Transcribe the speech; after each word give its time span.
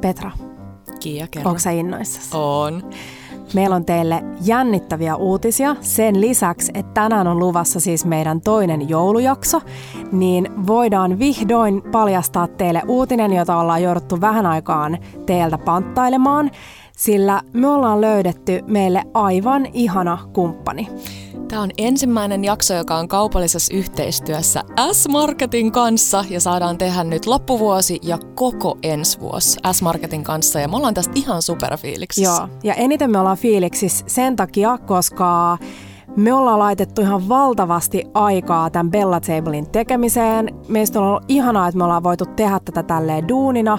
Petra, 0.00 0.30
Kiia, 1.00 1.26
kerro. 1.30 1.48
onko 1.48 1.58
sä 1.58 1.70
innoissasi? 1.70 2.36
On. 2.36 2.82
Meillä 3.54 3.76
on 3.76 3.84
teille 3.84 4.24
jännittäviä 4.44 5.16
uutisia. 5.16 5.76
Sen 5.80 6.20
lisäksi, 6.20 6.72
että 6.74 6.94
tänään 6.94 7.26
on 7.26 7.38
luvassa 7.38 7.80
siis 7.80 8.04
meidän 8.04 8.40
toinen 8.40 8.88
joulujakso, 8.88 9.60
niin 10.12 10.66
voidaan 10.66 11.18
vihdoin 11.18 11.82
paljastaa 11.82 12.46
teille 12.48 12.82
uutinen, 12.88 13.32
jota 13.32 13.56
ollaan 13.56 13.82
jouduttu 13.82 14.20
vähän 14.20 14.46
aikaan 14.46 14.98
teiltä 15.26 15.58
panttailemaan, 15.58 16.50
sillä 16.96 17.42
me 17.52 17.68
ollaan 17.68 18.00
löydetty 18.00 18.62
meille 18.66 19.02
aivan 19.14 19.66
ihana 19.72 20.18
kumppani. 20.32 20.88
Tämä 21.48 21.62
on 21.62 21.70
ensimmäinen 21.78 22.44
jakso, 22.44 22.74
joka 22.74 22.96
on 22.96 23.08
kaupallisessa 23.08 23.74
yhteistyössä 23.74 24.64
S-Marketin 24.92 25.72
kanssa 25.72 26.24
ja 26.30 26.40
saadaan 26.40 26.78
tehdä 26.78 27.04
nyt 27.04 27.26
loppuvuosi 27.26 27.98
ja 28.02 28.18
koko 28.34 28.78
ensi 28.82 29.20
vuosi 29.20 29.58
S-Marketin 29.72 30.24
kanssa 30.24 30.60
ja 30.60 30.68
me 30.68 30.76
ollaan 30.76 30.94
tästä 30.94 31.12
ihan 31.16 31.42
superfiiliksissä. 31.42 32.30
Joo, 32.30 32.48
ja 32.64 32.74
eniten 32.74 33.10
me 33.10 33.18
ollaan 33.18 33.36
fiiliksissä 33.36 34.04
sen 34.08 34.36
takia, 34.36 34.78
koska 34.78 35.58
me 36.18 36.32
ollaan 36.34 36.58
laitettu 36.58 37.00
ihan 37.00 37.28
valtavasti 37.28 38.04
aikaa 38.14 38.70
tämän 38.70 38.90
Bella 38.90 39.20
Tablein 39.20 39.70
tekemiseen. 39.70 40.54
Meistä 40.68 41.00
on 41.00 41.06
ollut 41.06 41.24
ihanaa, 41.28 41.68
että 41.68 41.78
me 41.78 41.84
ollaan 41.84 42.02
voitu 42.02 42.26
tehdä 42.26 42.60
tätä 42.64 42.82
tälleen 42.82 43.28
duunina 43.28 43.78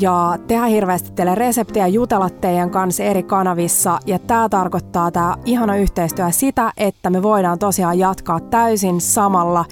ja 0.00 0.38
tehdä 0.46 0.66
hirveästi 0.66 1.12
teille 1.12 1.34
reseptejä, 1.34 1.86
jutella 1.86 2.30
teidän 2.30 2.70
kanssa 2.70 3.02
eri 3.02 3.22
kanavissa. 3.22 3.98
Ja 4.06 4.18
tämä 4.18 4.48
tarkoittaa 4.48 5.10
tämä 5.10 5.36
ihana 5.44 5.76
yhteistyö 5.76 6.30
sitä, 6.30 6.72
että 6.76 7.10
me 7.10 7.22
voidaan 7.22 7.58
tosiaan 7.58 7.98
jatkaa 7.98 8.40
täysin 8.40 9.00
samalla 9.00 9.64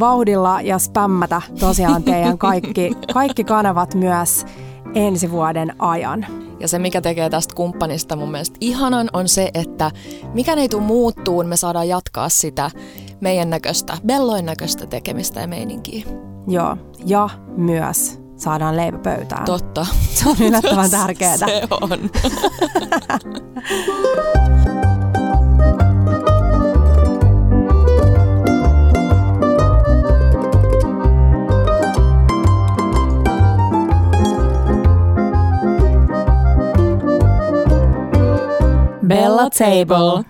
vauhdilla 0.00 0.60
ja 0.60 0.78
spämmätä 0.78 1.42
tosiaan 1.60 2.02
teidän 2.02 2.38
kaikki, 2.38 2.92
kaikki 3.14 3.44
kanavat 3.44 3.94
myös 3.94 4.46
ensi 4.94 5.30
vuoden 5.30 5.74
ajan. 5.78 6.26
Ja 6.60 6.68
se, 6.68 6.78
mikä 6.78 7.00
tekee 7.00 7.30
tästä 7.30 7.54
kumppanista 7.54 8.16
mun 8.16 8.30
mielestä 8.30 8.56
ihanan, 8.60 9.10
on 9.12 9.28
se, 9.28 9.50
että 9.54 9.90
mikä 10.34 10.52
ei 10.52 10.68
tule 10.68 10.82
muuttuun, 10.82 11.46
me 11.46 11.56
saadaan 11.56 11.88
jatkaa 11.88 12.28
sitä 12.28 12.70
meidän 13.20 13.50
näköistä, 13.50 13.98
belloin 14.06 14.46
näköistä 14.46 14.86
tekemistä 14.86 15.40
ja 15.40 15.48
meininkiä. 15.48 16.04
Joo, 16.48 16.76
ja 17.06 17.28
myös 17.56 18.20
saadaan 18.36 18.76
leipä 18.76 18.98
pöytään. 18.98 19.44
Totta. 19.44 19.86
Se 20.14 20.28
on 20.28 20.36
yllättävän 20.40 20.90
tärkeää. 20.90 21.36
Se 21.46 21.62
on. 21.70 21.90
Bella 39.16 39.50
Table. 39.50 40.24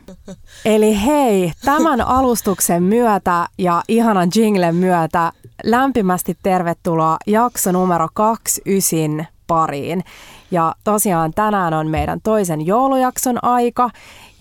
Eli 0.65 1.05
hei, 1.07 1.53
tämän 1.65 2.01
alustuksen 2.01 2.83
myötä 2.83 3.47
ja 3.59 3.83
ihanan 3.89 4.29
jinglen 4.37 4.75
myötä 4.75 5.33
lämpimästi 5.65 6.37
tervetuloa 6.43 7.17
jakso 7.27 7.73
numero 7.73 8.09
29 8.15 9.27
pariin. 9.47 10.05
Ja 10.51 10.75
tosiaan 10.85 11.33
tänään 11.35 11.75
on 11.75 11.89
meidän 11.89 12.21
toisen 12.23 12.67
joulujakson 12.67 13.45
aika 13.45 13.91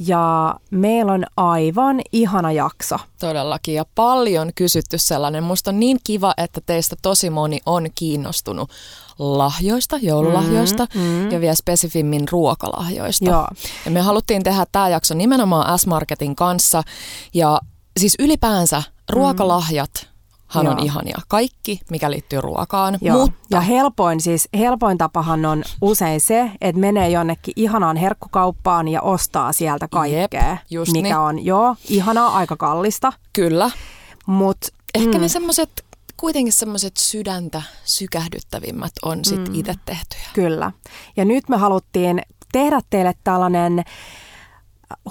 ja 0.07 0.55
meillä 0.71 1.11
on 1.13 1.25
aivan 1.38 2.02
ihana 2.11 2.52
jakso. 2.52 2.95
Todellakin 3.19 3.75
ja 3.75 3.85
paljon 3.95 4.52
kysytty 4.55 4.97
sellainen. 4.97 5.44
Musta 5.44 5.72
on 5.72 5.79
niin 5.79 5.97
kiva, 6.03 6.33
että 6.38 6.61
teistä 6.66 6.95
tosi 7.02 7.29
moni 7.29 7.59
on 7.66 7.88
kiinnostunut 7.95 8.69
lahjoista, 9.19 9.97
joululahjoista 10.02 10.88
mm, 10.95 11.02
mm. 11.02 11.31
ja 11.31 11.41
vielä 11.41 11.55
spesifimmin 11.55 12.27
ruokalahjoista. 12.31 13.29
Joo. 13.29 13.47
Ja 13.85 13.91
me 13.91 14.02
haluttiin 14.02 14.44
tehdä 14.44 14.66
tämä 14.72 14.89
jakso 14.89 15.13
nimenomaan 15.13 15.79
S-Marketin 15.79 16.35
kanssa 16.35 16.83
ja 17.34 17.59
siis 18.00 18.16
ylipäänsä 18.19 18.84
ruokalahjat 19.09 20.10
han 20.51 20.67
on 20.67 20.79
ihania. 20.79 21.17
Kaikki, 21.28 21.79
mikä 21.89 22.12
liittyy 22.12 22.41
ruokaan. 22.41 22.97
Joo. 23.01 23.17
Mutta 23.17 23.38
Ja 23.50 23.62
helpoin, 23.62 24.22
siis, 24.22 24.50
helpoin 24.53 24.97
tapahan 24.97 25.45
on 25.45 25.63
usein 25.81 26.22
se, 26.22 26.51
että 26.62 26.81
menee 26.81 27.09
jonnekin 27.09 27.53
ihanaan 27.56 27.97
herkkukauppaan 27.97 28.88
ja 28.88 29.01
ostaa 29.01 29.53
sieltä 29.53 29.88
kaikkea, 29.88 30.50
Jep, 30.50 30.59
just 30.69 30.91
mikä 30.91 31.07
niin. 31.07 31.17
on 31.17 31.45
joo, 31.45 31.75
ihanaa, 31.90 32.38
aika 32.38 32.57
kallista, 32.57 33.13
kyllä, 33.34 33.72
mutta 34.25 34.67
ehkä 34.95 35.17
mm. 35.17 35.22
ne 35.22 35.28
semmoiset, 35.28 35.85
kuitenkin 36.17 36.53
semmoiset 36.53 36.97
sydäntä 36.97 37.61
sykähdyttävimmät 37.84 38.91
on 39.06 39.25
sit 39.25 39.47
mm. 39.50 39.56
itse 39.56 39.73
tehtyjä. 39.85 40.28
Kyllä. 40.34 40.72
Ja 41.17 41.25
nyt 41.25 41.50
me 41.50 41.57
haluttiin 41.57 42.22
tehdä 42.51 42.79
teille 42.90 43.13
tällainen 43.23 43.84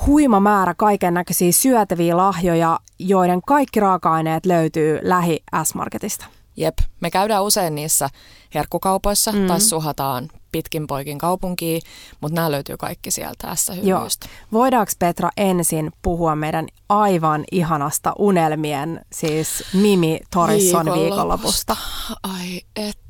huima 0.06 0.40
määrä 0.40 0.74
kaiken 0.74 1.14
näköisiä 1.14 1.52
syötäviä 1.52 2.16
lahjoja, 2.16 2.80
joiden 2.98 3.40
kaikki 3.46 3.80
raaka-aineet 3.80 4.46
löytyy 4.46 4.98
lähi 5.02 5.42
S-Marketista. 5.64 6.26
Jep, 6.56 6.78
me 7.00 7.10
käydään 7.10 7.44
usein 7.44 7.74
niissä 7.74 8.08
herkkukaupoissa 8.54 9.32
mm. 9.32 9.46
tai 9.46 9.60
suhataan 9.60 10.28
pitkin 10.52 10.86
poikin 10.86 11.18
kaupunkiin, 11.18 11.82
mutta 12.20 12.34
nämä 12.34 12.50
löytyy 12.50 12.76
kaikki 12.76 13.10
sieltä 13.10 13.54
S-hyllyistä. 13.54 14.28
Voidaanko 14.52 14.92
Petra 14.98 15.30
ensin 15.36 15.92
puhua 16.02 16.36
meidän 16.36 16.66
aivan 16.88 17.44
ihanasta 17.52 18.12
unelmien, 18.18 19.00
siis 19.12 19.64
Mimi 19.74 20.20
Torisson 20.34 20.86
viikonlopusta? 20.86 21.76
Ai 22.22 22.60
et. 22.76 23.09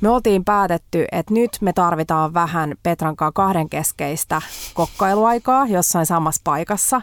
Me 0.00 0.08
oltiin 0.08 0.44
päätetty, 0.44 1.04
että 1.12 1.34
nyt 1.34 1.50
me 1.60 1.72
tarvitaan 1.72 2.34
vähän 2.34 2.74
Petran 2.82 3.16
kahden 3.34 3.68
keskeistä 3.68 4.42
kokkailuaikaa 4.74 5.66
jossain 5.66 6.06
samassa 6.06 6.40
paikassa, 6.44 7.00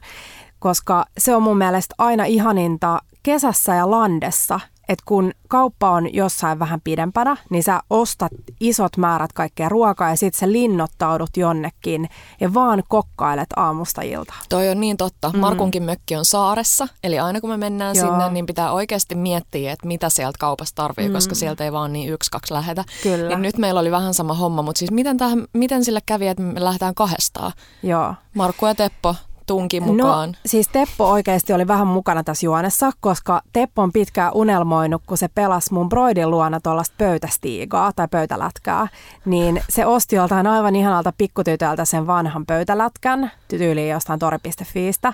koska 0.60 1.06
se 1.18 1.36
on 1.36 1.44
mun 1.44 1.58
mielestä 1.58 1.96
aina 1.98 2.26
ihaninta 2.26 3.00
kesässä 3.24 3.76
ja 3.76 3.92
landessa, 3.92 4.60
että 4.90 5.04
kun 5.06 5.32
kauppa 5.48 5.90
on 5.90 6.14
jossain 6.14 6.60
vähän 6.60 6.82
pidempänä, 6.84 7.38
niin 7.50 7.64
sä 7.64 7.80
ostat 7.90 8.32
isot 8.60 8.98
määrät 8.98 9.34
kaikkea 9.34 9.70
ruokaa 9.70 10.10
ja 10.10 10.16
sit 10.16 10.34
sä 10.34 10.52
linnoittaudut 10.52 11.38
jonnekin 11.38 12.10
ja 12.42 12.54
vaan 12.54 12.84
kokkailet 12.88 13.48
aamusta 13.56 14.02
iltaan. 14.02 14.40
Toi 14.50 14.70
on 14.70 14.80
niin 14.80 14.98
totta. 14.98 15.30
Mm. 15.30 15.40
Markunkin 15.40 15.84
mökki 15.84 16.16
on 16.16 16.26
saaressa, 16.26 16.88
eli 17.04 17.20
aina 17.20 17.42
kun 17.42 17.50
me 17.50 17.58
mennään 17.58 17.96
Joo. 17.96 18.08
sinne, 18.08 18.30
niin 18.30 18.46
pitää 18.46 18.72
oikeasti 18.72 19.16
miettiä, 19.16 19.72
että 19.72 19.88
mitä 19.88 20.10
sieltä 20.10 20.38
kaupasta 20.40 20.76
tarvii, 20.76 21.08
mm. 21.08 21.14
koska 21.14 21.36
sieltä 21.36 21.64
ei 21.64 21.72
vaan 21.72 21.94
niin 21.94 22.14
yksi, 22.14 22.32
kaksi 22.32 22.54
lähetä. 22.54 22.84
Kyllä. 23.04 23.30
Niin 23.30 23.42
nyt 23.42 23.58
meillä 23.58 23.80
oli 23.80 23.92
vähän 23.92 24.14
sama 24.14 24.34
homma, 24.34 24.62
mutta 24.62 24.80
siis 24.80 24.92
miten, 24.92 25.18
tähän, 25.18 25.46
miten 25.54 25.86
sillä 25.86 26.00
kävi, 26.06 26.28
että 26.28 26.44
me 26.44 26.64
lähdetään 26.64 26.96
kahdestaan? 26.96 27.52
Joo. 27.84 28.14
Markku 28.36 28.66
ja 28.66 28.76
Teppo 28.76 29.16
tunki 29.46 29.80
mukaan. 29.80 30.30
No, 30.30 30.36
siis 30.46 30.68
Teppo 30.68 31.12
oikeasti 31.12 31.54
oli 31.54 31.68
vähän 31.68 31.88
mukana 31.88 32.24
tässä 32.24 32.46
juonessa, 32.46 32.92
koska 33.00 33.42
Teppo 33.54 33.82
on 33.82 33.92
pitkään 33.92 34.34
unelmoinut, 34.34 35.02
kun 35.08 35.18
se 35.18 35.28
pelasi 35.28 35.74
mun 35.74 35.90
broidin 35.90 36.32
luona 36.32 36.60
tuollaista 36.60 36.96
pöytästiigaa 36.98 37.92
tai 37.96 38.08
pöytälätkää, 38.12 38.88
niin 39.26 39.62
se 39.70 39.86
osti 39.86 40.16
joltain 40.16 40.48
aivan 40.48 40.76
ihanalta 40.76 41.14
pikkutytöltä 41.18 41.86
sen 41.86 42.08
vanhan 42.08 42.46
pöytälätkän, 42.46 43.32
tyyliin 43.48 43.90
jostain 43.90 44.20
tori.fiistä. 44.20 45.14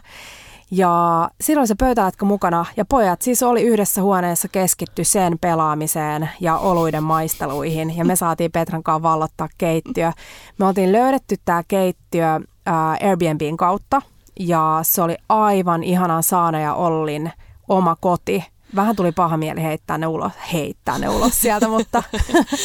Ja 0.73 1.29
silloin 1.41 1.67
se 1.67 1.75
pöytälätkä 1.75 2.25
mukana 2.25 2.65
ja 2.77 2.85
pojat 2.85 3.21
siis 3.21 3.43
oli 3.43 3.61
yhdessä 3.61 4.01
huoneessa 4.01 4.47
keskitty 4.47 5.03
sen 5.03 5.37
pelaamiseen 5.41 6.29
ja 6.39 6.57
oluiden 6.57 7.03
maisteluihin 7.03 7.97
ja 7.97 8.05
me 8.05 8.15
saatiin 8.15 8.51
Petran 8.51 8.83
kanssa 8.83 9.03
vallottaa 9.03 9.49
keittiö. 9.57 10.11
Me 10.59 10.65
oltiin 10.65 10.91
löydetty 10.91 11.35
tämä 11.45 11.63
keittiö 11.67 12.39
ää, 12.65 12.97
Airbnbin 13.01 13.57
kautta 13.57 14.01
ja 14.47 14.79
se 14.81 15.01
oli 15.01 15.17
aivan 15.29 15.83
ihanan 15.83 16.23
Saana 16.23 16.59
ja 16.59 16.73
Ollin 16.73 17.31
oma 17.67 17.95
koti. 17.95 18.43
Vähän 18.75 18.95
tuli 18.95 19.11
paha 19.11 19.37
mieli 19.37 19.63
heittää 19.63 19.97
ne 19.97 20.07
ulos, 20.07 20.31
heittää 20.53 20.97
ne 20.97 21.09
ulos 21.09 21.41
sieltä, 21.41 21.67
mutta 21.67 22.03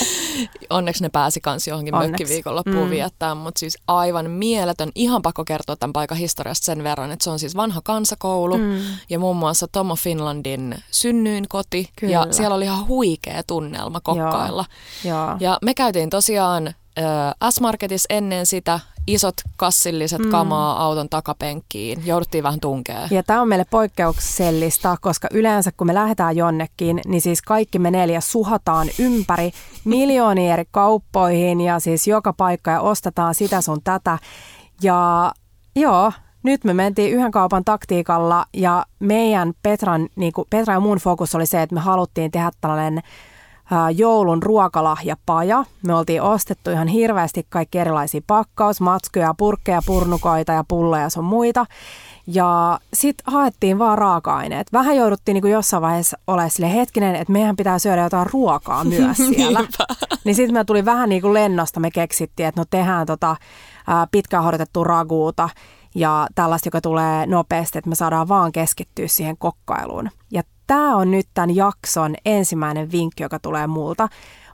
Onneksi 0.71 1.03
ne 1.03 1.09
pääsi 1.09 1.41
kans 1.41 1.67
johonkin 1.67 1.95
Onneksi. 1.95 2.11
mökkiviikonloppuun 2.11 2.85
mm. 2.85 2.91
viettää, 2.91 3.35
mutta 3.35 3.59
siis 3.59 3.79
aivan 3.89 4.31
mieletön. 4.31 4.91
Ihan 4.95 5.23
pakko 5.23 5.45
kertoa 5.45 5.77
tämän 5.77 5.93
paikan 5.93 6.19
historiasta 6.19 6.65
sen 6.65 6.85
verran, 6.85 7.13
että 7.13 7.25
se 7.25 7.31
on 7.31 7.39
siis 7.39 7.57
vanha 7.57 7.81
kansakoulu 7.85 8.59
mm. 8.59 8.79
ja 9.11 9.19
muun 9.19 9.37
muassa 9.37 9.67
Tomo 9.69 9.97
Finlandin 9.97 10.75
synnyinkoti. 10.91 11.91
Kyllä. 11.99 12.13
Ja 12.13 12.27
siellä 12.31 12.57
oli 12.57 12.65
ihan 12.65 12.89
huikea 12.89 13.43
tunnelma 13.47 14.01
kokkailla. 14.01 14.65
joo. 15.05 15.37
Ja 15.41 15.59
me 15.63 15.75
käytiin 15.75 16.11
tosiaan 16.11 16.67
äh, 16.67 17.51
S-Marketissa 17.51 18.07
ennen 18.11 18.47
sitä 18.47 18.81
isot 19.07 19.35
kassilliset 19.57 20.19
mm. 20.19 20.31
kamaa 20.31 20.85
auton 20.85 21.09
takapenkkiin. 21.09 22.07
Jouduttiin 22.07 22.45
vähän 22.45 22.61
tunkea. 22.61 23.09
Ja 23.11 23.23
tämä 23.23 23.43
on 23.43 23.49
meille 23.49 23.67
poikkeuksellista, 23.71 24.97
koska 25.01 25.29
yleensä 25.33 25.73
kun 25.77 25.87
me 25.87 25.95
lähdetään 25.95 26.37
jonnekin, 26.37 27.01
niin 27.07 27.21
siis 27.21 27.43
kaikki 27.43 27.79
me 27.79 27.91
neljä 27.91 28.21
suhataan 28.21 28.89
ympäri 28.99 29.51
miljoonia 29.85 30.53
eri 30.53 30.65
kauppoihin 30.71 31.61
ja 31.61 31.81
siis 31.81 32.07
joka 32.07 32.33
paikka 32.33 32.71
ja 32.71 32.81
ostetaan 32.81 33.35
sitä 33.35 33.61
sun 33.61 33.83
tätä. 33.85 34.19
Ja 34.83 35.33
joo, 35.77 36.13
nyt 36.43 36.65
me 36.65 36.75
mentiin 36.75 37.13
yhden 37.13 37.31
kaupan 37.31 37.65
taktiikalla 37.65 38.47
ja 38.55 38.87
meidän 38.99 39.53
Petran, 39.63 40.09
niin 40.17 40.33
kuin 40.33 40.47
Petra 40.51 40.75
ja 40.75 40.81
mun 40.81 40.99
fokus 40.99 41.35
oli 41.35 41.47
se, 41.47 41.63
että 41.63 41.75
me 41.75 41.81
haluttiin 41.81 42.31
tehdä 42.31 42.51
tällainen 42.61 43.03
joulun 43.97 44.43
ruokalahjapaja. 44.43 45.65
Me 45.87 45.95
oltiin 45.95 46.23
ostettu 46.23 46.71
ihan 46.71 46.89
hirveästi 46.89 47.47
kaikki 47.49 47.79
erilaisia 47.79 48.21
pakkausmatskuja, 48.27 49.35
purkkeja, 49.39 49.81
purnukoita 49.87 50.53
ja 50.53 50.65
pulleja 50.69 51.11
sun 51.11 51.25
muita. 51.25 51.67
Ja 52.27 52.81
sitten 52.95 53.33
haettiin 53.33 53.79
vaan 53.79 53.99
raaka-aineet. 53.99 54.73
Vähän 54.73 54.97
jouduttiin 54.97 55.35
niin 55.35 55.43
kuin 55.43 55.53
jossain 55.53 55.83
vaiheessa 55.83 56.19
olemaan 56.27 56.51
sille 56.51 56.75
hetkinen, 56.75 57.17
että 57.17 57.33
meidän 57.33 57.57
pitää 57.57 57.79
syödä 57.79 58.03
jotain 58.03 58.27
ruokaa 58.33 58.85
myös 58.85 59.17
siellä. 59.37 59.61
niin 60.25 60.35
sitten 60.35 60.55
me 60.55 60.65
tuli 60.65 60.85
vähän 60.85 61.09
niin 61.09 61.23
kuin 61.23 61.35
lennosta, 61.35 61.81
me 61.81 61.91
keksittiin, 61.91 62.47
että 62.47 62.61
no 62.61 62.65
tehdään 62.71 63.07
tota, 63.07 63.37
pitkään 64.11 64.45
hoidettua 64.45 64.85
raguuta 64.85 65.49
ja 65.97 66.27
tällaista, 66.35 66.67
joka 66.67 66.81
tulee 66.81 67.27
nopeasti, 67.27 67.79
että 67.79 67.89
me 67.89 67.95
saadaan 67.95 68.29
vaan 68.29 68.53
keskittyä 68.53 69.09
siihen 69.09 69.37
kokkailuun. 69.37 70.11
Ja 70.31 70.43
tämä 70.67 70.97
on 70.97 71.11
nyt 71.11 71.29
tämän 71.35 71.57
jakson 71.57 72.15
ensimmäinen 72.25 72.93
vinkki, 72.93 73.23
joka 73.23 73.39
tulee 73.39 73.67
multa, 73.67 74.09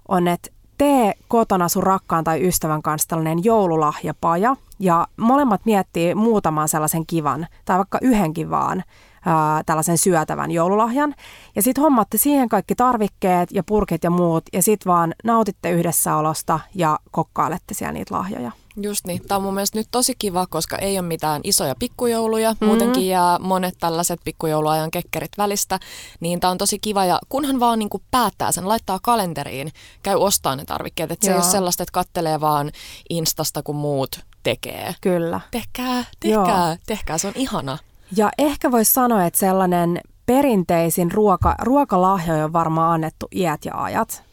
on, 0.09 0.29
että 0.29 0.51
tee 0.79 1.13
kotona 1.29 1.69
sun 1.69 1.83
rakkaan 1.83 2.25
tai 2.25 2.47
ystävän 2.47 2.83
kanssa 2.83 3.09
tällainen 3.09 3.45
joululahjapaja 3.45 4.57
ja 4.79 5.07
molemmat 5.17 5.61
miettii 5.65 6.15
muutaman 6.15 6.69
sellaisen 6.69 7.07
kivan 7.07 7.47
tai 7.65 7.79
vaikka 7.79 7.99
yhdenkin 8.03 8.51
vaan 8.51 8.83
ää, 9.27 9.63
tällaisen 9.67 9.99
syötävän 9.99 10.51
joululahjan. 10.51 11.15
Ja 11.57 11.63
sitten 11.63 11.83
hommatte 11.83 12.19
siihen 12.19 12.49
kaikki 12.49 12.75
tarvikkeet 12.75 13.53
ja 13.53 13.63
purkit 13.63 14.05
ja 14.05 14.11
muut 14.11 14.45
ja 14.53 14.63
sitten 14.63 14.91
vaan 14.93 15.15
nautitte 15.25 15.71
yhdessäolosta 15.71 16.61
ja 16.75 16.99
kokkailette 17.11 17.75
siellä 17.75 17.93
niitä 17.93 18.15
lahjoja. 18.15 18.53
Just 18.77 19.07
niin. 19.07 19.23
Tämä 19.29 19.37
on 19.37 19.43
mun 19.43 19.55
mielestä 19.55 19.79
nyt 19.79 19.89
tosi 19.91 20.15
kiva, 20.19 20.47
koska 20.47 20.77
ei 20.77 20.99
ole 20.99 21.07
mitään 21.07 21.41
isoja 21.45 21.75
pikkujouluja. 21.79 22.53
Mm-hmm. 22.53 22.67
Muutenkin 22.67 23.09
jää 23.09 23.39
monet 23.39 23.75
tällaiset 23.81 24.21
pikkujouluajan 24.25 24.91
kekkerit 24.91 25.33
välistä. 25.39 25.79
Niin 26.21 26.41
tämä 26.41 26.51
on 26.51 26.59
tosi 26.59 26.79
kiva 26.79 27.05
ja 27.05 27.19
kunhan 27.29 27.61
vaan 27.61 27.79
niin 27.79 27.91
kuin 27.91 28.03
päättää 28.11 28.53
sen, 28.53 28.69
laittaa 28.69 28.99
kalenteriin, 29.03 29.73
käy 30.03 30.17
ostaa 30.17 30.57
ne 30.57 30.65
tarvikkeet. 30.65 31.11
Että 31.13 31.27
se 31.27 31.33
ei 31.33 31.37
ole 31.37 31.45
sellaista, 31.45 31.83
että 31.83 31.93
kattelee 31.93 32.41
vaan 32.41 32.71
Instasta, 33.11 33.63
kun 33.63 33.77
muut 33.77 34.21
tekee. 34.43 34.95
Kyllä. 35.01 35.41
Tehkää, 35.51 36.05
tehkää, 36.21 36.69
Joo. 36.69 36.77
tehkää. 36.87 37.19
Se 37.19 37.27
on 37.27 37.35
ihana. 37.37 37.79
Ja 38.17 38.31
ehkä 38.39 38.71
voisi 38.71 38.93
sanoa, 38.93 39.25
että 39.25 39.39
sellainen 39.39 40.01
perinteisin 40.27 41.13
ruoka, 41.13 41.55
ruokalahjo 41.63 42.45
on 42.45 42.53
varmaan 42.53 42.93
annettu 42.93 43.29
iät 43.35 43.65
ja 43.65 43.83
ajat. 43.83 44.32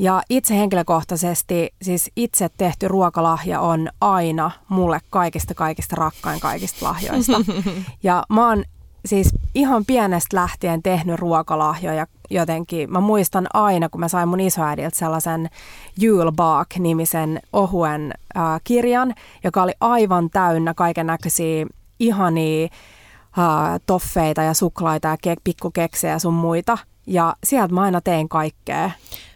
Ja 0.00 0.22
itse 0.30 0.56
henkilökohtaisesti, 0.56 1.74
siis 1.82 2.10
itse 2.16 2.48
tehty 2.56 2.88
ruokalahja 2.88 3.60
on 3.60 3.88
aina 4.00 4.50
mulle 4.68 5.00
kaikista 5.10 5.54
kaikista 5.54 5.96
rakkain 5.96 6.40
kaikista 6.40 6.86
lahjoista. 6.86 7.40
Ja 8.02 8.22
mä 8.28 8.48
oon 8.48 8.64
siis 9.06 9.34
ihan 9.54 9.84
pienestä 9.84 10.36
lähtien 10.36 10.82
tehnyt 10.82 11.20
ruokalahjoja 11.20 12.06
jotenkin. 12.30 12.92
Mä 12.92 13.00
muistan 13.00 13.46
aina, 13.54 13.88
kun 13.88 14.00
mä 14.00 14.08
sain 14.08 14.28
mun 14.28 14.40
isoäidiltä 14.40 14.98
sellaisen 14.98 15.50
Julebak-nimisen 15.96 17.40
ohuen 17.52 18.14
äh, 18.36 18.60
kirjan, 18.64 19.14
joka 19.44 19.62
oli 19.62 19.72
aivan 19.80 20.30
täynnä 20.30 20.74
kaiken 20.74 21.06
näköisiä 21.06 21.66
ihania 21.98 22.64
äh, 22.64 23.80
toffeita 23.86 24.42
ja 24.42 24.54
suklaita 24.54 25.08
ja 25.08 25.16
ke- 25.26 25.40
pikkukeksejä 25.44 26.12
ja 26.12 26.18
sun 26.18 26.34
muita. 26.34 26.78
Ja 27.06 27.36
sieltä 27.44 27.74
mä 27.74 27.82
aina 27.82 28.00
tein 28.00 28.28
kaikkea. 28.28 28.90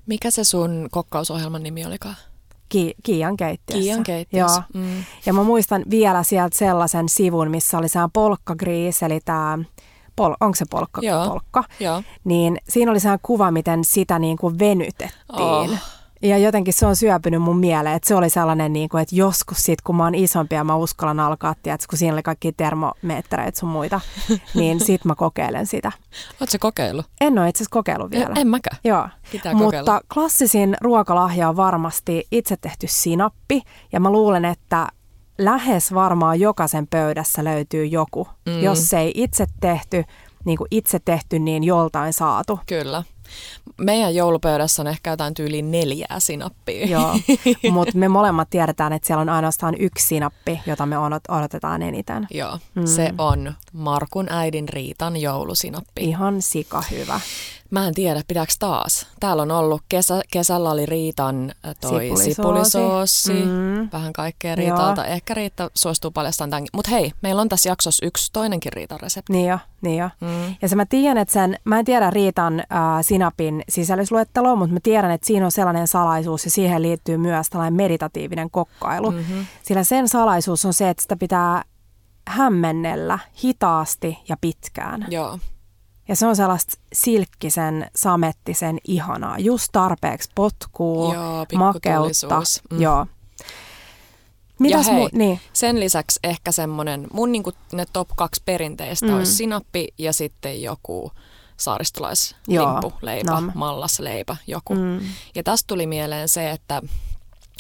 Mikä 0.07 0.31
se 0.31 0.45
sun 0.45 0.89
kokkausohjelman 0.91 1.63
nimi 1.63 1.87
olikaan? 1.87 2.17
Ki- 2.69 2.95
Kiian 3.03 3.37
keittiössä. 3.37 3.83
Kiian 3.83 4.03
keittiössä. 4.03 4.63
Joo. 4.75 4.83
Mm. 4.85 5.05
Ja 5.27 5.33
mä 5.33 5.43
muistan 5.43 5.83
vielä 5.91 6.23
sieltä 6.23 6.59
sellaisen 6.59 7.09
sivun, 7.09 7.51
missä 7.51 7.79
oli 7.79 7.89
sehän 7.89 8.11
polkkagriis, 8.11 9.03
eli 9.03 9.21
tämä 9.25 9.59
pol- 10.21 10.37
onko 10.41 10.55
se 10.55 10.65
polkka? 10.71 11.01
Joo. 11.05 11.29
polkka? 11.29 11.65
Joo. 11.81 12.03
Niin 12.25 12.59
siinä 12.69 12.91
oli 12.91 13.01
sehän 13.01 13.19
kuva, 13.23 13.51
miten 13.51 13.85
sitä 13.85 14.19
niin 14.19 14.37
kuin 14.39 14.59
venytettiin. 14.59 15.11
Oh. 15.33 15.71
Ja 16.25 16.39
jotenkin 16.39 16.75
se 16.75 16.87
on 16.87 16.97
syöpynyt 16.97 17.43
mun 17.43 17.59
mieleen, 17.59 17.97
että 17.97 18.09
se 18.09 18.15
oli 18.15 18.31
sellainen, 18.31 18.73
niin 18.73 18.89
kuin, 18.89 19.03
että 19.03 19.15
joskus 19.15 19.59
sit, 19.59 19.83
kun 19.83 19.97
mä 19.97 20.05
oon 20.05 20.15
isompi 20.15 20.55
ja 20.55 20.65
mä 20.65 20.77
uskallan 20.77 21.21
alkaa, 21.21 21.51
että 21.51 21.87
kun 21.91 21.99
siinä 21.99 22.15
oli 22.15 22.23
kaikki 22.23 22.53
termomeettereitä 22.53 23.59
sun 23.59 23.69
muita, 23.69 24.01
niin 24.55 24.81
sit 24.81 25.05
mä 25.05 25.15
kokeilen 25.15 25.67
sitä. 25.67 25.93
Oletko 26.41 26.47
se 26.47 26.59
kokeillut? 26.59 27.07
En 27.21 27.39
ole 27.39 27.49
itse 27.49 27.59
asiassa 27.59 27.73
kokeillut 27.73 28.11
vielä. 28.11 28.31
En, 28.31 28.37
en 28.37 28.49
mäkään. 28.49 28.77
Joo. 28.85 29.09
Pitää 29.33 29.53
Mutta 29.53 29.65
kokeilla. 29.65 30.01
klassisin 30.15 30.77
ruokalahja 30.81 31.49
on 31.49 31.57
varmasti 31.57 32.27
itse 32.33 32.57
tehty 32.57 32.87
sinappi, 32.91 33.63
ja 33.93 34.01
mä 34.01 34.11
luulen, 34.11 34.45
että 34.45 34.89
lähes 35.39 35.95
varmaan 35.95 36.41
jokaisen 36.41 36.87
pöydässä 36.87 37.45
löytyy 37.45 37.87
joku. 37.87 38.29
Mm. 38.47 38.63
Jos 38.63 38.95
ei 38.95 39.13
itse 39.15 39.47
tehty, 39.61 40.05
niin 40.45 40.59
kuin 40.59 40.69
itse 40.71 40.99
tehty, 41.05 41.39
niin 41.39 41.65
joltain 41.65 42.13
saatu. 42.13 42.61
Kyllä. 42.67 43.03
Meidän 43.79 44.15
joulupöydässä 44.15 44.83
on 44.83 44.87
ehkä 44.87 45.11
jotain 45.11 45.35
tyyliin 45.35 45.71
neljää 45.71 46.17
sinappia. 46.19 46.87
Joo, 46.87 47.17
mutta 47.73 47.99
me 47.99 48.09
molemmat 48.09 48.51
tiedetään, 48.51 48.93
että 48.93 49.07
siellä 49.07 49.21
on 49.21 49.29
ainoastaan 49.29 49.75
yksi 49.79 50.07
sinappi, 50.07 50.61
jota 50.67 50.87
me 50.87 50.97
odotetaan 51.29 51.83
eniten. 51.83 52.27
Joo, 52.31 52.59
mm. 52.75 52.87
se 52.87 53.11
on 53.19 53.55
Markun 53.73 54.27
äidin 54.31 54.69
Riitan 54.69 55.17
joulusinappi. 55.17 56.05
Ihan 56.05 56.43
sika 56.43 56.83
hyvä. 56.91 57.21
Mä 57.71 57.87
en 57.87 57.95
tiedä, 57.95 58.23
pitääkö 58.29 58.53
taas. 58.59 59.07
Täällä 59.21 59.43
on 59.43 59.51
ollut, 59.51 59.83
kesä, 59.89 60.23
kesällä 60.33 60.71
oli 60.71 60.87
Riitan 60.87 61.53
äh, 61.67 61.75
toi 61.81 61.91
sipulisoosi, 61.91 62.35
sipulisoosi 62.35 63.33
mm. 63.33 63.89
vähän 63.93 64.13
kaikkea 64.13 64.55
Riitalta. 64.55 65.05
Joo. 65.05 65.13
Ehkä 65.13 65.35
Riitta 65.35 65.71
suostuu 65.75 66.11
paljastamaan 66.11 66.51
tämänkin. 66.51 66.71
Mutta 66.75 66.91
hei, 66.91 67.13
meillä 67.23 67.43
on 67.43 67.49
tässä 67.49 67.69
jaksossa 67.69 68.07
yksi 68.07 68.33
toinenkin 68.33 68.73
Riitan 68.73 69.01
resepti. 69.01 69.33
Niin 69.33 69.49
jo, 69.49 69.59
niin 69.81 69.99
jo. 69.99 70.11
Mm. 70.21 70.55
Ja 70.63 70.69
se 70.69 70.77
mä 70.77 70.87
tiedän, 70.87 71.19
että 71.19 71.33
sen, 71.33 71.59
mä 71.65 71.79
en 71.79 71.85
tiedä 71.85 72.11
Riitan 72.11 72.61
äh, 72.61 72.67
sinapin 73.03 73.63
sisällysluetteloa, 73.69 74.57
mutta 74.57 74.73
mä 74.73 74.81
tiedän, 74.83 75.11
että 75.11 75.27
siinä 75.27 75.45
on 75.45 75.53
sellainen 75.53 75.89
salaisuus 75.89 76.45
ja 76.45 76.51
siihen 76.51 76.83
liittyy 76.83 77.17
myös 77.17 77.51
tällainen 77.51 77.75
meditatiivinen 77.75 78.51
kokkailu. 78.51 79.11
Mm-hmm. 79.11 79.47
Sillä 79.63 79.85
sen 79.85 80.09
salaisuus 80.09 80.65
on 80.65 80.75
se, 80.75 80.89
että 80.89 81.03
sitä 81.03 81.17
pitää 81.17 81.63
hämmennellä 82.29 83.19
hitaasti 83.45 84.19
ja 84.29 84.37
pitkään. 84.41 85.07
Joo. 85.11 85.39
Ja 86.09 86.17
se 86.17 86.27
on 86.27 86.37
sellaista 86.37 86.79
silkkisen, 86.93 87.91
samettisen 87.97 88.79
ihanaa. 88.89 89.39
Just 89.39 89.69
tarpeeksi 89.73 90.31
potkuu, 90.35 91.15
Joo, 91.15 91.47
makeutta. 91.57 92.43
Mm. 92.71 92.81
Joo. 92.81 93.07
Mitäs 94.59 94.87
ja 94.87 94.93
hei, 94.93 95.07
mu- 95.07 95.11
niin. 95.13 95.41
sen 95.53 95.81
lisäksi 95.81 96.21
ehkä 96.25 96.53
semmoinen, 96.53 97.07
mun 97.13 97.33
niinku 97.33 97.53
ne 97.73 97.87
top 97.93 98.09
kaksi 98.17 98.43
perinteistä 98.45 99.07
mm. 99.07 99.15
olisi 99.15 99.35
sinappi 99.35 99.89
ja 99.99 100.13
sitten 100.13 100.63
joku 100.63 101.13
saaristolaislimppuleipä, 101.57 103.41
mallasleipä, 103.55 104.37
joku. 104.47 104.75
Mm. 104.75 105.01
Ja 105.35 105.43
tästä 105.43 105.67
tuli 105.67 105.87
mieleen 105.87 106.29
se, 106.29 106.51
että 106.51 106.83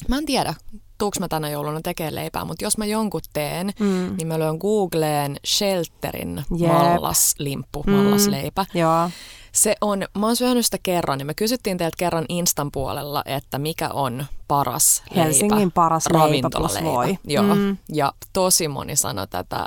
mä 0.08 0.18
en 0.18 0.26
tiedä, 0.26 0.54
tuuks 1.04 1.20
mä 1.20 1.28
tänä 1.28 1.50
jouluna 1.50 1.80
tekemään 1.82 2.14
leipää, 2.14 2.44
mutta 2.44 2.64
jos 2.64 2.78
mä 2.78 2.84
jonkun 2.86 3.20
teen, 3.32 3.70
mm. 3.80 4.14
niin 4.16 4.28
mä 4.28 4.38
lyön 4.38 4.56
Googleen 4.56 5.36
Shelterin 5.46 6.44
yep. 6.60 6.72
mallaslimppu, 6.72 7.82
mm. 7.86 7.92
mallasleipä. 7.92 8.66
Joo. 8.74 9.10
Se 9.54 9.76
on, 9.80 10.04
mä 10.18 10.26
oon 10.26 10.36
syönyt 10.36 10.64
sitä 10.64 10.78
kerran, 10.82 11.18
niin 11.18 11.26
me 11.26 11.34
kysyttiin 11.34 11.78
teiltä 11.78 11.96
kerran 11.98 12.24
Instan 12.28 12.70
puolella, 12.72 13.22
että 13.26 13.58
mikä 13.58 13.88
on 13.88 14.26
paras 14.48 15.02
Helsingin 15.16 15.58
leipä, 15.58 15.70
paras 15.74 16.04
leipä 16.30 16.50
plus 16.56 16.82
voi. 16.84 17.18
Joo, 17.24 17.54
mm. 17.54 17.76
ja 17.92 18.12
tosi 18.32 18.68
moni 18.68 18.96
sanoi 18.96 19.26
tätä, 19.28 19.66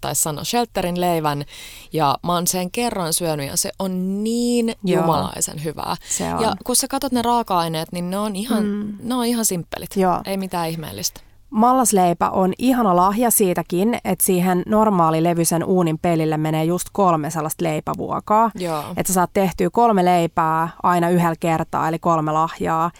tai 0.00 0.14
sanoi 0.14 0.46
Shelterin 0.46 1.00
leivän, 1.00 1.44
ja 1.92 2.18
mä 2.22 2.34
oon 2.34 2.46
sen 2.46 2.70
kerran 2.70 3.12
syönyt, 3.12 3.46
ja 3.46 3.56
se 3.56 3.70
on 3.78 4.24
niin 4.24 4.74
Joo. 4.84 5.00
jumalaisen 5.00 5.64
hyvää. 5.64 5.96
Se 6.08 6.34
on. 6.34 6.42
Ja 6.42 6.56
kun 6.64 6.76
sä 6.76 6.88
katsot 6.88 7.12
ne 7.12 7.22
raaka-aineet, 7.22 7.92
niin 7.92 8.10
ne 8.10 8.18
on 8.18 8.36
ihan, 8.36 8.64
mm. 8.64 8.94
ne 9.02 9.14
on 9.14 9.24
ihan 9.24 9.44
simppelit, 9.44 9.96
Joo. 9.96 10.20
ei 10.26 10.36
mitään 10.36 10.68
ihmeellistä. 10.68 11.20
Mallasleipä 11.50 12.30
on 12.30 12.52
ihana 12.58 12.96
lahja 12.96 13.30
siitäkin, 13.30 13.98
että 14.04 14.24
siihen 14.24 14.62
normaali 14.66 15.22
levyisen 15.22 15.64
uunin 15.64 15.98
pelille 15.98 16.36
menee 16.36 16.64
just 16.64 16.88
kolme 16.92 17.30
sellaista 17.30 17.64
leipävuokaa. 17.64 18.50
Joo. 18.54 18.84
Että 18.96 19.12
sä 19.12 19.14
saat 19.14 19.30
tehtyä 19.32 19.70
kolme 19.72 20.04
leipää 20.04 20.68
aina 20.82 21.08
yhdellä 21.08 21.34
kertaa, 21.40 21.88
eli 21.88 21.98
kolme 21.98 22.32
lahjaa. 22.32 22.90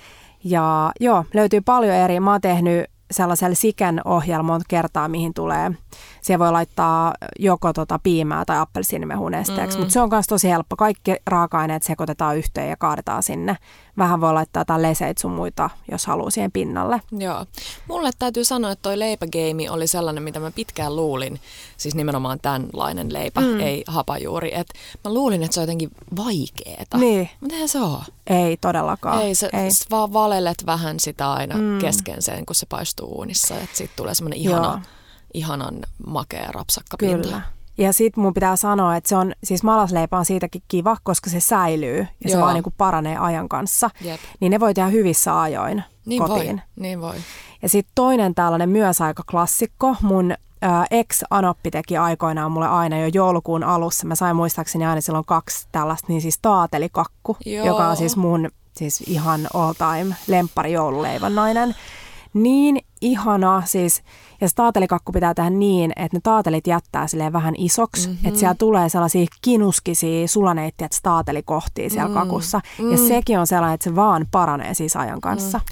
Ja 0.45 0.93
joo, 1.01 1.25
löytyy 1.35 1.61
paljon 1.61 1.95
eri. 1.95 2.21
Mä 2.21 2.31
oon 2.31 2.41
tehnyt 2.41 2.87
sellaisella 3.11 3.55
siken 3.55 4.01
ohjelma 4.05 4.61
kertaa, 4.69 5.09
mihin 5.09 5.35
tulee. 5.35 5.71
Siellä 6.23 6.45
voi 6.45 6.53
laittaa 6.53 7.15
joko 7.39 7.73
tota 7.73 7.99
piimää 8.03 8.45
tai 8.45 8.59
appelsiinimehun 8.59 9.35
esteeksi, 9.35 9.63
mm-hmm. 9.67 9.81
mutta 9.81 9.93
se 9.93 10.01
on 10.01 10.09
myös 10.13 10.27
tosi 10.27 10.49
helppo. 10.49 10.77
Kaikki 10.77 11.17
raaka-aineet 11.27 11.83
sekoitetaan 11.83 12.37
yhteen 12.37 12.71
ja 12.71 12.77
kaadetaan 12.77 13.23
sinne. 13.23 13.57
Vähän 13.99 14.21
voi 14.21 14.33
laittaa 14.33 14.61
jotain 14.61 14.83
leseitä 14.83 15.21
sun 15.21 15.31
muita, 15.31 15.71
jos 15.91 16.07
haluaa 16.07 16.31
siihen 16.31 16.53
pinnalle. 16.53 17.01
Joo. 17.19 17.47
Mulle 17.89 18.11
täytyy 18.19 18.45
sanoa, 18.45 18.71
että 18.71 18.83
toi 18.83 18.99
leipägeimi 18.99 19.69
oli 19.69 19.87
sellainen, 19.87 20.23
mitä 20.23 20.41
mä 20.41 20.51
pitkään 20.51 20.97
luulin. 20.97 21.41
Siis 21.77 21.95
nimenomaan 21.95 22.39
tämänlainen 22.43 23.13
leipä, 23.13 23.41
mm. 23.41 23.61
ei 23.61 23.85
hapajuuri. 23.87 24.55
Et 24.55 24.67
mä 25.05 25.15
luulin, 25.15 25.43
että 25.43 25.55
se 25.55 25.61
on 25.61 25.63
jotenkin 25.63 25.91
vaikeeta. 26.17 26.99
Niin. 26.99 27.31
Mutta 27.41 27.55
eihän 27.55 27.69
se 27.69 27.81
ole. 27.81 28.05
Ei 28.27 28.57
todellakaan. 28.57 29.23
Ei, 29.23 29.35
se, 29.35 29.51
ei. 29.53 29.71
vaan 29.91 30.13
valelet 30.13 30.67
vähän 30.67 31.01
sitä 31.01 31.33
aina 31.33 31.55
mm. 31.57 31.79
kesken 31.79 32.23
sen, 32.23 32.47
kun 32.47 32.55
se 32.57 32.67
paistuu 32.67 33.09
uunissa. 33.09 33.55
Että 33.55 33.77
siitä 33.77 33.93
tulee 33.97 34.15
semmoinen 34.15 34.39
ihana, 34.39 34.83
ihanan 35.35 35.75
makea 36.07 36.53
rapsakka 36.53 36.97
Kyllä. 36.97 37.43
Ja 37.79 37.93
sit 37.93 38.17
mun 38.17 38.35
pitää 38.35 38.57
sanoa, 38.57 38.97
että 38.97 39.09
se 39.09 39.17
on, 39.17 39.33
siis 39.45 39.63
malasleipä 39.63 40.19
on 40.19 40.25
siitäkin 40.25 40.63
kiva, 40.69 40.97
koska 41.03 41.31
se 41.31 41.41
säilyy 41.41 41.99
ja 41.99 42.07
Joo. 42.25 42.33
se 42.33 42.41
vaan 42.41 42.55
niin 42.55 42.63
kuin 42.63 42.75
paranee 42.79 43.17
ajan 43.19 43.49
kanssa. 43.49 43.91
Jep. 44.01 44.21
Niin 44.41 44.51
ne 44.51 44.61
voi 44.61 44.75
tehdä 44.75 44.89
hyvissä 44.89 45.41
ajoin 45.41 45.85
Niin 46.07 46.23
kotiin. 46.23 46.57
voi, 46.57 46.83
niin 46.83 47.01
voi. 47.01 47.15
Ja 47.63 47.69
sitten 47.69 47.93
toinen 47.95 48.35
tällainen 48.35 48.69
myös 48.69 49.01
aika 49.01 49.23
klassikko, 49.31 49.97
mun 50.03 50.35
ää, 50.63 50.87
ex-anoppi 50.91 51.71
teki 51.71 51.97
aikoinaan 51.97 52.53
mulle 52.53 52.69
aina 52.69 52.99
jo 52.99 53.07
joulukuun 53.15 53.65
alussa. 53.65 54.07
Mä 54.07 54.15
sain 54.15 54.37
muistaakseni 54.37 54.87
aina 54.87 55.01
silloin 55.01 55.25
kaksi 55.25 55.69
tällaista, 55.73 56.07
niin 56.09 56.21
siis 56.21 56.39
taatelikakku, 56.43 57.37
Joo. 57.47 57.67
joka 57.67 57.89
on 57.89 57.97
siis 57.97 58.17
mun 58.17 58.51
siis 58.77 59.01
ihan 59.01 59.41
all 59.55 59.73
time 59.73 60.15
lemppari 60.27 60.73
joululeivonnainen. 60.73 61.75
Niin 62.35 62.81
ihana 63.01 63.63
siis, 63.67 64.03
ja 64.41 64.49
se 64.49 64.55
taatelikakku 64.55 65.13
pitää 65.13 65.35
tehdä 65.35 65.51
niin, 65.51 65.93
että 65.97 66.17
ne 66.17 66.21
taatelit 66.23 66.67
jättää 66.67 67.07
silleen 67.07 67.33
vähän 67.33 67.55
isoksi, 67.59 68.09
mm-hmm. 68.09 68.29
että 68.29 68.41
siellä 68.41 68.55
tulee 68.55 68.89
sellaisia 68.89 69.27
kinuskisia 69.43 70.29
sulaneittiä 70.29 70.89
taatelikohtia 71.03 71.91
siellä 71.91 72.09
mm. 72.09 72.15
kakussa. 72.15 72.61
Ja 72.79 72.99
Mm. 72.99 73.09
sekin 73.09 73.39
on 73.39 73.47
sellainen, 73.47 73.75
että 73.75 73.85
se 73.85 73.97
vaan 73.97 74.27
paranee 74.31 74.75
siis 74.75 74.97
ajan 74.97 75.21
kanssa. 75.21 75.59
Mm. 75.59 75.65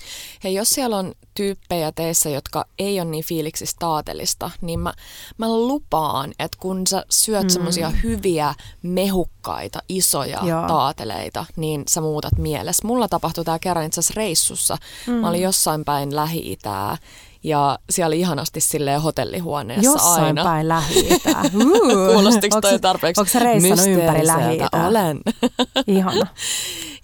Hei, 0.44 0.54
jos 0.54 0.68
siellä 0.68 0.96
on 0.96 1.12
tyyppejä 1.34 1.92
teissä, 1.92 2.30
jotka 2.30 2.64
ei 2.78 3.00
ole 3.00 3.10
niin 3.10 3.24
fiiliksissä 3.24 3.76
taatelista, 3.78 4.50
niin 4.60 4.80
mä, 4.80 4.92
mä 5.38 5.48
lupaan, 5.48 6.32
että 6.38 6.58
kun 6.60 6.86
sä 6.86 7.04
syöt 7.10 7.42
mm. 7.42 7.48
semmoisia 7.48 7.90
hyviä, 7.90 8.54
mehukkaita, 8.82 9.78
isoja 9.88 10.40
Joo. 10.44 10.68
taateleita, 10.68 11.46
niin 11.56 11.82
sä 11.88 12.00
muutat 12.00 12.38
mielessä. 12.38 12.86
Mulla 12.86 13.08
tapahtui 13.08 13.44
tämä 13.44 13.58
kerran 13.58 13.84
itse 13.84 14.00
asiassa 14.00 14.14
reissussa. 14.16 14.76
Mm. 15.06 15.12
Mä 15.14 15.28
olin 15.28 15.42
jossain 15.42 15.84
päin 15.84 16.16
Lähi-Itää 16.16 16.96
ja 17.44 17.78
siellä 17.90 18.06
oli 18.06 18.20
ihanasti 18.20 18.60
silleen 18.60 19.00
hotellihuoneessa 19.00 19.84
Jossain 19.84 20.24
aina. 20.24 20.44
päin 20.44 20.68
lähi 20.68 21.08
Kuulostiko 22.12 22.60
toi 22.60 22.78
tarpeeksi 22.78 23.20
Onko 23.20 23.30
se 23.30 23.38
reissannut 23.38 23.86
ympäri 23.86 24.26
lähi 24.26 24.58
Olen. 24.86 25.20
Ihana. 25.86 26.26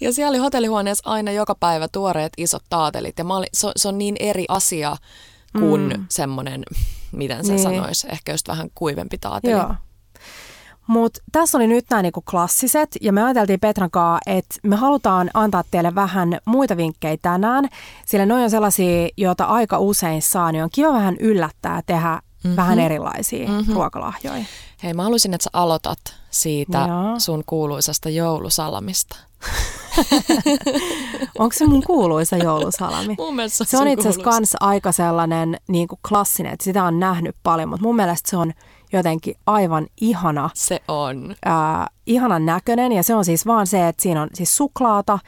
Ja 0.00 0.12
siellä 0.12 0.30
oli 0.30 0.38
hotellihuoneessa 0.38 1.10
aina 1.10 1.30
joka 1.32 1.54
päivä 1.54 1.88
tuoreet 1.88 2.32
isot 2.36 2.62
taatelit. 2.70 3.18
Ja 3.18 3.24
mä 3.24 3.36
olin, 3.36 3.48
se, 3.52 3.68
se 3.76 3.88
on 3.88 3.98
niin 3.98 4.16
eri 4.20 4.44
asia 4.48 4.96
kuin 5.58 5.88
mm. 5.96 6.06
semmoinen, 6.08 6.62
miten 7.12 7.44
se 7.44 7.52
Niin. 7.52 7.68
niin. 7.68 7.78
sanoisi, 7.80 8.06
ehkä 8.10 8.32
just 8.32 8.48
vähän 8.48 8.70
kuivempi 8.74 9.18
taateli. 9.18 9.52
Joo. 9.52 9.74
Mutta 10.86 11.20
tässä 11.32 11.58
oli 11.58 11.66
nyt 11.66 11.84
nämä 11.90 12.02
niinku 12.02 12.22
klassiset, 12.30 12.96
ja 13.00 13.12
me 13.12 13.22
ajateltiin 13.22 13.60
Petran 13.60 13.90
kanssa, 13.90 14.20
että 14.26 14.54
me 14.62 14.76
halutaan 14.76 15.30
antaa 15.34 15.64
teille 15.70 15.94
vähän 15.94 16.38
muita 16.44 16.76
vinkkejä 16.76 17.16
tänään, 17.22 17.68
sillä 18.06 18.26
ne 18.26 18.34
on 18.34 18.50
sellaisia, 18.50 19.08
joita 19.16 19.44
aika 19.44 19.78
usein 19.78 20.22
saa, 20.22 20.52
niin 20.52 20.64
on 20.64 20.70
kiva 20.72 20.92
vähän 20.92 21.16
yllättää 21.20 21.82
tehdä 21.86 22.20
mm-hmm. 22.44 22.56
vähän 22.56 22.78
erilaisia 22.78 23.48
mm-hmm. 23.48 23.74
ruokalahjoja. 23.74 24.44
Hei, 24.82 24.94
mä 24.94 25.02
haluaisin, 25.02 25.34
että 25.34 25.44
sä 25.44 25.50
aloitat 25.52 25.98
siitä 26.30 26.78
Joo. 26.78 27.20
sun 27.20 27.42
kuuluisasta 27.46 28.10
joulusalamista. 28.10 29.16
Onko 31.38 31.52
se 31.52 31.66
mun 31.66 31.82
kuuluisa 31.86 32.36
joulusalami? 32.36 33.14
Mun 33.18 33.36
mielestä 33.36 33.64
Se 33.64 33.78
on 33.78 33.88
itse 33.88 34.08
asiassa 34.08 34.58
aika 34.60 34.92
sellainen 34.92 35.56
niin 35.68 35.88
kuin 35.88 35.98
klassinen, 36.08 36.52
että 36.52 36.64
sitä 36.64 36.84
on 36.84 37.00
nähnyt 37.00 37.36
paljon, 37.42 37.68
mutta 37.68 37.86
mun 37.86 37.96
mielestä 37.96 38.30
se 38.30 38.36
on 38.36 38.52
jotenkin 38.96 39.34
aivan 39.46 39.86
ihana, 40.00 40.50
Se 40.54 40.80
on. 40.88 41.34
ää, 41.44 41.86
ihanan 42.06 42.46
näköinen 42.46 42.92
ja 42.92 43.02
se 43.02 43.14
on 43.14 43.24
siis 43.24 43.46
vaan 43.46 43.66
se, 43.66 43.88
että 43.88 44.02
siinä 44.02 44.22
on 44.22 44.28
siis 44.34 44.56
suklaata 44.56 45.18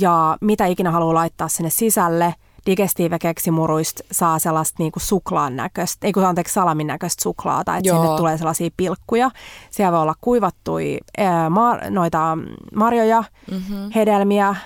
ja 0.00 0.36
mitä 0.40 0.66
ikinä 0.66 0.90
haluaa 0.90 1.14
laittaa 1.14 1.48
sinne 1.48 1.70
sisälle. 1.70 2.34
Digestive 2.66 3.18
keksimuruista 3.18 4.02
saa 4.12 4.38
sellaista 4.38 4.76
niinku 4.78 5.00
suklaan 5.00 5.56
näköistä, 5.56 6.06
ei 6.06 6.12
kun 6.12 6.24
anteeksi 6.24 6.54
salamin 6.54 6.86
näköistä 6.86 7.22
suklaata, 7.22 7.76
että 7.76 7.88
Joo. 7.88 8.02
sinne 8.02 8.16
tulee 8.16 8.38
sellaisia 8.38 8.70
pilkkuja. 8.76 9.30
Siellä 9.70 9.92
voi 9.92 10.02
olla 10.02 10.14
kuivattui 10.20 10.98
ää, 11.18 11.48
mar- 11.48 11.90
noita 11.90 12.38
marjoja, 12.74 13.24
mm-hmm. 13.50 13.90
hedelmiä, 13.94 14.46
ää, 14.46 14.56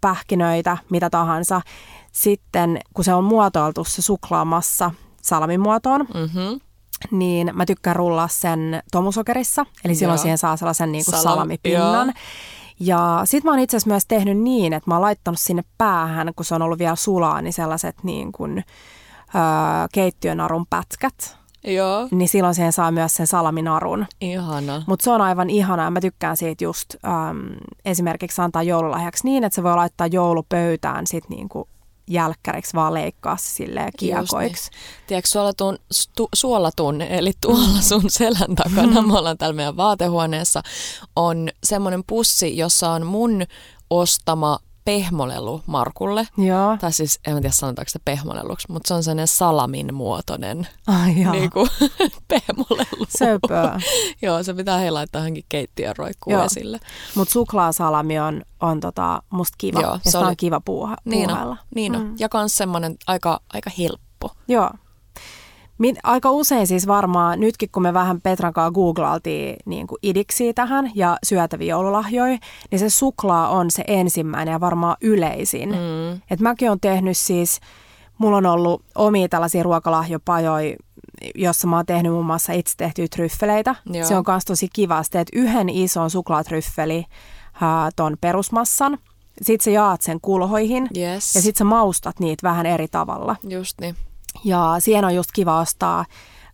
pähkinöitä, 0.00 0.76
mitä 0.90 1.10
tahansa. 1.10 1.60
Sitten 2.12 2.78
kun 2.94 3.04
se 3.04 3.14
on 3.14 3.24
muotoiltu 3.24 3.84
se 3.84 4.02
suklaamassa 4.02 4.90
salamin 5.22 5.60
muotoon, 5.60 6.00
Mm-hmm. 6.00 6.60
Niin 7.10 7.50
mä 7.54 7.66
tykkään 7.66 7.96
rullaa 7.96 8.28
sen 8.28 8.82
tomusokerissa. 8.92 9.66
Eli 9.84 9.94
silloin 9.94 10.16
Joo. 10.18 10.22
siihen 10.22 10.38
saa 10.38 10.56
sellaisen 10.56 10.92
niin 10.92 11.04
kuin 11.04 11.14
Salam- 11.14 11.22
salamipinnan. 11.22 12.06
joo. 12.06 12.14
Ja 12.80 13.20
sit 13.24 13.44
mä 13.44 13.50
oon 13.50 13.58
itse 13.60 13.76
asiassa 13.76 13.90
myös 13.90 14.06
tehnyt 14.06 14.38
niin, 14.38 14.72
että 14.72 14.90
mä 14.90 14.94
oon 14.94 15.02
laittanut 15.02 15.40
sinne 15.40 15.62
päähän, 15.78 16.32
kun 16.36 16.44
se 16.44 16.54
on 16.54 16.62
ollut 16.62 16.78
vielä 16.78 16.96
sulaa, 16.96 17.42
niin 17.42 17.52
sellaiset 17.52 17.96
niin 18.02 18.32
kuin, 18.32 18.58
öö, 19.34 19.42
keittiönarun 19.92 20.66
pätkät. 20.70 21.36
Joo, 21.66 22.08
Niin 22.10 22.28
silloin 22.28 22.54
siihen 22.54 22.72
saa 22.72 22.90
myös 22.90 23.14
sen 23.14 23.26
salaminarun. 23.26 24.06
ihana. 24.20 24.82
Mutta 24.86 25.04
se 25.04 25.10
on 25.10 25.20
aivan 25.20 25.50
ihanaa. 25.50 25.90
Mä 25.90 26.00
tykkään 26.00 26.36
siitä 26.36 26.64
just 26.64 26.94
äm, 27.04 27.38
esimerkiksi 27.84 28.40
antaa 28.42 28.62
joululahjaksi 28.62 29.24
niin, 29.24 29.44
että 29.44 29.54
se 29.54 29.62
voi 29.62 29.74
laittaa 29.76 30.06
joulupöytään 30.06 31.06
sit 31.06 31.28
niinku 31.28 31.68
jälkkäriksi 32.06 32.74
vaan 32.74 32.94
leikkaa 32.94 33.36
se 33.36 33.48
silleen 33.48 33.92
kiekoiksi. 33.98 34.70
Tiedätkö, 35.06 35.28
suolatun, 35.28 35.78
stu, 35.92 36.28
suolatun, 36.34 37.02
eli 37.02 37.32
tuolla 37.40 37.80
sun 37.80 38.10
selän 38.10 38.54
takana, 38.56 39.02
me 39.02 39.18
ollaan 39.18 39.38
täällä 39.38 39.56
meidän 39.56 39.76
vaatehuoneessa, 39.76 40.62
on 41.16 41.48
semmoinen 41.64 42.04
pussi, 42.06 42.56
jossa 42.56 42.90
on 42.90 43.06
mun 43.06 43.42
ostama 43.90 44.58
pehmolelu 44.84 45.62
Markulle. 45.66 46.28
Joo. 46.38 46.76
Tai 46.80 46.92
siis, 46.92 47.20
en 47.26 47.34
tiedä 47.34 47.50
sanotaanko 47.50 47.88
se 47.90 47.98
pehmoleluksi, 48.04 48.72
mutta 48.72 48.88
se 48.88 48.94
on 48.94 49.02
sellainen 49.02 49.28
salamin 49.28 49.94
muotoinen 49.94 50.68
Ai 50.86 51.22
joo. 51.22 51.32
niin 51.32 51.50
kuin, 51.50 51.68
pehmolelu. 52.28 53.06
Söpöä. 53.18 53.80
Joo, 54.22 54.42
se 54.42 54.54
pitää 54.54 54.78
he 54.78 54.90
laittaa 54.90 55.20
johonkin 55.20 55.44
keittiön 55.48 55.96
roikkuun 55.96 56.34
Joo. 56.34 56.44
esille. 56.44 56.80
Mutta 57.14 57.32
suklaasalami 57.32 58.18
on, 58.18 58.42
on 58.60 58.80
tota, 58.80 59.22
musta 59.30 59.54
kiva. 59.58 59.80
Joo, 59.80 59.92
ja 59.92 59.98
se 59.98 60.04
sitä 60.04 60.18
oli- 60.18 60.28
on 60.28 60.36
kiva 60.36 60.60
puuha, 60.64 60.96
Niin 61.04 61.28
puuhailla. 61.28 61.50
on, 61.52 61.58
niin 61.74 61.96
on. 61.96 62.02
Mm. 62.02 62.14
Ja 62.18 62.28
kans 62.28 62.56
semmoinen 62.56 62.96
aika, 63.06 63.40
aika 63.52 63.70
helppo. 63.78 64.30
Joo. 64.48 64.70
Min, 65.78 65.96
aika 66.02 66.30
usein 66.30 66.66
siis 66.66 66.86
varmaan, 66.86 67.40
nytkin 67.40 67.68
kun 67.72 67.82
me 67.82 67.94
vähän 67.94 68.20
Petran 68.20 68.52
kanssa 68.52 68.70
googlailtiin 68.70 69.56
niin 69.66 69.86
kuin 69.86 69.98
idiksiä 70.02 70.52
tähän 70.52 70.90
ja 70.94 71.16
syötäviä 71.24 71.70
joululahjoja, 71.70 72.38
niin 72.70 72.78
se 72.78 72.90
suklaa 72.90 73.48
on 73.48 73.70
se 73.70 73.84
ensimmäinen 73.86 74.52
ja 74.52 74.60
varmaan 74.60 74.96
yleisin. 75.00 75.68
Mm. 75.68 76.20
Et 76.30 76.40
mäkin 76.40 76.70
on 76.70 76.80
tehnyt 76.80 77.16
siis, 77.16 77.60
mulla 78.18 78.36
on 78.36 78.46
ollut 78.46 78.82
omia 78.94 79.28
tällaisia 79.28 79.62
ruokalahjopajoja, 79.62 80.76
jossa 81.34 81.68
mä 81.68 81.76
oon 81.76 81.86
tehnyt 81.86 82.12
muun 82.12 82.26
muassa 82.26 82.52
itse 82.52 82.74
tehtyjä 82.76 83.08
tryffeleitä. 83.08 83.74
Joo. 83.86 84.06
Se 84.06 84.16
on 84.16 84.24
myös 84.28 84.44
tosi 84.44 84.68
kiva, 84.72 84.98
että 84.98 85.10
teet 85.10 85.28
yhden 85.32 85.68
ison 85.68 86.10
suklaatryffeli 86.10 87.04
ää, 87.60 87.90
ton 87.96 88.16
perusmassan, 88.20 88.98
sitten 89.42 89.64
sä 89.64 89.70
jaat 89.70 90.02
sen 90.02 90.20
kulhoihin 90.20 90.88
Yes. 90.96 91.34
ja 91.34 91.42
sitten 91.42 91.58
sä 91.58 91.64
maustat 91.64 92.20
niitä 92.20 92.48
vähän 92.48 92.66
eri 92.66 92.88
tavalla. 92.88 93.36
Just 93.48 93.80
niin. 93.80 93.96
Ja 94.44 94.76
siihen 94.78 95.04
on 95.04 95.14
just 95.14 95.30
kiva 95.32 95.60
ostaa. 95.60 96.04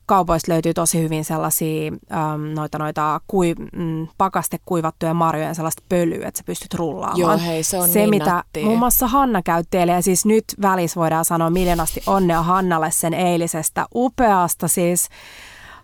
Kaupoista 0.06 0.52
löytyy 0.52 0.74
tosi 0.74 1.02
hyvin 1.02 1.24
sellaisia 1.24 1.92
äm, 2.12 2.40
noita, 2.54 2.78
noita 2.78 3.20
kui, 3.26 3.54
mm, 3.72 4.08
pakaste 4.18 4.58
kuivattuja 4.64 5.14
marjoja, 5.14 5.54
sellaista 5.54 5.82
pölyä, 5.88 6.28
että 6.28 6.38
sä 6.38 6.44
pystyt 6.46 6.74
rullaamaan. 6.74 7.18
Joo, 7.18 7.38
hei, 7.38 7.62
se 7.62 7.78
on 7.78 7.88
se, 7.88 7.98
niin 7.98 8.10
mitä 8.10 8.34
nättiä. 8.34 8.64
muun 8.64 8.78
muassa 8.78 9.06
Hanna 9.06 9.42
käyttelee, 9.42 9.94
ja 9.94 10.02
siis 10.02 10.26
nyt 10.26 10.44
välissä 10.62 11.00
voidaan 11.00 11.24
sanoa 11.24 11.50
miljoonasti 11.50 12.02
onnea 12.06 12.42
Hannalle 12.42 12.90
sen 12.90 13.14
eilisestä 13.14 13.86
upeasta 13.94 14.68
siis 14.68 15.08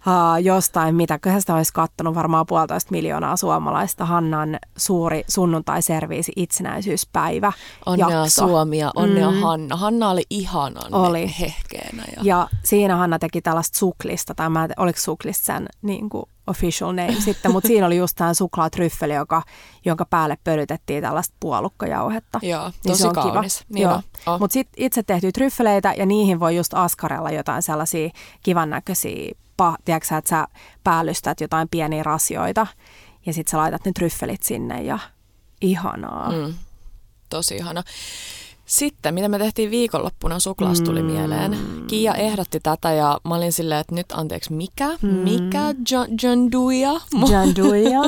uh, 0.07 0.45
jostain, 0.45 0.95
mitä 0.95 1.19
sitä 1.39 1.55
olisi 1.55 1.73
kattonut 1.73 2.15
varmaan 2.15 2.47
puolitoista 2.47 2.91
miljoonaa 2.91 3.37
suomalaista 3.37 4.05
Hannan 4.05 4.59
suuri 4.77 5.25
sunnuntaiserviisi 5.29 6.33
itsenäisyyspäivä 6.37 7.53
Onnea 7.87 8.11
jakso. 8.11 8.47
Suomi 8.49 8.79
ja 8.79 8.91
onnea 8.97 9.31
mm. 9.31 9.41
Hanna. 9.41 9.77
Hanna 9.77 10.11
oli 10.11 10.23
ihanan 10.31 10.95
Oli. 10.95 11.35
hehkeänä. 11.41 12.05
Ja... 12.17 12.23
Ja 12.23 12.49
siinä 12.65 12.97
Hanna 12.97 13.19
teki 13.19 13.43
tällaista 13.43 13.79
suklista, 13.79 14.35
tai 14.35 14.51
mä 14.51 14.69
oliko 14.77 14.99
suklista 15.01 15.45
sen 15.45 15.67
niin 15.83 16.09
kuin 16.09 16.25
official 16.47 16.93
name 16.93 17.17
sitten, 17.21 17.53
mutta 17.53 17.67
siinä 17.67 17.87
oli 17.87 17.97
just 17.97 18.17
tämä 18.17 18.35
suklaatryffeli, 18.35 19.15
joka, 19.15 19.43
jonka 19.85 20.05
päälle 20.05 20.39
pölytettiin 20.45 21.03
tällaista 21.03 21.35
puolukkajauhetta. 21.41 22.41
Joo, 22.43 22.65
Niin 22.65 22.75
tosi 22.83 23.03
se 23.03 23.09
on 23.09 23.15
kaunis. 23.15 23.59
Kiva. 23.59 23.75
Niin 23.75 23.83
Joo. 23.83 24.01
Oh. 24.27 24.41
Mutta 24.41 24.53
sitten 24.53 24.85
itse 24.85 25.03
tehtyjä 25.03 25.33
tryffeleitä 25.33 25.95
ja 25.97 26.07
niihin 26.07 26.41
voi 26.41 26.57
just 26.57 26.75
askarella 26.75 27.31
jotain 27.31 27.63
sellaisia 27.63 28.11
kivan 28.43 28.71
näköisiä, 28.71 29.33
pa, 29.57 29.77
tiedätkö 29.85 30.07
sä, 30.09 30.17
että 30.17 30.29
sä 30.29 30.47
päällystät 30.85 31.41
jotain 31.41 31.69
pieniä 31.69 32.03
rasioita 32.03 32.67
ja 33.27 33.33
sitten 33.33 33.51
sä 33.51 33.59
laitat 33.59 33.85
ne 33.85 33.93
tryffelit 33.93 34.43
sinne 34.43 34.83
ja 34.83 34.99
ihanaa. 35.61 36.33
Mm. 36.33 36.55
Tosi 37.31 37.57
ihana. 37.57 37.83
Sitten, 38.67 39.15
mitä 39.15 39.29
me 39.29 39.39
tehtiin 39.39 39.71
viikonloppuna, 39.71 40.39
suklaasta 40.39 40.85
tuli 40.85 41.03
Mm. 41.03 41.07
mieleen. 41.13 41.59
Kiia 41.87 42.15
ehdotti 42.15 42.61
tätä 42.61 42.93
ja 42.93 43.21
mä 43.25 43.35
olin 43.35 43.53
silleen, 43.53 43.81
että 43.81 43.95
nyt 43.95 44.07
anteeksi, 44.13 44.53
mikä? 44.53 44.89
Mm. 45.03 45.09
Mikä 45.09 45.61
John, 45.91 46.09
John 46.23 46.53
Duja? 46.53 46.93
Janduja, 47.31 48.01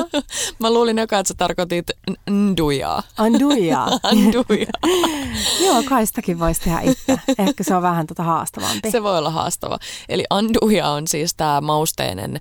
Mä 0.59 0.69
luulin 0.73 0.99
eka, 0.99 1.19
että 1.19 1.27
sä 1.27 1.33
tarkoitit 1.37 1.85
n- 2.29 2.33
Ndujaa. 2.51 3.03
anduja. 3.17 3.87
Nduja. 4.27 4.97
Joo, 5.65 5.83
kai 5.89 6.05
sitäkin 6.05 6.39
voisi 6.39 6.61
tehdä 6.61 6.79
itse. 6.81 7.19
Ehkä 7.37 7.63
se 7.63 7.75
on 7.75 7.81
vähän 7.81 8.07
tota 8.07 8.23
haastavampi. 8.23 8.91
Se 8.91 9.03
voi 9.03 9.17
olla 9.17 9.29
haastava. 9.29 9.79
Eli 10.09 10.23
anduja 10.29 10.89
on 10.89 11.07
siis 11.07 11.35
tämä 11.35 11.61
mausteinen 11.61 12.39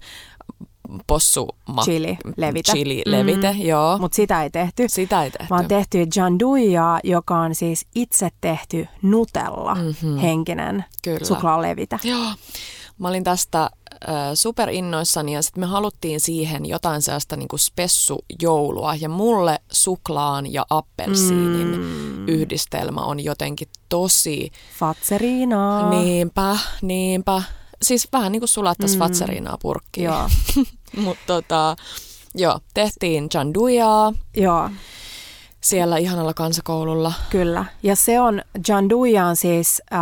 possu 1.07 1.49
chili 1.85 2.18
levite, 2.37 2.73
chili 2.73 3.02
levite 3.07 3.52
mm. 3.52 3.61
joo. 3.61 3.99
Mutta 3.99 4.16
sitä 4.16 4.42
ei 4.42 4.50
tehty. 4.50 4.85
Sitä 4.87 5.23
ei 5.23 5.30
tehty. 5.30 5.47
Vaan 5.50 5.68
tehty 5.68 6.07
janduja, 6.16 7.00
joka 7.04 7.38
on 7.38 7.54
siis 7.54 7.87
itse 7.95 8.28
tehty 8.40 8.88
Nutella 9.02 9.75
mm-hmm. 9.75 10.16
henkinen 10.16 10.85
Kyllä. 11.02 11.25
suklaalevite. 11.25 11.99
Joo. 12.04 12.33
Mä 12.99 13.09
olin 13.09 13.25
tästä 13.25 13.71
superinnoissani 14.35 15.35
ja 15.35 15.42
sitten 15.42 15.61
me 15.61 15.66
haluttiin 15.66 16.21
siihen 16.21 16.66
jotain 16.66 17.02
sellaista 17.02 17.37
niinku 17.37 17.59
spessujoulua 17.59 18.95
ja 18.95 19.09
mulle 19.09 19.59
suklaan 19.73 20.52
ja 20.52 20.66
appelsiinin 20.71 21.78
mm. 21.78 22.28
yhdistelmä 22.28 23.00
on 23.00 23.25
jotenkin 23.25 23.68
tosi... 23.88 24.52
Fatseriinaa. 24.78 25.90
Niinpä, 25.90 26.59
niinpä. 26.83 27.42
Siis 27.83 28.09
vähän 28.13 28.33
niin 28.33 28.41
kuin 28.41 28.49
sulattaisi 28.49 28.97
mm. 28.97 28.99
fatseriinaa 28.99 29.59
purkkiin. 29.63 30.05
Joo. 30.05 30.29
Mutta 31.05 31.25
tota, 31.27 31.77
joo, 32.35 32.61
tehtiin 32.75 33.29
jandujaa. 33.35 34.13
Joo 34.37 34.71
siellä 35.61 35.97
ihanalla 35.97 36.35
kansakoululla. 36.35 37.13
Kyllä. 37.31 37.65
Ja 37.83 37.97
se 37.97 38.21
on, 38.21 38.43
Janduja 38.69 39.27
on 39.27 39.37
siis, 39.37 39.83
äh, 39.93 40.01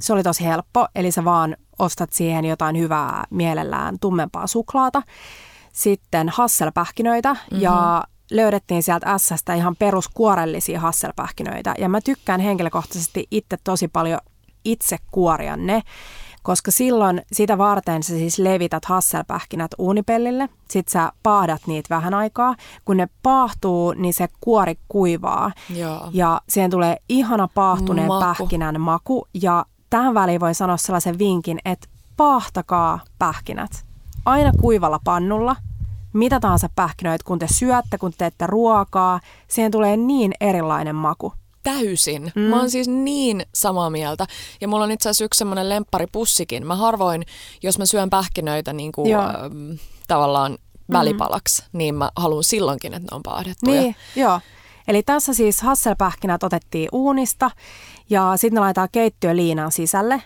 se 0.00 0.12
oli 0.12 0.22
tosi 0.22 0.44
helppo, 0.44 0.86
eli 0.94 1.10
sä 1.10 1.24
vaan 1.24 1.56
ostat 1.78 2.12
siihen 2.12 2.44
jotain 2.44 2.78
hyvää 2.78 3.24
mielellään 3.30 3.98
tummempaa 3.98 4.46
suklaata. 4.46 5.02
Sitten 5.72 6.28
hasselpähkinöitä 6.28 7.32
mm-hmm. 7.32 7.60
ja 7.60 8.04
löydettiin 8.30 8.82
sieltä 8.82 9.18
Sstä 9.18 9.54
ihan 9.54 9.76
peruskuorellisia 9.76 10.80
hasselpähkinöitä. 10.80 11.74
Ja 11.78 11.88
mä 11.88 12.00
tykkään 12.00 12.40
henkilökohtaisesti 12.40 13.26
itse 13.30 13.56
tosi 13.64 13.88
paljon 13.88 14.20
itse 14.64 14.96
kuoria 15.10 15.56
ne, 15.56 15.82
koska 16.48 16.70
silloin 16.70 17.22
sitä 17.32 17.58
varten 17.58 18.02
sä 18.02 18.08
siis 18.08 18.38
levität 18.38 18.84
hasselpähkinät 18.84 19.70
uunipellille, 19.78 20.48
sit 20.70 20.88
sä 20.88 21.12
paahdat 21.22 21.62
niitä 21.66 21.94
vähän 21.94 22.14
aikaa. 22.14 22.56
Kun 22.84 22.96
ne 22.96 23.08
paahtuu, 23.22 23.92
niin 23.92 24.14
se 24.14 24.28
kuori 24.40 24.78
kuivaa 24.88 25.52
Joo. 25.76 26.08
ja 26.12 26.40
siihen 26.48 26.70
tulee 26.70 26.96
ihana 27.08 27.48
paahtuneen 27.54 28.08
maku. 28.08 28.24
pähkinän 28.24 28.80
maku 28.80 29.28
ja 29.34 29.64
tähän 29.90 30.14
väliin 30.14 30.40
voi 30.40 30.54
sanoa 30.54 30.76
sellaisen 30.76 31.18
vinkin, 31.18 31.58
että 31.64 31.88
paahtakaa 32.16 33.00
pähkinät. 33.18 33.84
Aina 34.24 34.52
kuivalla 34.60 35.00
pannulla, 35.04 35.56
mitä 36.12 36.40
tahansa 36.40 36.68
pähkinöitä, 36.76 37.24
kun 37.24 37.38
te 37.38 37.46
syötte, 37.50 37.98
kun 37.98 38.10
te 38.10 38.16
teette 38.18 38.46
ruokaa, 38.46 39.20
siihen 39.48 39.72
tulee 39.72 39.96
niin 39.96 40.32
erilainen 40.40 40.96
maku. 40.96 41.32
Täysin. 41.68 42.32
Mm. 42.34 42.42
Mä 42.42 42.58
oon 42.58 42.70
siis 42.70 42.88
niin 42.88 43.42
samaa 43.54 43.90
mieltä. 43.90 44.26
Ja 44.60 44.68
mulla 44.68 44.84
on 44.84 44.90
itse 44.90 45.08
asiassa 45.08 45.24
yksi 45.24 45.38
semmoinen 45.38 45.68
lempparipussikin. 45.68 46.66
Mä 46.66 46.76
harvoin, 46.76 47.22
jos 47.62 47.78
mä 47.78 47.86
syön 47.86 48.10
pähkinöitä 48.10 48.72
niin 48.72 48.92
kuin, 48.92 49.14
äh, 49.14 49.24
tavallaan 50.08 50.52
mm. 50.52 50.92
välipalaksi, 50.92 51.62
mm. 51.62 51.78
niin 51.78 51.94
mä 51.94 52.10
haluan 52.16 52.44
silloinkin, 52.44 52.94
että 52.94 53.08
ne 53.10 53.16
on 53.16 53.22
paahdettuja. 53.22 53.80
Niin, 53.80 53.96
joo. 54.16 54.40
Eli 54.88 55.02
tässä 55.02 55.34
siis 55.34 55.62
hasselpähkinät 55.62 56.42
otettiin 56.42 56.88
uunista 56.92 57.50
ja 58.10 58.32
sitten 58.36 58.54
ne 58.54 58.60
laitetaan 58.60 58.88
keittiöliinan 58.92 59.72
sisälle. 59.72 60.22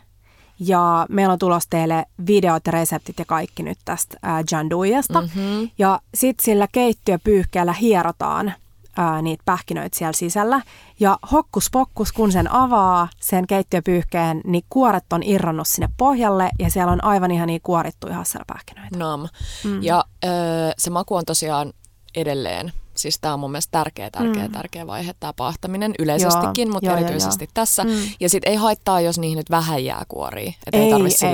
Ja 0.59 1.07
meillä 1.09 1.33
on 1.33 1.39
tulossa 1.39 1.71
teille 1.71 2.05
videot 2.27 2.63
ja 2.67 2.73
reseptit 2.73 3.19
ja 3.19 3.25
kaikki 3.25 3.63
nyt 3.63 3.79
tästä 3.85 4.17
äh, 4.27 4.45
janduijasta. 4.51 5.21
Mm-hmm. 5.21 5.71
Ja 5.79 6.01
sitten 6.15 6.45
sillä 6.45 6.67
keittiöpyyhkeellä 6.73 7.73
hierotaan 7.73 8.55
ää, 8.97 9.23
niitä 9.23 9.43
pähkinöitä 9.45 9.99
siellä 9.99 10.13
sisällä. 10.13 10.63
Ja 11.01 11.19
hokkus 11.33 11.69
pokkus, 11.73 12.13
kun 12.13 12.33
sen 12.33 12.53
avaa 12.53 13.09
sen 13.21 13.47
keittiöpyyhkeen, 13.47 14.41
niin 14.45 14.65
kuoret 14.71 15.13
on 15.13 15.23
irronnut 15.23 15.69
sinne 15.69 15.89
pohjalle 15.97 16.51
ja 16.59 16.71
siellä 16.71 16.93
on 16.93 17.05
aivan 17.05 17.31
ihan 17.31 17.47
niin 17.47 17.61
kuorittuja 17.63 18.15
hasselpähkinöitä. 18.15 18.99
Nam. 18.99 19.29
Mm. 19.65 19.83
Ja 19.83 20.05
öö, 20.25 20.31
se 20.79 20.91
maku 20.91 21.15
on 21.15 21.25
tosiaan 21.25 21.73
edelleen 22.15 22.73
Siis 22.95 23.19
tämä 23.21 23.35
on 23.35 23.41
mun 23.41 23.51
mielestä 23.51 23.71
tärkeä, 23.71 24.11
tärkeä, 24.11 24.47
mm. 24.47 24.53
tärkeä 24.53 24.87
vaihe, 24.87 25.15
tämä 25.21 25.33
paahtaminen 25.33 25.95
yleisestikin, 25.99 26.69
joo, 26.69 26.73
mutta 26.73 26.91
joo, 26.91 26.97
erityisesti 26.97 27.45
joo, 27.45 27.51
tässä. 27.55 27.85
Mm. 27.85 27.91
Ja 28.21 28.29
sitten 28.29 28.51
ei 28.51 28.57
haittaa, 28.57 29.01
jos 29.01 29.19
niihin 29.19 29.37
nyt 29.37 29.51
vähän 29.51 29.85
jää 29.85 30.03
kuoria. 30.09 30.53
Että 30.67 30.79
ei, 30.79 30.85
ei 30.85 30.91
tarvitse 30.91 31.27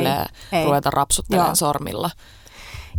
ei, 0.52 0.64
ruveta 0.64 0.90
rapsuttelemaan 0.90 1.56
sormilla. 1.56 2.10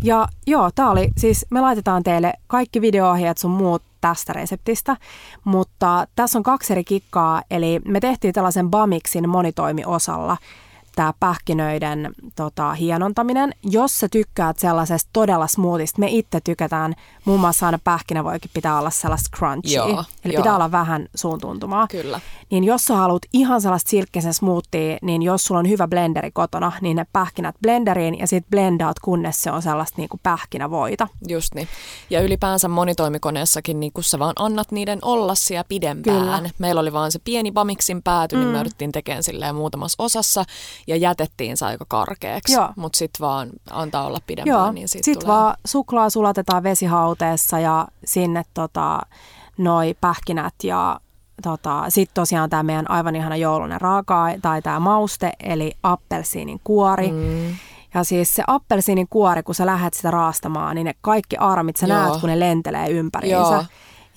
Ja 0.04 0.28
joo, 0.48 0.69
tämä 0.76 0.91
oli, 0.91 1.10
siis 1.17 1.45
me 1.50 1.62
laitetaan 1.62 2.04
teille 2.04 2.34
kaikki 2.48 2.82
videoohjeet 2.82 3.38
sun 3.38 3.52
muut 3.52 3.84
tästä 4.01 4.33
reseptistä, 4.33 4.97
mutta 5.43 6.07
tässä 6.15 6.39
on 6.39 6.43
kaksi 6.43 6.73
eri 6.73 6.83
kikkaa, 6.83 7.43
eli 7.51 7.79
me 7.85 7.99
tehtiin 7.99 8.33
tällaisen 8.33 8.69
Bamixin 8.69 9.29
monitoimiosalla 9.29 10.38
tämä 10.95 11.13
pähkinöiden 11.19 12.12
tota, 12.36 12.73
hienontaminen. 12.73 13.54
Jos 13.63 13.99
sä 13.99 14.10
tykkäät 14.10 14.60
sellaisesta 14.60 15.10
todella 15.13 15.47
smoothista, 15.47 15.99
me 15.99 16.08
itse 16.10 16.41
tykätään, 16.41 16.95
muun 17.25 17.39
muassa 17.39 17.65
aina 17.65 17.80
pähkinävoikin 17.84 18.52
pitää 18.54 18.80
olla 18.80 18.89
sellaista 18.89 19.38
crunchy, 19.38 19.75
joo, 19.75 20.04
eli 20.25 20.34
joo. 20.34 20.43
pitää 20.43 20.56
olla 20.56 20.71
vähän 20.71 21.08
suuntuntumaa. 21.15 21.88
Kyllä. 21.88 22.19
Niin 22.49 22.63
jos 22.63 22.86
sä 22.86 22.95
haluat 22.95 23.21
ihan 23.34 23.62
sellaista 23.62 23.89
silkkisen 23.89 24.34
smoothia, 24.34 24.97
niin 25.02 25.21
jos 25.21 25.43
sulla 25.43 25.60
on 25.60 25.69
hyvä 25.69 25.88
blenderi 25.88 26.32
kotona, 26.32 26.71
niin 26.82 26.97
ne 26.97 27.06
pähkinät 27.13 27.56
blenderiin 27.62 28.19
ja 28.19 28.28
sitten 28.28 28.49
blendaat, 28.49 28.99
kunnes 28.99 29.41
se 29.41 29.52
on 29.52 29.62
sellaista 29.62 29.97
niin 29.97 30.10
kuin 30.10 30.19
pähkinävoita. 30.23 31.08
Just 31.28 31.56
niin. 31.56 31.67
Ja 32.10 32.21
ylipäänsä 32.21 32.67
monitoimikoneessakin, 32.67 33.80
niin 33.80 33.93
kun 33.93 34.04
sä 34.04 34.19
vaan 34.19 34.34
annat 34.36 34.71
niiden 34.71 34.99
olla 35.02 35.36
siellä 35.36 35.63
pidempään. 35.63 36.19
Kyllä. 36.19 36.49
Meillä 36.60 36.82
oli 36.82 36.93
vaan 36.93 37.12
se 37.12 37.19
pieni 37.19 37.52
Bamixin 37.52 38.04
pääty, 38.04 38.36
mm. 38.36 38.39
niin 38.39 38.49
me 38.49 38.56
mm. 38.56 38.60
yritettiin 38.60 38.91
tekemään 38.91 39.23
silleen 39.23 39.56
muutamassa 39.56 40.04
osassa 40.04 40.45
ja 40.89 40.95
jätettiin 40.95 41.58
se 41.58 41.65
aika 41.65 41.86
karkeaksi, 41.88 42.58
mutta 42.75 42.97
sitten 42.97 43.25
vaan 43.25 43.49
antaa 43.69 44.06
olla 44.06 44.19
pidempään. 44.28 44.58
Joo. 44.58 44.71
Niin 44.71 44.88
sitten 44.88 45.13
sit 45.13 45.28
vaan 45.28 45.56
suklaa 45.65 46.10
sulatetaan 46.10 46.63
vesihauteessa 46.63 47.60
ja 47.60 47.88
sinne 48.06 48.43
tota, 48.54 48.99
noi 49.58 49.95
pähkinät 50.02 50.54
ja 50.63 50.99
tota, 51.43 51.84
sitten 51.89 52.15
tosiaan 52.15 52.49
tämä 52.49 52.63
meidän 52.63 52.91
aivan 52.91 53.15
ihana 53.15 53.36
joulunen 53.36 53.82
raaka 53.82 54.25
tai 54.41 54.62
tämä 54.62 54.80
mauste, 54.80 55.32
eli 55.43 55.71
appelsiinin 55.84 56.62
kuori. 56.63 57.12
Mm. 57.12 57.56
Ja 57.93 58.04
siis 58.04 58.36
se 58.36 58.43
appelsiinin 58.47 59.08
kuori, 59.10 59.43
kun 59.43 59.56
sä 59.56 59.65
lähdet 59.65 59.93
sitä 59.93 60.12
raastamaan, 60.12 60.75
niin 60.75 60.86
ne 60.86 60.93
kaikki 61.02 61.38
armit 61.38 61.78
sä 61.78 61.88
Joo. 61.88 61.97
näet, 61.97 62.21
kun 62.21 62.30
ne 62.30 62.39
lentelee 62.39 62.89
ympäriinsä. 62.89 63.54
Joo. 63.54 63.63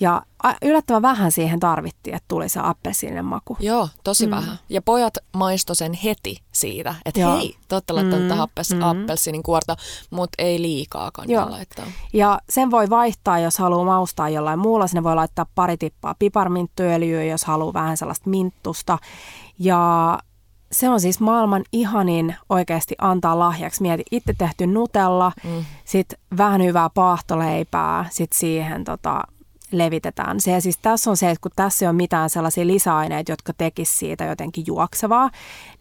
Ja 0.03 0.21
yllättävän 0.61 1.01
vähän 1.01 1.31
siihen 1.31 1.59
tarvittiin, 1.59 2.15
että 2.15 2.25
tuli 2.27 2.49
se 2.49 2.59
appelsiininen 2.63 3.25
maku. 3.25 3.57
Joo, 3.59 3.89
tosi 4.03 4.25
mm. 4.25 4.31
vähän. 4.31 4.59
Ja 4.69 4.81
pojat 4.81 5.17
maisto 5.33 5.75
sen 5.75 5.93
heti 5.93 6.37
siitä, 6.51 6.95
että 7.05 7.19
Joo. 7.19 7.37
hei, 7.37 7.55
te 7.67 7.75
olette 7.75 7.93
laittanut 7.93 8.27
mm. 8.27 8.39
appels, 8.39 8.73
mm. 8.73 8.81
appelsiinin 8.81 9.43
kuorta, 9.43 9.75
mutta 10.09 10.35
ei 10.43 10.61
liikaakaan 10.61 11.29
Joo. 11.29 11.51
laittaa. 11.51 11.85
Ja 12.13 12.39
sen 12.49 12.71
voi 12.71 12.89
vaihtaa, 12.89 13.39
jos 13.39 13.57
haluaa 13.57 13.85
maustaa 13.85 14.29
jollain 14.29 14.59
muulla. 14.59 14.87
Sinne 14.87 15.03
voi 15.03 15.15
laittaa 15.15 15.45
pari 15.55 15.77
tippaa 15.77 16.15
piparminttyöljyä, 16.19 17.23
jos 17.23 17.45
haluaa 17.45 17.73
vähän 17.73 17.97
sellaista 17.97 18.29
minttusta. 18.29 18.97
Ja 19.59 20.19
se 20.71 20.89
on 20.89 21.01
siis 21.01 21.19
maailman 21.19 21.63
ihanin 21.71 22.35
oikeasti 22.49 22.95
antaa 22.97 23.39
lahjaksi. 23.39 23.81
Mieti 23.81 24.03
itse 24.11 24.33
tehty 24.37 24.67
nutella, 24.67 25.31
mm. 25.43 25.65
sitten 25.85 26.19
vähän 26.37 26.63
hyvää 26.63 26.89
paahtoleipää, 26.89 28.05
sitten 28.11 28.39
siihen 28.39 28.83
tota, 28.83 29.21
levitetään. 29.77 30.41
Se, 30.41 30.59
siis 30.59 30.77
tässä 30.77 31.09
on 31.09 31.17
se, 31.17 31.29
että 31.29 31.41
kun 31.41 31.51
tässä 31.55 31.85
ei 31.85 31.87
ole 31.87 31.95
mitään 31.95 32.29
sellaisia 32.29 32.67
lisäaineita, 32.67 33.31
jotka 33.31 33.53
tekisivät 33.53 33.99
siitä 33.99 34.25
jotenkin 34.25 34.63
juoksevaa, 34.67 35.29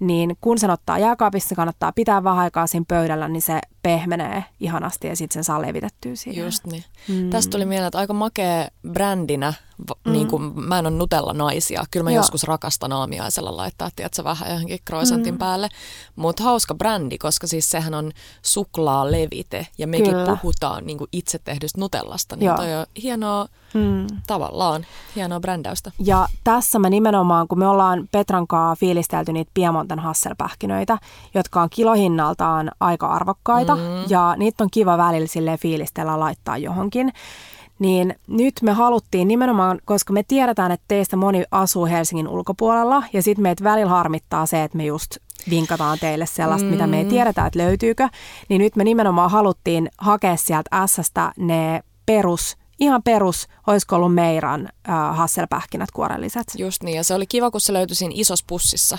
niin 0.00 0.36
kun 0.40 0.58
sen 0.58 0.70
ottaa 0.70 0.98
jääkaapissa, 0.98 1.54
kannattaa 1.54 1.92
pitää 1.92 2.24
vähän 2.24 2.38
aikaa 2.44 2.66
siinä 2.66 2.84
pöydällä, 2.88 3.28
niin 3.28 3.42
se 3.42 3.60
pehmenee 3.82 4.44
ihanasti 4.60 5.06
ja 5.06 5.16
sitten 5.16 5.34
sen 5.34 5.44
saa 5.44 5.62
levitettyä 5.62 6.16
siihen. 6.16 6.44
Just 6.44 6.66
niin. 6.66 6.84
Mm. 7.08 7.30
Tästä 7.30 7.50
tuli 7.50 7.64
mieleen, 7.64 7.86
että 7.86 7.98
aika 7.98 8.12
makea 8.12 8.68
brändinä, 8.88 9.54
mm. 10.04 10.12
niin 10.12 10.28
kuin 10.28 10.42
mä 10.60 10.78
en 10.78 10.86
ole 10.86 10.94
Nutella 10.94 11.32
naisia. 11.32 11.84
Kyllä 11.90 12.04
mä 12.04 12.10
Joo. 12.10 12.18
joskus 12.18 12.44
rakastan 12.44 12.92
aamiaisella 12.92 13.56
laittaa, 13.56 13.88
tiedätkö, 13.96 14.24
vähän 14.24 14.50
johonkin 14.50 14.78
croissantin 14.88 15.34
mm. 15.34 15.38
päälle. 15.38 15.68
Mutta 16.16 16.42
hauska 16.42 16.74
brändi, 16.74 17.18
koska 17.18 17.46
siis 17.46 17.70
sehän 17.70 17.94
on 17.94 18.12
suklaalevite 18.42 19.66
ja 19.78 19.86
mekin 19.86 20.10
Kyllä. 20.10 20.36
puhutaan 20.42 20.86
niin 20.86 20.98
kuin 20.98 21.08
itse 21.12 21.38
tehdystä 21.38 21.80
Nutellasta. 21.80 22.36
Niin 22.36 22.46
Joo. 22.46 22.56
toi 22.56 22.74
on 22.74 22.86
hienoa 23.02 23.46
mm. 23.74 24.06
tavallaan, 24.26 24.86
hienoa 25.16 25.40
brändäystä. 25.40 25.92
Ja 25.98 26.28
tässä 26.44 26.78
mä 26.78 26.90
nimenomaan, 26.90 27.48
kun 27.48 27.58
me 27.58 27.68
ollaan 27.68 28.08
Petran 28.12 28.46
kanssa 28.46 28.80
fiilistelty 28.80 29.32
niitä 29.32 29.50
Piemonten 29.54 29.98
hasselpähkinöitä, 29.98 30.98
jotka 31.34 31.62
on 31.62 31.70
kilohinnaltaan 31.70 32.70
aika 32.80 33.06
arvokkaita, 33.06 33.71
mm. 33.76 34.04
ja 34.08 34.34
niitä 34.36 34.64
on 34.64 34.70
kiva 34.72 34.98
välillä 34.98 35.26
sille 35.26 35.58
fiilistellä 35.58 36.20
laittaa 36.20 36.58
johonkin. 36.58 37.12
Niin 37.78 38.14
nyt 38.26 38.54
me 38.62 38.72
haluttiin 38.72 39.28
nimenomaan, 39.28 39.78
koska 39.84 40.12
me 40.12 40.22
tiedetään, 40.22 40.72
että 40.72 40.84
teistä 40.88 41.16
moni 41.16 41.44
asuu 41.50 41.86
Helsingin 41.86 42.28
ulkopuolella 42.28 43.02
ja 43.12 43.22
sitten 43.22 43.42
meitä 43.42 43.64
välillä 43.64 43.90
harmittaa 43.90 44.46
se, 44.46 44.62
että 44.62 44.76
me 44.76 44.84
just 44.84 45.16
vinkataan 45.50 45.98
teille 45.98 46.26
sellaista, 46.26 46.66
mm. 46.66 46.70
mitä 46.70 46.86
me 46.86 46.98
ei 46.98 47.04
mm. 47.04 47.10
tiedetä, 47.10 47.46
että 47.46 47.58
löytyykö. 47.58 48.08
Niin 48.48 48.58
nyt 48.58 48.76
me 48.76 48.84
nimenomaan 48.84 49.30
haluttiin 49.30 49.88
hakea 49.98 50.36
sieltä 50.36 50.86
Sstä 50.86 51.32
ne 51.36 51.82
perus 52.06 52.56
ihan 52.82 53.02
perus, 53.02 53.48
olisiko 53.66 53.96
ollut 53.96 54.14
Meiran 54.14 54.68
äh, 54.88 55.16
hasselpähkinät 55.16 55.90
kuorelliset. 55.90 56.46
Just 56.58 56.82
niin, 56.82 56.96
ja 56.96 57.04
se 57.04 57.14
oli 57.14 57.26
kiva, 57.26 57.50
kun 57.50 57.60
se 57.60 57.72
löytyi 57.72 57.96
siinä 57.96 58.14
isossa 58.16 58.44
pussissa, 58.48 58.98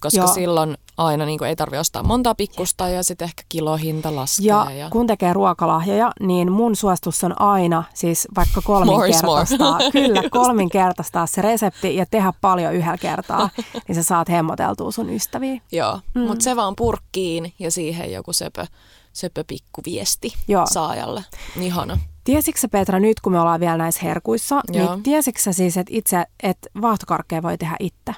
koska 0.00 0.20
Joo. 0.20 0.34
silloin 0.34 0.78
aina 0.96 1.24
niin 1.26 1.38
kuin, 1.38 1.48
ei 1.48 1.56
tarvi 1.56 1.78
ostaa 1.78 2.02
montaa 2.02 2.34
pikkusta 2.34 2.88
ja 2.88 3.02
sitten 3.02 3.24
ehkä 3.24 3.42
kilohinta 3.48 4.16
laskee. 4.16 4.46
Ja, 4.46 4.70
Ja, 4.70 4.90
kun 4.90 5.06
tekee 5.06 5.32
ruokalahjoja, 5.32 6.12
niin 6.20 6.52
mun 6.52 6.76
suositus 6.76 7.24
on 7.24 7.40
aina, 7.40 7.84
siis 7.94 8.28
vaikka 8.34 8.62
kolminkertaistaa, 8.64 9.78
kyllä 9.92 10.22
kolminkertaistaa 10.30 11.26
se 11.26 11.42
resepti 11.42 11.96
ja 11.96 12.06
tehdä 12.06 12.32
paljon 12.40 12.74
yhdellä 12.74 12.98
kertaa, 12.98 13.50
niin 13.88 13.94
sä 13.96 14.02
saat 14.02 14.28
hemmoteltua 14.28 14.90
sun 14.90 15.10
ystäviä. 15.10 15.60
Joo, 15.72 16.00
mm. 16.14 16.20
mutta 16.22 16.44
se 16.44 16.56
vaan 16.56 16.76
purkkiin 16.76 17.54
ja 17.58 17.70
siihen 17.70 18.12
joku 18.12 18.32
söpö, 18.32 18.66
söpö 19.12 19.44
pikkuviesti 19.46 20.32
Joo. 20.48 20.66
saajalle. 20.66 21.24
Ihana. 21.60 21.98
Tiesitkö 22.24 22.68
Petra 22.70 23.00
nyt, 23.00 23.20
kun 23.20 23.32
me 23.32 23.40
ollaan 23.40 23.60
vielä 23.60 23.76
näissä 23.76 24.00
herkuissa, 24.02 24.60
Joo. 24.72 24.94
niin 24.94 25.02
tiesitkö 25.02 25.52
siis, 25.52 25.76
että 25.76 25.92
itse, 25.96 26.24
että 26.42 26.68
vaahtokarkkeja 26.82 27.42
voi 27.42 27.58
tehdä 27.58 27.76
itse? 27.80 28.14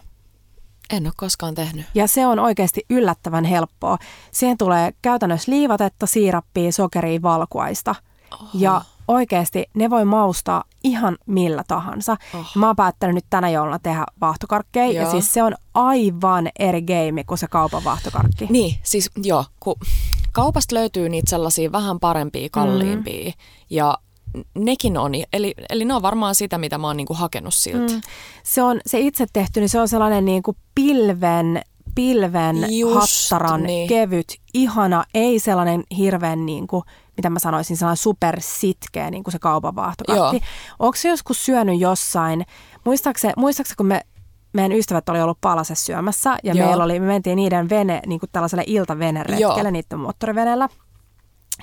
En 0.91 1.07
ole 1.07 1.13
koskaan 1.17 1.55
tehnyt. 1.55 1.87
Ja 1.95 2.07
se 2.07 2.27
on 2.27 2.39
oikeasti 2.39 2.83
yllättävän 2.91 3.45
helppoa. 3.45 3.99
Siihen 4.31 4.59
tulee 4.59 4.93
käytännössä 5.03 5.53
liivatetta, 5.53 6.07
siirappia, 6.07 6.73
sokeria, 6.73 7.23
valkuaista. 7.23 7.95
Oho. 8.35 8.49
Ja 8.55 8.83
oikeasti 9.09 9.65
ne 9.75 9.91
voi 9.91 10.05
maustaa 10.05 10.65
ihan 10.85 11.17
millä 11.27 11.65
tahansa. 11.69 12.17
Oh. 12.35 12.47
Mä 12.55 12.67
oon 12.67 12.77
päättänyt 12.77 13.15
nyt 13.15 13.25
tänä 13.31 13.51
jouluna 13.51 13.79
tehdä 13.79 14.05
vaahtokarkkeja. 14.21 14.93
Ja 14.93 15.03
Joo. 15.03 15.11
siis 15.11 15.33
se 15.33 15.43
on 15.43 15.55
aivan 15.75 16.49
eri 16.59 16.83
game 16.83 17.25
kuin 17.25 17.39
se 17.39 17.47
kaupan 17.49 17.85
vaahtokarkki. 17.85 18.47
Niin, 18.51 18.77
siis 18.83 19.11
joo, 19.17 19.45
kun 19.61 19.77
kaupasta 20.35 20.75
löytyy 20.75 21.09
niitä 21.09 21.31
sellaisia 21.31 21.73
vähän 21.73 22.01
parempia, 22.01 22.49
kalliimpia 22.53 23.25
mm. 23.25 23.33
ja 23.71 23.99
nekin 24.55 24.99
on, 24.99 25.13
eli, 25.33 25.55
eli 25.71 25.85
ne 25.85 25.95
on 25.95 26.03
varmaan 26.03 26.35
sitä, 26.35 26.59
mitä 26.59 26.79
mä 26.79 26.87
oon 26.87 26.97
niinku 26.97 27.15
hakenut 27.15 27.55
siltä. 27.55 27.93
Mm. 27.93 28.01
Se, 28.43 28.63
on, 28.63 28.81
se 28.87 29.01
itse 29.01 29.27
tehty, 29.33 29.61
niin 29.61 29.69
se 29.69 29.81
on 29.81 29.89
sellainen 29.89 30.25
niin 30.25 30.43
kuin 30.43 30.57
pilven, 30.75 31.63
pilven 31.95 32.79
Just 32.79 33.31
hattaran 33.31 33.63
niin. 33.63 33.89
kevyt, 33.89 34.37
ihana, 34.55 35.05
ei 35.15 35.39
sellainen 35.39 35.85
hirveän 35.99 36.47
niin 36.47 36.67
kuin, 36.67 36.83
mitä 37.17 37.31
mä 37.31 37.39
sanoisin, 37.39 37.77
sellainen 37.77 37.97
supersitkeä 37.97 39.11
niin 39.11 39.25
kuin 39.25 39.33
se 39.33 39.39
kaupan 39.39 39.77
vaahtokarkki. 39.77 40.41
Onko 40.79 40.97
se 40.97 41.09
joskus 41.09 41.45
syönyt 41.45 41.81
jossain, 41.81 42.47
muistaakseni, 42.85 43.33
muistaakseni 43.37 43.77
kun 43.77 43.87
me 43.87 44.01
meidän 44.55 44.73
ystävät 44.73 45.09
oli 45.09 45.21
ollut 45.21 45.39
Palasessa 45.41 45.85
syömässä 45.85 46.37
ja 46.45 46.55
Joo. 46.55 46.67
meillä 46.67 46.85
oli, 46.85 47.01
me 47.01 47.07
mentiin 47.07 47.37
niiden 47.37 47.69
vene, 47.69 48.01
niin 48.07 48.21
kuin 48.21 48.31
tällaiselle 48.33 48.65
iltaveneretkelle 48.67 49.61
Joo. 49.63 49.71
niiden 49.71 49.99
moottoriveneellä. 49.99 50.69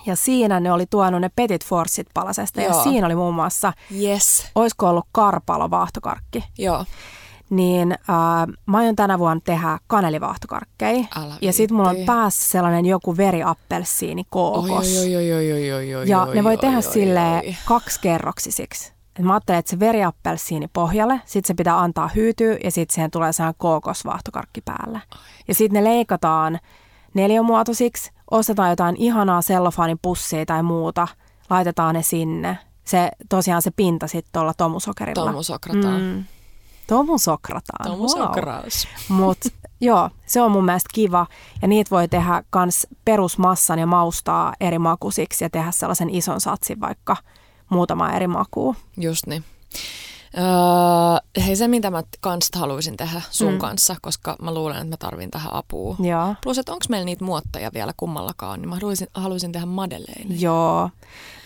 Ja 0.06 0.16
siinä 0.16 0.60
ne 0.60 0.72
oli 0.72 0.86
tuonut 0.90 1.22
ne 1.22 1.30
Petit 1.36 1.66
Forsit 1.66 2.08
Palasesta 2.14 2.62
ja 2.62 2.68
Joo. 2.72 2.84
siinä 2.84 3.06
oli 3.08 3.16
muun 3.16 3.34
muassa, 3.36 3.74
Yes, 4.02 4.46
olisiko 4.56 4.90
ollut 4.90 5.06
karpalo 5.12 5.70
vaahtokarkki. 5.70 6.44
joo. 6.58 6.86
Niin 7.50 7.92
äh, 7.92 7.98
mä 8.66 8.78
aion 8.78 8.96
tänä 8.96 9.20
vuonna 9.20 9.42
tehdä 9.46 9.78
kanelivaahtokarkkeja. 9.88 11.06
Älä 11.16 11.36
ja 11.42 11.54
sit 11.54 11.72
mulla 11.72 11.90
on 11.90 11.96
päässä 12.06 12.50
sellainen 12.50 12.86
joku 12.86 13.18
veriappelsiini 13.18 14.24
kookos. 14.30 14.98
Oi, 14.98 15.16
oi, 15.16 15.34
oi, 15.34 15.52
oi, 15.52 15.72
oi, 15.74 15.96
oi, 15.96 16.10
ja 16.10 16.22
oi, 16.24 16.36
ne 16.36 16.44
voi 16.44 16.52
oi, 16.54 16.58
tehdä 16.58 16.76
oi, 16.78 16.84
sille 16.84 17.32
oi. 17.36 17.56
kaksikerroksisiksi. 17.66 18.94
Et 19.22 19.26
mä 19.26 19.34
ajattelen, 19.34 19.60
että 19.60 19.70
se 19.70 19.80
veriappelsiini 19.80 20.68
pohjalle, 20.68 21.22
sit 21.26 21.46
se 21.46 21.54
pitää 21.54 21.80
antaa 21.80 22.10
hyytyä 22.16 22.58
ja 22.64 22.72
sitten 22.72 22.94
siihen 22.94 23.12
tulee 23.12 23.34
sehän 23.34 23.54
kookosvaahtokarkki 23.58 24.62
päälle. 24.62 25.02
Ja 25.48 25.56
sitten 25.56 25.84
ne 25.84 25.90
leikataan 25.90 26.60
neliömuotoisiksi, 27.14 28.12
ostetaan 28.32 28.70
jotain 28.70 28.96
ihanaa 28.96 29.42
sellofaanin 29.42 30.00
pussia 30.02 30.46
tai 30.46 30.64
muuta, 30.64 31.08
laitetaan 31.50 31.96
ne 31.96 32.02
sinne. 32.04 32.58
Se, 32.84 33.12
tosiaan 33.30 33.62
se 33.62 33.72
pinta 33.72 34.08
sitten 34.08 34.30
tuolla 34.34 34.54
tomusokerilla. 34.54 35.26
Tomusokrataan. 35.26 36.02
Mm. 36.02 36.24
Tomusokrataan. 36.88 37.92
Tomusokraus. 37.92 38.88
Mutta 39.10 39.50
joo, 39.82 40.10
se 40.26 40.42
on 40.42 40.52
mun 40.52 40.66
mielestä 40.66 40.90
kiva. 40.94 41.28
Ja 41.62 41.68
niitä 41.68 41.90
voi 41.92 42.08
tehdä 42.08 42.44
kans 42.50 42.88
perusmassan 43.06 43.80
ja 43.80 43.88
maustaa 43.88 44.54
eri 44.60 44.80
makusiksi 44.80 45.46
ja 45.46 45.50
tehdä 45.50 45.72
sellaisen 45.72 46.10
ison 46.10 46.42
satsin 46.42 46.80
vaikka 46.82 47.18
muutama 47.72 48.12
eri 48.12 48.28
makuu. 48.28 48.76
Just 48.98 49.28
niin. 49.28 49.44
Öö, 50.38 51.44
hei 51.46 51.56
se, 51.56 51.68
mitä 51.68 51.92
mä 51.92 52.04
kans 52.20 52.50
haluaisin 52.56 52.98
tehdä 52.98 53.22
sun 53.30 53.52
Mm. 53.54 53.58
kanssa, 53.60 53.96
koska 54.02 54.36
mä 54.42 54.54
luulen, 54.54 54.78
että 54.78 54.90
mä 54.90 54.98
tarvin 54.98 55.32
tähän 55.32 55.54
apua. 55.54 55.96
Joo. 56.00 56.36
Plus, 56.44 56.58
että 56.58 56.72
onko 56.74 56.86
meillä 56.90 57.06
niitä 57.06 57.26
muotteja 57.26 57.72
vielä 57.74 57.94
kummallakaan, 57.98 58.62
niin 58.62 58.70
mä 58.70 58.76
haluaisin, 58.76 59.08
haluaisin 59.14 59.52
tehdä 59.52 59.66
Madeleine. 59.66 60.36
Joo. 60.36 60.90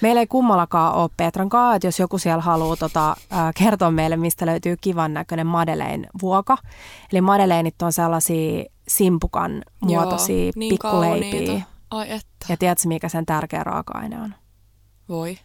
Meillä 0.02 0.22
ei 0.22 0.28
kummallakaan 0.28 0.96
ole 0.96 1.10
Petran 1.18 1.50
kanssa, 1.50 1.76
että 1.76 1.88
jos 1.88 2.00
joku 2.00 2.18
siellä 2.18 2.42
haluaa 2.42 2.76
tota, 2.76 3.10
äh, 3.34 3.54
kertoa 3.60 3.92
meille, 3.92 4.18
mistä 4.18 4.46
löytyy 4.46 4.78
kivan 4.82 5.14
näköinen 5.14 5.48
Madeleine-vuoka. 5.48 6.58
Eli 7.12 7.22
Madeleinit 7.22 7.82
on 7.82 7.94
sellaisia 7.94 8.64
simpukan 8.88 9.64
muotoisia 9.82 10.52
niin 10.56 10.70
pikkuleipiä. 10.70 11.32
kauniita. 11.32 11.66
Ai 11.92 12.12
että, 12.12 12.46
Ja 12.50 12.58
tiedätkö, 12.58 12.88
mikä 12.88 13.10
sen 13.10 13.26
tärkeä 13.26 13.64
raaka-aine 13.64 14.22
on? 14.22 14.36
Voi. 15.10 15.38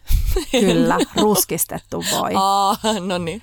Kyllä, 0.51 0.97
ruskistettu 1.21 2.03
voi. 2.11 2.31
Aa, 2.35 2.77
no 3.07 3.17
niin. 3.17 3.41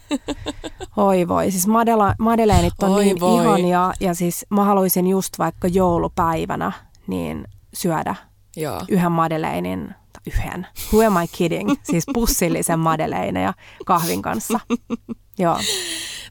Oi 0.97 1.29
voi, 1.29 1.51
siis 1.51 1.67
madela, 1.67 2.15
madeleinit 2.19 2.73
on 2.83 2.91
Oi 2.91 3.05
niin 3.05 3.21
voi. 3.21 3.43
ihania 3.45 3.93
ja 4.01 4.15
siis 4.15 4.47
mä 4.51 4.65
haluaisin 4.65 5.07
just 5.07 5.39
vaikka 5.39 5.69
joulupäivänä 5.69 6.73
niin 7.07 7.45
syödä 7.75 8.15
Joo. 8.57 8.83
yhden 8.89 9.13
madeleinin, 9.13 9.89
tai 9.89 10.23
yhden, 10.27 10.67
who 10.93 11.07
am 11.07 11.23
I 11.25 11.29
kidding, 11.29 11.71
siis 11.91 12.05
pussillisen 12.15 12.79
madeleineja 12.79 13.55
kahvin 13.87 14.23
kanssa. 14.23 14.61
Joo, 15.39 15.59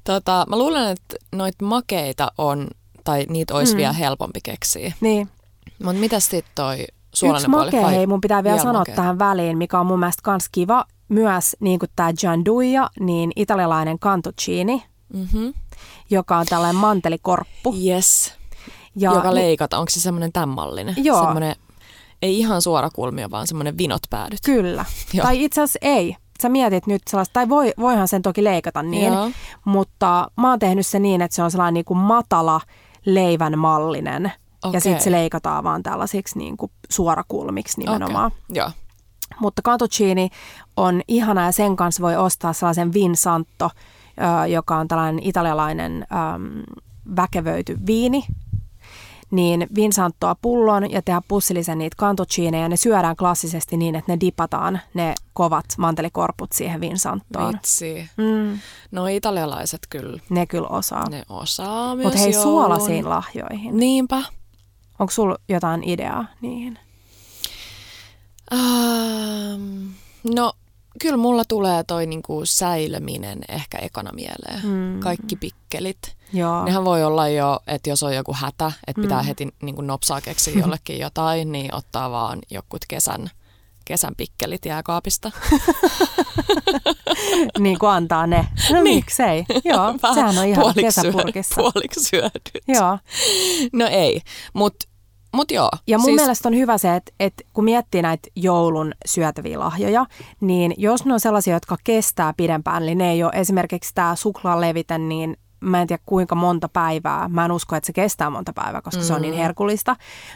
Tota, 0.03 0.45
mä 0.49 0.57
luulen, 0.57 0.87
että 0.91 1.15
noita 1.35 1.65
makeita 1.65 2.31
on, 2.37 2.67
tai 3.03 3.25
niitä 3.29 3.55
olisi 3.55 3.73
Mm. 3.73 3.77
vielä 3.77 3.93
helpompi 3.93 4.39
keksiä. 4.43 4.93
niin. 5.01 5.29
Mutta 5.83 5.99
mitäs 5.99 6.23
sitten 6.29 6.51
toi 6.55 6.85
Yksi 7.25 7.47
makea, 7.47 7.87
hei, 7.87 8.07
mun 8.07 8.21
pitää 8.21 8.43
vielä 8.43 8.53
vielä 8.53 8.63
sanoa 8.63 8.79
makea? 8.81 8.95
tähän 8.95 9.19
väliin, 9.19 9.57
mikä 9.57 9.79
on 9.79 9.85
mun 9.85 9.99
mielestä 9.99 10.21
kans 10.23 10.49
kiva, 10.51 10.85
myös 11.09 11.55
niin 11.59 11.79
kuin 11.79 11.89
tämä 11.95 12.13
gianduja, 12.13 12.89
niin 12.99 13.31
italialainen 13.35 13.99
cantuccini, 13.99 14.83
Mm-hmm. 15.13 15.53
joka 16.09 16.37
on 16.37 16.45
tällainen 16.45 16.75
mantelikorppu. 16.75 17.75
Yes. 17.87 18.33
Ja 18.95 19.13
Joka 19.13 19.35
leikata. 19.35 19.77
Onko 19.77 19.89
se 19.89 19.99
semmoinen 20.01 20.31
tämänmallinen? 20.31 20.95
Joo. 20.97 21.21
Semmoinen, 21.21 21.55
ei 22.21 22.39
ihan 22.39 22.61
suora 22.61 22.89
kulmio, 22.89 23.31
vaan 23.31 23.47
semmoinen 23.47 23.77
vinot 23.77 24.01
päädyt. 24.09 24.39
Kyllä. 24.45 24.85
Joo. 25.13 25.25
Tai 25.25 25.43
itse 25.43 25.61
asiassa 25.61 25.79
ei. 25.81 26.15
Sä 26.41 26.49
mietit 26.49 26.87
nyt 26.87 27.01
sellaista, 27.09 27.33
tai 27.33 27.49
voi, 27.49 27.73
voihan 27.79 28.07
sen 28.07 28.21
toki 28.21 28.43
leikata 28.43 28.83
niin, 28.83 29.13
Joo. 29.13 29.31
mutta 29.65 30.31
mä 30.37 30.49
oon 30.49 30.59
tehnyt 30.59 30.87
se 30.87 30.99
niin, 30.99 31.21
että 31.21 31.35
se 31.35 31.43
on 31.43 31.51
sellainen 31.51 31.73
niin 31.73 31.85
kuin 31.85 31.97
matala 31.97 32.61
leivän 33.05 33.59
mallinen. 33.59 34.31
Ja 34.67 34.69
Okei. 34.69 34.81
sitten 34.81 35.03
se 35.03 35.11
leikataan 35.11 35.63
vaan 35.63 35.83
tällaisiksi 35.83 36.37
niin 36.37 36.57
kuin 36.57 36.71
suorakulmiksi 36.89 37.79
nimenomaan. 37.81 38.27
Okay. 38.27 38.39
Joo. 38.53 38.71
Mutta 39.39 39.61
cantuccini 39.61 40.29
on 40.77 41.01
ihana 41.07 41.45
ja 41.45 41.51
sen 41.51 41.75
kanssa 41.75 42.01
voi 42.03 42.15
ostaa 42.15 42.53
sellaisen 42.53 42.93
Vinsanto, 42.93 43.69
joka 44.49 44.77
on 44.77 44.87
tällainen 44.87 45.23
italialainen 45.23 46.07
äm, 46.35 46.63
väkevöity 47.15 47.77
viini. 47.85 48.23
Niin 49.31 49.67
Vinsanttoa 49.75 50.35
pullon 50.41 50.91
ja 50.91 51.01
tehdä 51.01 51.21
pussillisen 51.27 51.77
niitä 51.77 51.95
cantuccineja. 51.99 52.69
Ne 52.69 52.77
syödään 52.77 53.15
klassisesti 53.15 53.77
niin, 53.77 53.95
että 53.95 54.11
ne 54.11 54.17
dipataan 54.19 54.79
ne 54.93 55.13
kovat 55.33 55.65
mantelikorput 55.77 56.51
siihen 56.51 56.81
Vinsanttoon. 56.81 57.53
Vitsi. 57.53 58.09
Mm, 58.17 58.59
No 58.91 59.07
italialaiset 59.07 59.79
kyllä, 59.89 60.19
ne 60.29 60.45
kyllä 60.45 60.67
osaa. 60.67 61.09
ne 61.09 61.23
osaa 61.29 61.95
myös 61.95 62.03
Mutta 62.05 62.19
hei, 62.19 62.31
joulun. 62.33 62.51
suolaisiin 62.51 63.09
lahjoihin. 63.09 63.77
Niinpä. 63.77 64.23
Onko 64.99 65.11
sulla 65.11 65.37
jotain 65.49 65.83
ideaa 65.83 66.25
niihin? 66.41 66.79
Ähm, 68.53 69.87
no, 70.35 70.53
kyllä 71.01 71.17
mulla 71.17 71.43
tulee 71.47 71.83
toi 71.83 72.05
niinku 72.05 72.41
säilöminen 72.45 73.39
ehkä 73.49 73.77
ekana 73.77 74.11
mieleen. 74.13 74.61
Mm. 74.65 74.99
Kaikki 74.99 75.35
pikkelit. 75.35 76.15
Joo. 76.33 76.65
Nehän 76.65 76.85
voi 76.85 77.03
olla 77.03 77.27
jo, 77.27 77.59
että 77.67 77.89
jos 77.89 78.03
on 78.03 78.15
joku 78.15 78.33
hätä, 78.35 78.71
että 78.87 79.01
pitää 79.01 79.21
Mm. 79.21 79.25
heti 79.27 79.47
niin 79.61 79.75
kuin 79.75 79.87
nopsaa 79.87 80.21
keksiä 80.21 80.53
jollekin 80.59 80.99
jotain, 80.99 81.51
niin 81.51 81.75
ottaa 81.75 82.11
vaan 82.11 82.39
jokut 82.51 82.81
kesän, 82.87 83.29
kesän 83.87 84.13
pikkelit 84.17 84.65
jääkaapista. 84.65 85.31
niin 87.59 87.79
kuin 87.79 87.89
antaa 87.89 88.27
ne. 88.27 88.47
No 88.71 88.83
Niin. 88.83 88.95
miksei. 88.95 89.45
Joo, 89.65 89.93
Vähän 90.03 90.15
sehän 90.15 90.37
on 90.37 90.45
ihan 90.45 90.61
puoliksi 90.61 90.81
kesäpurkissa. 90.81 91.55
Syö, 91.55 91.61
puoliksi 91.63 92.03
syödyt. 92.09 92.51
Joo. 92.67 92.97
No 93.73 93.87
ei, 93.87 94.21
mutta 94.53 94.87
mut 95.35 95.51
joo. 95.51 95.69
Ja 95.87 95.97
mun 95.97 96.05
siis, 96.05 96.15
siis... 96.15 96.21
mielestä 96.21 96.49
on 96.49 96.55
hyvä 96.55 96.77
se, 96.77 96.95
että, 96.95 97.11
että 97.19 97.43
kun 97.53 97.63
miettii 97.63 98.01
näitä 98.01 98.29
joulun 98.35 98.93
syötäviä 99.05 99.59
lahjoja, 99.59 100.05
niin 100.41 100.73
jos 100.77 101.05
ne 101.05 101.13
on 101.13 101.19
sellaisia, 101.19 101.53
jotka 101.53 101.77
kestää 101.83 102.33
pidempään, 102.37 102.83
eli 102.83 102.95
ne 102.95 103.11
ei 103.11 103.23
ole 103.23 103.31
esimerkiksi 103.35 103.91
tämä 103.95 104.15
suklaalevite, 104.15 104.97
niin 104.97 105.37
mä 105.59 105.81
en 105.81 105.87
tiedä 105.87 106.03
kuinka 106.05 106.35
monta 106.35 106.69
päivää. 106.69 107.29
Mä 107.29 107.45
en 107.45 107.51
usko, 107.51 107.75
että 107.75 107.87
se 107.87 107.93
kestää 107.93 108.29
monta 108.29 108.53
päivää, 108.53 108.81
koska 108.81 109.01
mm. 109.01 109.07
se 109.07 109.13
on 109.13 109.21
niin 109.21 109.33
mm. 109.33 109.37
herkullista. 109.37 109.95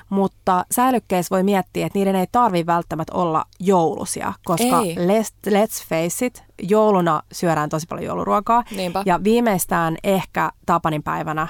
Mutta 0.09 0.65
säilykkeissä 0.71 1.35
voi 1.35 1.43
miettiä, 1.43 1.85
että 1.85 1.99
niiden 1.99 2.15
ei 2.15 2.27
tarvi 2.31 2.65
välttämättä 2.65 3.13
olla 3.13 3.45
joulusia, 3.59 4.33
koska 4.45 4.81
let's, 4.81 5.51
let's 5.51 5.87
face 5.89 6.25
it, 6.25 6.43
jouluna 6.61 7.21
syödään 7.31 7.69
tosi 7.69 7.87
paljon 7.87 8.05
jouluruokaa. 8.05 8.63
Niinpä. 8.75 9.03
Ja 9.05 9.23
viimeistään 9.23 9.97
ehkä 10.03 10.51
Tapanin 10.65 11.03
päivänä, 11.03 11.47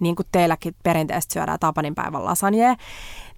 niin 0.00 0.16
kuin 0.16 0.26
teilläkin 0.32 0.76
perinteisesti 0.82 1.32
syödään 1.32 1.58
Tapanin 1.60 1.94
päivän 1.94 2.24
lasagne, 2.24 2.76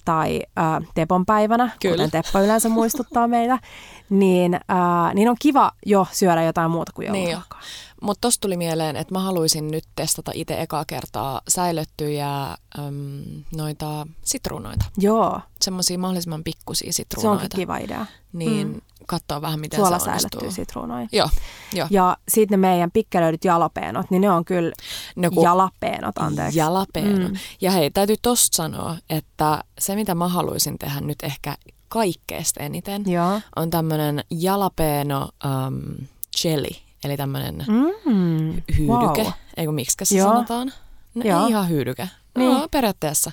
tai 0.07 0.43
äh, 0.59 0.89
Tepon 0.95 1.27
päivänä, 1.27 1.71
Kyllä. 1.81 1.95
kuten 1.95 2.11
Teppo 2.11 2.41
yleensä 2.41 2.69
muistuttaa 2.69 3.29
meitä, 3.29 3.59
niin, 4.11 4.55
äh, 4.55 5.15
niin 5.15 5.29
on 5.29 5.37
kiva 5.39 5.73
jo 5.87 6.07
syödä 6.13 6.43
jotain 6.43 6.71
muuta 6.71 6.93
kuin 6.93 7.13
niin 7.13 7.25
jouluruokaa. 7.25 7.61
Niin 7.61 7.97
mutta 8.03 8.21
tosta 8.21 8.41
tuli 8.41 8.57
mieleen, 8.57 8.97
että 8.97 9.15
mä 9.15 9.21
haluaisin 9.21 9.71
nyt 9.71 9.85
testata 9.97 10.31
itse 10.35 10.61
ekaa 10.61 10.85
kertaa 10.85 11.41
säilöttyjä 11.49 12.45
äm, 12.49 13.45
noita 13.57 14.07
sitruunoita. 14.23 14.85
Joo. 14.99 15.41
Semmoisia 15.61 15.99
mahdollisimman 15.99 16.45
pikkusia 16.45 16.93
sitruunoita. 16.93 17.41
Se 17.41 17.45
onkin 17.45 17.61
kiva 17.61 17.77
idea. 17.79 18.07
Niin 18.33 18.69
mm. 18.69 18.81
Katsoa 19.07 19.43
vähän, 19.43 19.61
miten 19.61 19.81
Suola 19.81 19.99
se 19.99 20.11
onnistuu. 20.11 20.51
sitruunoja. 20.51 21.09
Joo. 21.13 21.29
Jo. 21.75 21.87
Ja 21.91 22.17
sitten 22.29 22.61
ne 22.61 22.69
meidän 22.69 22.91
pikkelöidyt 22.91 23.45
jalapeenot, 23.45 24.11
niin 24.11 24.21
ne 24.21 24.31
on 24.31 24.45
kyllä 24.45 24.73
no, 25.17 25.31
kun... 25.31 25.45
jalapeenot, 25.45 26.19
anteeksi. 26.19 26.59
Jalapeenot. 26.59 27.33
Mm. 27.33 27.39
Ja 27.61 27.71
hei, 27.71 27.91
täytyy 27.91 28.17
tosta 28.23 28.57
sanoa, 28.57 28.97
että 29.11 29.65
se 29.79 29.95
mitä 29.95 30.15
mä 30.15 30.29
haluaisin 30.29 30.79
tehdä 30.79 31.01
nyt 31.01 31.23
ehkä 31.23 31.57
kaikkeesta 31.89 32.61
eniten, 32.61 33.03
Joo. 33.07 33.41
on 33.57 33.71
tämmöinen 33.71 34.25
jalapeeno 34.31 35.29
um, 35.45 36.07
chili 36.37 36.87
Eli 37.07 37.17
tämmöinen 37.17 37.65
mm, 37.69 38.63
hyydyke, 38.79 39.23
wow. 39.23 39.33
eikö 39.57 39.73
miksi 39.73 39.97
se 40.03 40.17
Joo. 40.17 40.29
sanotaan? 40.29 40.73
No, 41.15 41.23
ei 41.25 41.49
ihan 41.49 41.69
hyydyke. 41.69 42.09
Niin. 42.39 42.53
No, 42.53 42.69
periaatteessa 42.71 43.31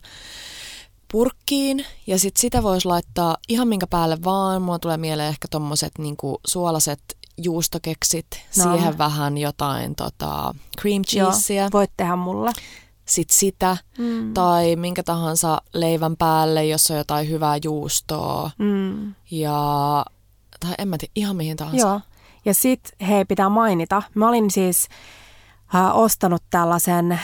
purkkiin 1.14 1.86
ja 2.08 2.20
sit 2.20 2.38
sitä 2.38 2.64
voisi 2.64 2.88
laittaa 2.88 3.38
ihan 3.50 3.68
minkä 3.68 3.88
päälle 3.88 4.18
vaan. 4.24 4.62
Mulla 4.62 4.80
tulee 4.80 4.98
mieleen 4.98 5.30
ehkä 5.30 5.48
tommoset 5.52 5.92
niinku 5.98 6.40
suolaset 6.48 7.00
juustokeksit, 7.38 8.26
no. 8.58 8.64
siihen 8.64 8.98
vähän 8.98 9.38
jotain 9.38 9.96
tota, 9.96 10.56
cream 10.82 11.02
cheesea. 11.02 11.70
voit 11.74 11.92
tehdä 11.98 12.16
mulle. 12.16 12.52
Sitten 13.06 13.38
sitä 13.38 13.78
mm. 13.98 14.34
tai 14.34 14.76
minkä 14.76 15.04
tahansa 15.04 15.62
leivän 15.74 16.18
päälle, 16.18 16.66
jos 16.66 16.92
on 16.92 16.98
jotain 16.98 17.30
hyvää 17.30 17.58
juustoa. 17.64 18.52
Mm. 18.58 19.16
Ja 19.32 20.06
tai 20.60 20.74
en 20.78 20.88
mä 20.88 20.98
tiedä, 20.98 21.12
ihan 21.16 21.36
mihin 21.36 21.58
tahansa. 21.58 21.88
Joo. 21.88 22.02
Ja 22.46 22.54
sitten 22.54 23.08
hei, 23.08 23.26
pitää 23.26 23.50
mainita, 23.50 24.04
mä 24.16 24.30
olin 24.30 24.52
siis 24.52 24.88
äh, 25.76 25.98
ostanut 25.98 26.44
tällaisen 26.50 27.12
äh, 27.12 27.20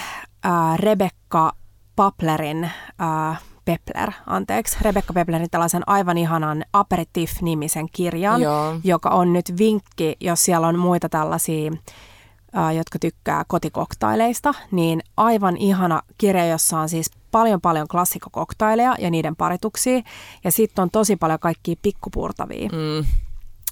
Rebecca 0.77 1.51
Paplerin, 1.95 2.63
äh, 3.01 3.41
Pepler, 3.69 4.11
anteeksi, 4.25 4.77
Rebecca 4.81 5.13
Peplerin 5.13 5.49
tällaisen 5.51 5.83
aivan 5.87 6.17
ihanan 6.17 6.65
Aperitif-nimisen 6.73 7.87
kirjan, 7.91 8.41
Joo. 8.41 8.75
joka 8.83 9.09
on 9.09 9.33
nyt 9.33 9.53
vinkki, 9.57 10.15
jos 10.19 10.45
siellä 10.45 10.67
on 10.67 10.79
muita 10.79 11.09
tällaisia 11.09 11.71
äh, 12.57 12.75
jotka 12.75 12.99
tykkää 12.99 13.43
kotikoktaileista, 13.47 14.53
niin 14.71 15.01
aivan 15.17 15.57
ihana 15.57 16.01
kirja, 16.17 16.47
jossa 16.47 16.79
on 16.79 16.89
siis 16.89 17.11
paljon 17.31 17.61
paljon 17.61 17.87
klassikokoktaileja 17.87 18.95
ja 18.99 19.09
niiden 19.09 19.35
parituksia. 19.35 20.01
Ja 20.43 20.51
sitten 20.51 20.81
on 20.81 20.89
tosi 20.89 21.15
paljon 21.15 21.39
kaikkia 21.39 21.75
pikkupurtavia. 21.81 22.69
Mm. 22.69 23.05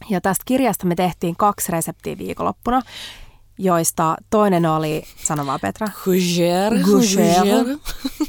Ja 0.10 0.22
tästä 0.22 0.44
kirjasta 0.46 0.88
me 0.88 0.96
tehtiin 0.96 1.36
kaksi 1.36 1.72
reseptiä 1.72 2.18
viikonloppuna, 2.18 2.82
joista 3.58 4.16
toinen 4.30 4.66
oli, 4.66 5.04
sano 5.24 5.46
vaan 5.46 5.60
Petra. 5.62 5.88
Gouger. 6.04 6.74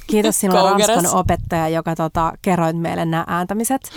Kiitos 0.06 0.40
sinulle 0.40 0.70
ranskan 0.70 1.14
opettaja, 1.14 1.68
joka 1.68 1.96
tota, 1.96 2.32
kerroit 2.42 2.78
meille 2.78 3.04
nämä 3.04 3.24
ääntämiset. 3.26 3.92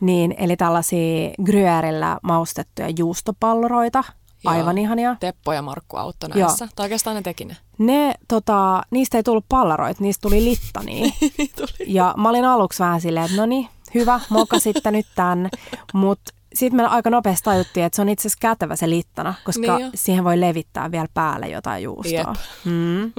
Niin, 0.00 0.34
eli 0.38 0.56
tällaisia 0.56 1.30
Gruyerillä 1.44 2.18
maustettuja 2.22 2.88
juustopalloroita, 2.98 4.04
Joo. 4.44 4.54
Aivan 4.54 4.78
ihania. 4.78 5.16
Teppo 5.20 5.52
ja 5.52 5.62
Markku 5.62 5.96
auttoi 5.96 6.28
näissä. 6.28 6.64
Joo. 6.64 6.70
Tai 6.76 6.84
oikeastaan 6.84 7.16
ne 7.16 7.22
teki 7.22 7.44
ne. 7.44 7.56
Ne, 7.78 8.14
tota, 8.28 8.82
niistä 8.90 9.16
ei 9.16 9.22
tullut 9.22 9.44
pallaroit, 9.48 10.00
niistä 10.00 10.22
tuli 10.22 10.44
littania. 10.44 11.06
tuli. 11.56 11.86
Ja 11.86 12.14
mä 12.16 12.28
olin 12.28 12.44
aluksi 12.44 12.82
vähän 12.82 13.00
silleen, 13.00 13.26
että 13.26 13.36
no 13.36 13.46
niin, 13.46 13.68
hyvä, 13.94 14.20
moka 14.30 14.58
sitten 14.58 14.92
nyt 14.92 15.06
tämän. 15.14 15.48
Mutta 15.92 16.33
sitten 16.54 16.76
me 16.76 16.86
aika 16.86 17.10
nopeasti 17.10 17.44
tajuttiin, 17.44 17.86
että 17.86 17.96
se 17.96 18.02
on 18.02 18.08
itse 18.08 18.22
asiassa 18.22 18.38
kätevä 18.40 18.76
se 18.76 18.90
littana, 18.90 19.34
koska 19.44 19.78
niin 19.78 19.90
siihen 19.94 20.24
voi 20.24 20.40
levittää 20.40 20.90
vielä 20.90 21.08
päälle 21.14 21.48
jotain 21.48 21.82
juustoa. 21.82 22.34
Mm. 22.64 23.12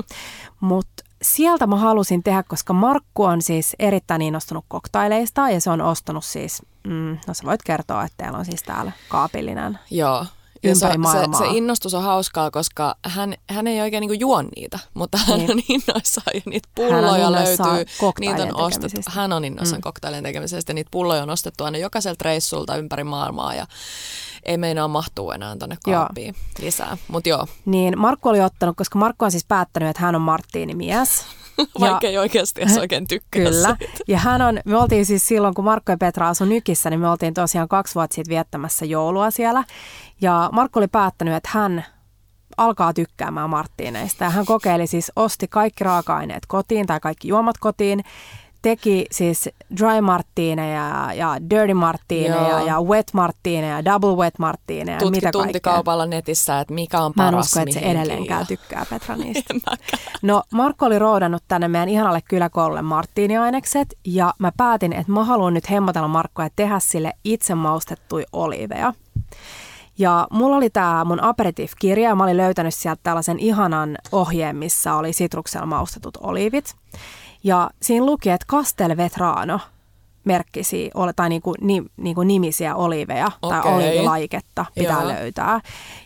Mutta 0.59 1.03
sieltä 1.21 1.67
mä 1.67 1.75
halusin 1.75 2.23
tehdä, 2.23 2.43
koska 2.43 2.73
Markku 2.73 3.23
on 3.23 3.41
siis 3.41 3.75
erittäin 3.79 4.21
innostunut 4.21 4.65
koktaileista 4.67 5.49
ja 5.49 5.61
se 5.61 5.69
on 5.69 5.81
ostanut 5.81 6.25
siis, 6.25 6.61
mm, 6.87 7.17
no 7.27 7.33
sä 7.33 7.43
voit 7.45 7.63
kertoa, 7.63 8.03
että 8.03 8.23
teillä 8.23 8.37
on 8.37 8.45
siis 8.45 8.63
täällä 8.63 8.91
kaapillinen. 9.09 9.79
Joo, 9.91 10.25
se, 10.73 10.87
se, 11.11 11.37
se 11.37 11.57
innostus 11.57 11.93
on 11.93 12.03
hauskaa, 12.03 12.51
koska 12.51 12.95
hän, 13.05 13.35
hän 13.49 13.67
ei 13.67 13.81
oikein 13.81 14.01
niin 14.01 14.19
juo 14.19 14.41
niitä, 14.41 14.79
mutta 14.93 15.17
hän 15.17 15.39
niin. 15.39 15.51
on 15.51 15.59
innoissaan 15.69 16.31
ja 16.33 16.41
niitä 16.45 16.69
pulloja 16.75 17.31
löytyy. 17.31 18.11
Niitä 18.19 18.43
on 18.43 18.55
ostettu. 18.55 19.01
Hän 19.09 19.33
on 19.33 19.45
innoissaan 19.45 19.79
mm. 19.79 19.83
koktailien 19.83 20.23
tekemisestä 20.23 20.71
ja 20.71 20.73
niitä 20.73 20.91
pulloja 20.91 21.23
on 21.23 21.29
ostettu 21.29 21.63
aina 21.63 21.77
jokaiselta 21.77 22.23
reissulta 22.23 22.77
ympäri 22.77 23.03
maailmaa 23.03 23.55
ja 23.55 23.67
ei 24.45 24.57
meinaa 24.57 24.87
mahtuu 24.87 25.31
enää 25.31 25.55
tuonne 25.57 25.77
kaappiin 25.85 26.35
joo. 26.35 26.65
lisää. 26.65 26.97
Mut 27.07 27.27
joo. 27.27 27.47
Niin, 27.65 27.99
Markku 27.99 28.29
oli 28.29 28.41
ottanut, 28.41 28.77
koska 28.77 28.99
Markku 28.99 29.25
on 29.25 29.31
siis 29.31 29.45
päättänyt, 29.45 29.89
että 29.89 30.01
hän 30.01 30.15
on 30.15 30.21
Marttiini 30.21 30.75
mies. 30.75 31.25
Vaikka 31.79 32.07
ei 32.07 32.17
oikeasti 32.17 32.61
edes 32.61 32.77
oikein 32.77 33.07
tykkää 33.07 33.43
Kyllä. 33.43 33.75
Siitä. 33.79 34.03
Ja 34.07 34.17
hän 34.17 34.41
on, 34.41 34.59
me 34.65 34.77
oltiin 34.77 35.05
siis 35.05 35.27
silloin, 35.27 35.53
kun 35.53 35.65
Markku 35.65 35.91
ja 35.91 35.97
Petra 35.97 36.29
asui 36.29 36.47
Nykissä, 36.47 36.89
niin 36.89 36.99
me 36.99 37.09
oltiin 37.09 37.33
tosiaan 37.33 37.67
kaksi 37.67 37.95
vuotta 37.95 38.15
sitten 38.15 38.29
viettämässä 38.29 38.85
joulua 38.85 39.31
siellä. 39.31 39.63
Ja 40.25 40.49
Markku 40.51 40.79
oli 40.79 40.87
päättänyt, 40.87 41.33
että 41.33 41.49
hän 41.53 41.85
alkaa 42.57 42.93
tykkäämään 42.93 43.49
Marttiineista. 43.49 44.23
Ja 44.23 44.29
hän 44.29 44.45
kokeili 44.45 44.87
siis, 44.87 45.11
osti 45.15 45.47
kaikki 45.47 45.83
raaka-aineet 45.83 46.43
kotiin 46.47 46.87
tai 46.87 46.99
kaikki 46.99 47.27
juomat 47.27 47.57
kotiin 47.57 48.03
teki 48.61 49.05
siis 49.11 49.49
dry 49.77 50.01
martineja 50.01 51.13
ja 51.13 51.37
dirty 51.49 51.73
martineja 51.73 52.61
ja 52.61 52.81
wet 52.81 53.13
martineja 53.13 53.75
ja 53.75 53.85
double 53.85 54.15
wet 54.15 54.39
martineja 54.39 54.99
Tutki 54.99 55.17
mitä 55.17 55.31
tuntikaupalla 55.31 56.05
netissä, 56.05 56.59
että 56.59 56.73
mikä 56.73 57.01
on 57.01 57.13
paras 57.13 57.31
Mä 57.31 57.37
en 57.37 57.39
usko, 57.39 57.59
että 57.59 57.73
se 57.73 57.79
edelleenkään 57.79 58.41
ja... 58.41 58.45
tykkää 58.45 58.85
Petra 58.89 59.15
niistä. 59.23 59.53
no 60.21 60.43
Markko 60.51 60.85
oli 60.85 60.99
roodannut 60.99 61.43
tänne 61.47 61.67
meidän 61.67 61.89
ihanalle 61.89 62.21
kyläkoululle 62.21 62.81
marttiiniainekset 62.81 63.87
ja 64.05 64.33
mä 64.39 64.51
päätin, 64.57 64.93
että 64.93 65.11
mä 65.11 65.23
haluan 65.23 65.53
nyt 65.53 65.69
hemmotella 65.69 66.07
Markkoa 66.07 66.45
ja 66.45 66.49
tehdä 66.55 66.79
sille 66.79 67.13
itse 67.23 67.55
maustettui 67.55 68.25
oliiveja. 68.33 68.93
Ja 69.97 70.27
mulla 70.31 70.57
oli 70.57 70.69
tämä 70.69 71.05
mun 71.05 71.23
aperitif-kirja 71.23 72.09
ja 72.09 72.15
mä 72.15 72.23
olin 72.23 72.37
löytänyt 72.37 72.73
sieltä 72.73 72.99
tällaisen 73.03 73.39
ihanan 73.39 73.97
ohjeen, 74.11 74.55
missä 74.55 74.95
oli 74.95 75.13
sitruksella 75.13 75.65
maustetut 75.65 76.17
oliivit. 76.17 76.75
Ja 77.43 77.69
siinä 77.81 78.05
luki, 78.05 78.29
että 78.29 78.45
Castelvetrano 78.49 79.59
merkkisiä 80.25 80.91
tai 81.15 81.29
niinku, 81.29 81.53
ni, 81.61 81.83
niinku 81.97 82.23
nimisiä 82.23 82.75
oliveja 82.75 83.31
okay. 83.41 83.61
tai 83.61 83.73
oliivilaiketta 83.73 84.65
pitää 84.75 85.01
Joo. 85.01 85.07
löytää. 85.07 85.61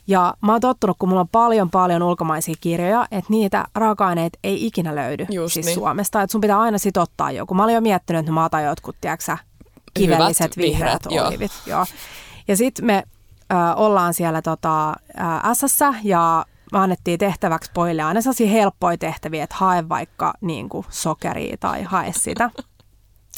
Ja 0.08 0.34
mä 0.41 0.52
oon 0.52 0.62
tottunut, 0.62 0.97
kun 0.99 1.10
mulla 1.10 1.21
on 1.21 1.28
paljon 1.28 1.69
paljon 1.69 2.04
ulkomaisia 2.04 2.56
kirjoja, 2.62 3.08
että 3.12 3.30
niitä 3.30 3.65
raaka-aineita 3.75 4.39
ei 4.43 4.65
ikinä 4.65 4.95
löydy 4.95 5.25
Just 5.30 5.54
siis 5.54 5.65
niin. 5.65 5.75
Suomesta. 5.75 6.21
Että 6.21 6.32
sun 6.32 6.41
pitää 6.41 6.60
aina 6.60 6.78
sit 6.78 6.97
ottaa 6.97 7.32
joku. 7.32 7.54
Mä 7.54 7.63
olin 7.63 7.75
jo 7.75 7.82
miettinyt, 7.82 8.19
että 8.19 8.32
mä 8.32 8.45
otan 8.45 8.63
jotkut, 8.63 8.95
tiedätkö 9.02 9.38
kivelliset 9.93 10.58
Hyvät, 10.58 10.67
vihreät, 10.67 11.02
vihreät 11.10 11.28
olivit. 11.28 11.52
Joo. 11.65 11.86
Ja 12.47 12.58
sitten 12.58 12.86
me 12.86 13.04
ö, 13.51 13.55
ollaan 13.75 14.13
siellä 14.13 14.41
tota, 14.41 14.93
SS 15.53 15.79
ja 16.03 16.45
me 16.71 16.79
annettiin 16.79 17.19
tehtäväksi 17.19 17.71
pojille 17.73 18.01
aina 18.01 18.21
sellaisia 18.21 18.49
helppoja 18.49 18.97
tehtäviä, 18.97 19.43
että 19.43 19.55
hae 19.59 19.89
vaikka 19.89 20.33
niin 20.41 20.69
kuin 20.69 20.85
sokeria 20.89 21.57
tai 21.59 21.83
hae 21.83 22.13
sitä. 22.15 22.49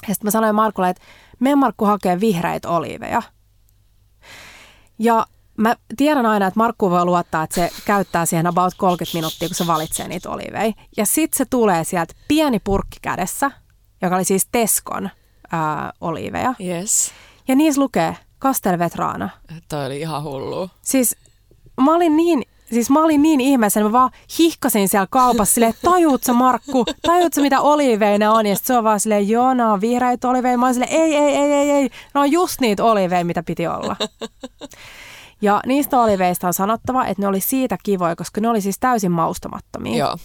Ja 0.08 0.14
sitten 0.14 0.28
mä 0.28 0.32
sanoin 0.32 0.56
Markulle, 0.56 0.90
että 0.90 1.04
me 1.40 1.56
Markku 1.56 1.86
hakee 1.86 2.20
vihreitä 2.20 2.70
oliiveja. 2.70 3.22
Ja 5.00 5.26
mä 5.58 5.76
tiedän 5.98 6.26
aina, 6.26 6.48
että 6.48 6.58
Markku 6.58 6.90
voi 6.90 7.06
luottaa, 7.06 7.44
että 7.44 7.56
se 7.56 7.70
käyttää 7.86 8.26
siihen 8.26 8.48
about 8.48 8.74
30 8.78 9.18
minuuttia, 9.18 9.48
kun 9.48 9.56
se 9.56 9.68
valitsee 9.68 10.08
niitä 10.08 10.30
oliiveja. 10.30 10.74
Ja 10.98 11.06
sitten 11.06 11.38
se 11.38 11.46
tulee 11.46 11.84
sieltä 11.84 12.14
pieni 12.28 12.60
purkki 12.60 12.98
kädessä, 13.02 13.52
joka 14.02 14.16
oli 14.16 14.24
siis 14.24 14.48
Teskon 14.52 15.10
ää, 15.52 15.94
oliiveja. 16.02 16.54
Yes. 16.66 17.12
Ja 17.48 17.56
niissä 17.56 17.82
lukee 17.82 18.18
Castelvetrana. 18.42 19.30
Toi 19.70 19.86
oli 19.86 20.00
ihan 20.00 20.24
hullu. 20.24 20.70
Siis 20.82 21.18
mä 21.82 21.96
olin 21.96 22.18
niin 22.18 22.44
siis 22.74 22.90
mä 22.90 23.04
olin 23.04 23.22
niin 23.22 23.42
ihmeessä, 23.42 23.80
että 23.80 23.90
mä 23.90 23.94
vaan 23.94 24.12
hihkasin 24.40 24.90
siellä 24.90 25.08
kaupassa 25.10 25.54
silleen, 25.54 25.74
tajuut 25.82 26.24
sä 26.24 26.34
Markku, 26.34 26.86
tajuut 27.02 27.34
sä 27.34 27.42
mitä 27.42 27.62
oliveina 27.62 28.34
on? 28.34 28.46
Ja 28.46 28.56
sit 28.56 28.66
se 28.66 28.78
on 28.78 28.84
vaan 28.84 29.00
silleen, 29.00 29.30
joo, 29.30 29.54
nämä 29.54 29.74
on 29.74 29.82
vihreitä 29.82 30.30
oliveja. 30.30 30.58
Mä 30.58 30.66
olin 30.66 30.74
silleen, 30.74 31.02
ei, 31.02 31.16
ei, 31.16 31.36
ei, 31.36 31.52
ei, 31.52 31.72
ei, 31.72 31.90
ne 32.14 32.20
on 32.20 32.32
just 32.32 32.62
niitä 32.62 32.84
oliveja, 32.84 33.26
mitä 33.26 33.44
piti 33.44 33.68
olla. 33.68 33.96
Ja 35.42 35.62
niistä 35.66 36.02
oliveista 36.02 36.48
on 36.48 36.54
sanottava, 36.54 37.06
että 37.06 37.22
ne 37.22 37.28
oli 37.28 37.40
siitä 37.40 37.78
kivoja, 37.84 38.16
koska 38.16 38.42
ne 38.42 38.50
oli 38.50 38.62
siis 38.62 38.80
täysin 38.80 39.12
maustamattomia. 39.12 39.98
Joo. 39.98 40.18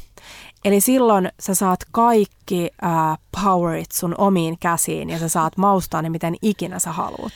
Eli 0.65 0.81
silloin 0.81 1.29
sä 1.41 1.55
saat 1.55 1.81
kaikki 1.93 2.71
äh, 2.85 3.19
powerit 3.45 3.93
sun 3.93 4.15
omiin 4.19 4.59
käsiin 4.61 5.11
ja 5.11 5.19
sä 5.19 5.29
saat 5.29 5.57
maustaa 5.57 6.03
ne 6.03 6.09
miten 6.09 6.37
ikinä 6.43 6.79
sä 6.79 6.93
haluat. 6.93 7.33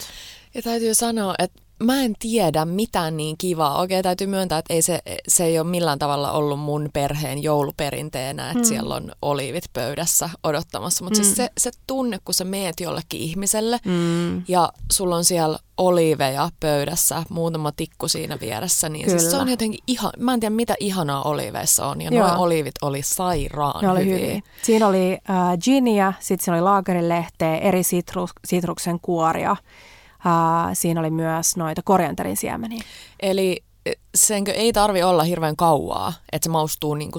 Ja 0.55 0.63
täytyy 0.63 0.95
sanoa, 0.95 1.35
että 1.39 1.63
mä 1.83 2.03
en 2.03 2.15
tiedä 2.19 2.65
mitään 2.65 3.17
niin 3.17 3.39
kivaa. 3.39 3.79
Oikein 3.79 4.03
täytyy 4.03 4.27
myöntää, 4.27 4.59
että 4.59 4.75
ei 4.75 4.83
se, 4.83 5.03
se 5.29 5.45
ei 5.45 5.59
ole 5.59 5.67
millään 5.67 5.99
tavalla 5.99 6.33
ollut 6.33 6.61
mun 6.61 6.89
perheen 6.93 7.43
jouluperinteenä, 7.43 8.47
että 8.47 8.59
mm. 8.59 8.65
siellä 8.65 8.95
on 8.95 9.13
oliivit 9.23 9.65
pöydässä 9.73 10.31
odottamassa. 10.45 11.05
Mutta 11.05 11.17
siis 11.17 11.29
mm. 11.29 11.35
siis 11.35 11.51
se, 11.55 11.71
se 11.71 11.79
tunne, 11.87 12.19
kun 12.25 12.35
sä 12.35 12.45
meet 12.45 12.81
jollekin 12.81 13.21
ihmiselle 13.21 13.79
mm. 13.85 14.43
ja 14.49 14.73
sulla 14.93 15.17
on 15.17 15.25
siellä 15.25 15.59
oliiveja 15.77 16.51
pöydässä, 16.61 17.23
muutama 17.29 17.73
tikku 17.73 18.09
siinä 18.09 18.39
vieressä, 18.41 18.89
niin 18.89 19.11
siis 19.11 19.31
se 19.31 19.37
on 19.37 19.49
jotenkin 19.49 19.81
ihan, 19.87 20.13
mä 20.19 20.35
en 20.35 20.41
tiedä 20.41 20.55
mitä 20.55 20.75
ihanaa 20.81 21.23
oliiveissa 21.23 21.87
on, 21.87 22.01
ja 22.01 22.11
nuo 22.11 22.35
oliivit 22.37 22.75
oli 22.83 23.03
sairaan 23.03 23.83
ne 23.83 23.91
oli 23.91 24.05
hyviä. 24.05 24.19
hyviä. 24.19 24.41
Siinä 24.63 24.87
oli 24.87 25.19
äh, 25.31 25.59
ginia, 25.65 26.13
sitten 26.21 26.45
siinä 26.45 26.57
oli 26.57 26.63
laagerilehteä, 26.63 27.57
eri 27.57 27.83
sitrus, 27.83 28.31
sitruksen 28.45 29.01
kuoria, 29.01 29.57
Siinä 30.73 31.01
oli 31.01 31.11
myös 31.11 31.57
noita 31.57 31.83
korianterin 31.85 32.37
siemeniä. 32.37 32.83
Eli 33.21 33.65
e, 33.87 33.93
senkö 34.15 34.53
ei 34.53 34.73
tarvi 34.73 35.03
olla 35.03 35.23
hirveän 35.23 35.57
kauaa, 35.57 36.13
että 36.33 36.47
se 36.47 36.51
maustuu 36.51 36.95
niinku 36.95 37.19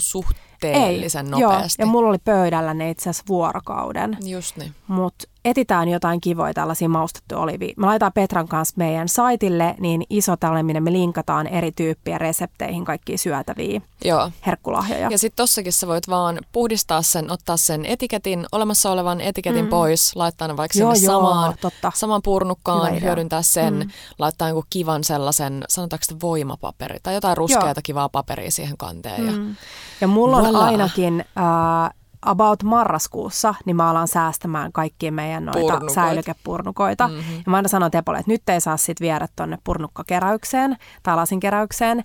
suhteellisen 0.62 1.26
ei, 1.26 1.32
nopeasti. 1.32 1.82
Joo, 1.82 1.88
ja 1.88 1.91
mulla 1.91 2.10
oli 2.10 2.17
pöydällä 2.17 2.74
ne 2.74 2.89
itse 2.89 3.10
asiassa 3.10 3.24
vuorokauden. 3.28 4.17
Just 4.26 4.58
niin. 4.58 4.76
Mutta 4.88 5.28
etitään 5.45 5.89
jotain 5.89 6.21
kivoja 6.21 6.54
tällaisia 6.54 6.89
maustettuja 6.89 7.41
olivia. 7.41 7.74
Me 7.78 7.86
laitetaan 7.86 8.13
Petran 8.13 8.47
kanssa 8.47 8.74
meidän 8.78 9.10
saitille 9.10 9.76
niin 9.80 10.04
iso 10.10 10.38
tällainen, 10.38 10.65
minne 10.65 10.80
me 10.80 10.91
linkataan 10.91 11.47
eri 11.47 11.71
tyyppiä 11.71 12.17
resepteihin 12.17 12.86
kaikkia 12.86 13.17
syötäviä 13.17 13.82
Joo. 14.06 14.32
herkkulahjoja. 14.45 15.08
Ja 15.12 15.17
sitten 15.17 15.38
tossakin 15.38 15.74
sä 15.74 15.88
voit 15.88 16.10
vaan 16.10 16.39
puhdistaa 16.52 17.02
sen, 17.02 17.32
ottaa 17.32 17.58
sen 17.58 17.86
etiketin, 17.86 18.45
olemassa 18.52 18.91
olevan 18.91 19.21
etiketin 19.21 19.65
mm. 19.65 19.69
pois, 19.69 20.15
laittaa 20.15 20.47
ne 20.47 20.58
vaikka 20.58 20.80
joo, 20.80 20.95
sinne 20.95 21.12
joo, 21.12 21.21
samaan, 21.21 21.54
totta. 21.62 21.91
samaan 21.95 22.21
purnukkaan, 22.21 23.02
hyödyntää 23.02 23.41
sen, 23.41 23.74
mm. 23.74 23.89
laittaa 24.19 24.50
joku 24.50 24.63
kivan 24.69 25.04
sellaisen, 25.04 25.63
sanotaanko 25.69 26.04
sitä 26.04 26.21
voimapaperi 26.21 26.97
tai 27.04 27.13
jotain 27.13 27.38
ruskeata 27.38 27.82
kivaa 27.82 28.10
paperia 28.10 28.52
siihen 28.52 28.78
kanteen. 28.78 29.21
Mm. 29.21 29.50
Ja, 29.50 29.56
ja 30.01 30.07
mulla 30.07 30.37
on 30.37 30.55
ainakin... 30.55 31.25
Äh, 31.37 31.93
about 32.25 32.63
marraskuussa, 32.63 33.55
niin 33.65 33.75
mä 33.75 33.89
alan 33.89 34.07
säästämään 34.07 34.71
kaikkia 34.71 35.11
meidän 35.11 35.45
noita 35.45 35.59
Purnukoit. 35.61 35.93
säilykepurnukoita. 35.93 37.07
Mm-hmm. 37.07 37.35
Ja 37.35 37.43
mä 37.47 37.55
aina 37.55 37.67
sanon 37.67 37.91
Tepolle, 37.91 38.19
että 38.19 38.31
nyt 38.31 38.49
ei 38.49 38.61
saa 38.61 38.77
sit 38.77 39.01
viedä 39.01 39.27
tonne 39.35 39.57
purnukkakeräykseen 39.63 40.77
tai 41.03 41.15
lasinkeräykseen, 41.15 42.03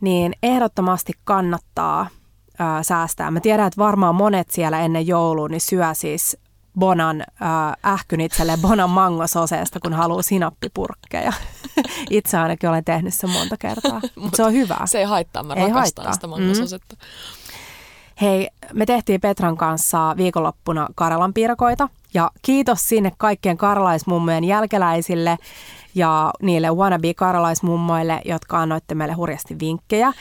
niin 0.00 0.32
ehdottomasti 0.42 1.12
kannattaa 1.24 2.06
ö, 2.60 2.64
säästää. 2.82 3.30
Mä 3.30 3.40
tiedän, 3.40 3.66
että 3.66 3.78
varmaan 3.78 4.14
monet 4.14 4.50
siellä 4.50 4.80
ennen 4.80 5.06
joulua 5.06 5.48
niin 5.48 5.60
syö 5.60 5.86
siis 5.92 6.36
Bonan 6.78 7.20
äh, 7.20 7.92
ähkyn 7.92 8.20
itselle 8.20 8.56
Bonan 8.56 8.90
mangososeesta, 8.90 9.80
kun 9.80 9.92
haluaa 9.92 10.22
sinappipurkkeja. 10.22 11.32
Itse 12.10 12.38
ainakin 12.38 12.70
olen 12.70 12.84
tehnyt 12.84 13.14
sen 13.14 13.30
monta 13.30 13.56
kertaa. 13.56 14.00
Mutta 14.20 14.36
se 14.36 14.42
on 14.42 14.52
hyvä. 14.52 14.76
Se 14.84 14.98
ei 14.98 15.04
haittaa, 15.04 15.42
mä 15.42 15.54
ei 15.54 15.60
rakastan 15.60 16.04
haittaa. 16.04 16.12
sitä 16.12 16.26
mangososetta. 16.26 16.96
Mm. 16.96 17.58
Hei, 18.20 18.48
me 18.72 18.86
tehtiin 18.86 19.20
Petran 19.20 19.56
kanssa 19.56 20.14
viikonloppuna 20.16 20.88
Karalan 20.94 21.34
piirakoita 21.34 21.88
ja 22.14 22.30
kiitos 22.42 22.88
sinne 22.88 23.12
kaikkien 23.18 23.56
karalaismummojen 23.56 24.44
jälkeläisille 24.44 25.38
ja 25.94 26.30
niille 26.42 26.70
wannabe 26.70 27.14
karalaismummoille, 27.14 28.20
jotka 28.24 28.58
annoitte 28.58 28.94
meille 28.94 29.14
hurjasti 29.14 29.56
vinkkejä. 29.60 30.12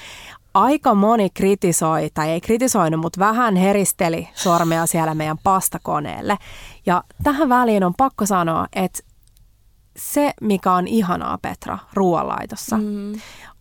Aika 0.53 0.93
moni 0.93 1.29
kritisoi, 1.29 2.09
tai 2.13 2.29
ei 2.29 2.41
kritisoinut, 2.41 3.01
mutta 3.01 3.19
vähän 3.19 3.55
heristeli 3.55 4.29
sormea 4.33 4.85
siellä 4.85 5.15
meidän 5.15 5.37
pastakoneelle. 5.43 6.37
Ja 6.85 7.03
tähän 7.23 7.49
väliin 7.49 7.83
on 7.83 7.93
pakko 7.97 8.25
sanoa, 8.25 8.67
että 8.75 8.99
se, 9.97 10.33
mikä 10.41 10.73
on 10.73 10.87
ihanaa 10.87 11.37
Petra 11.37 11.77
ruoanlaitossa, 11.93 12.77
mm. 12.77 13.13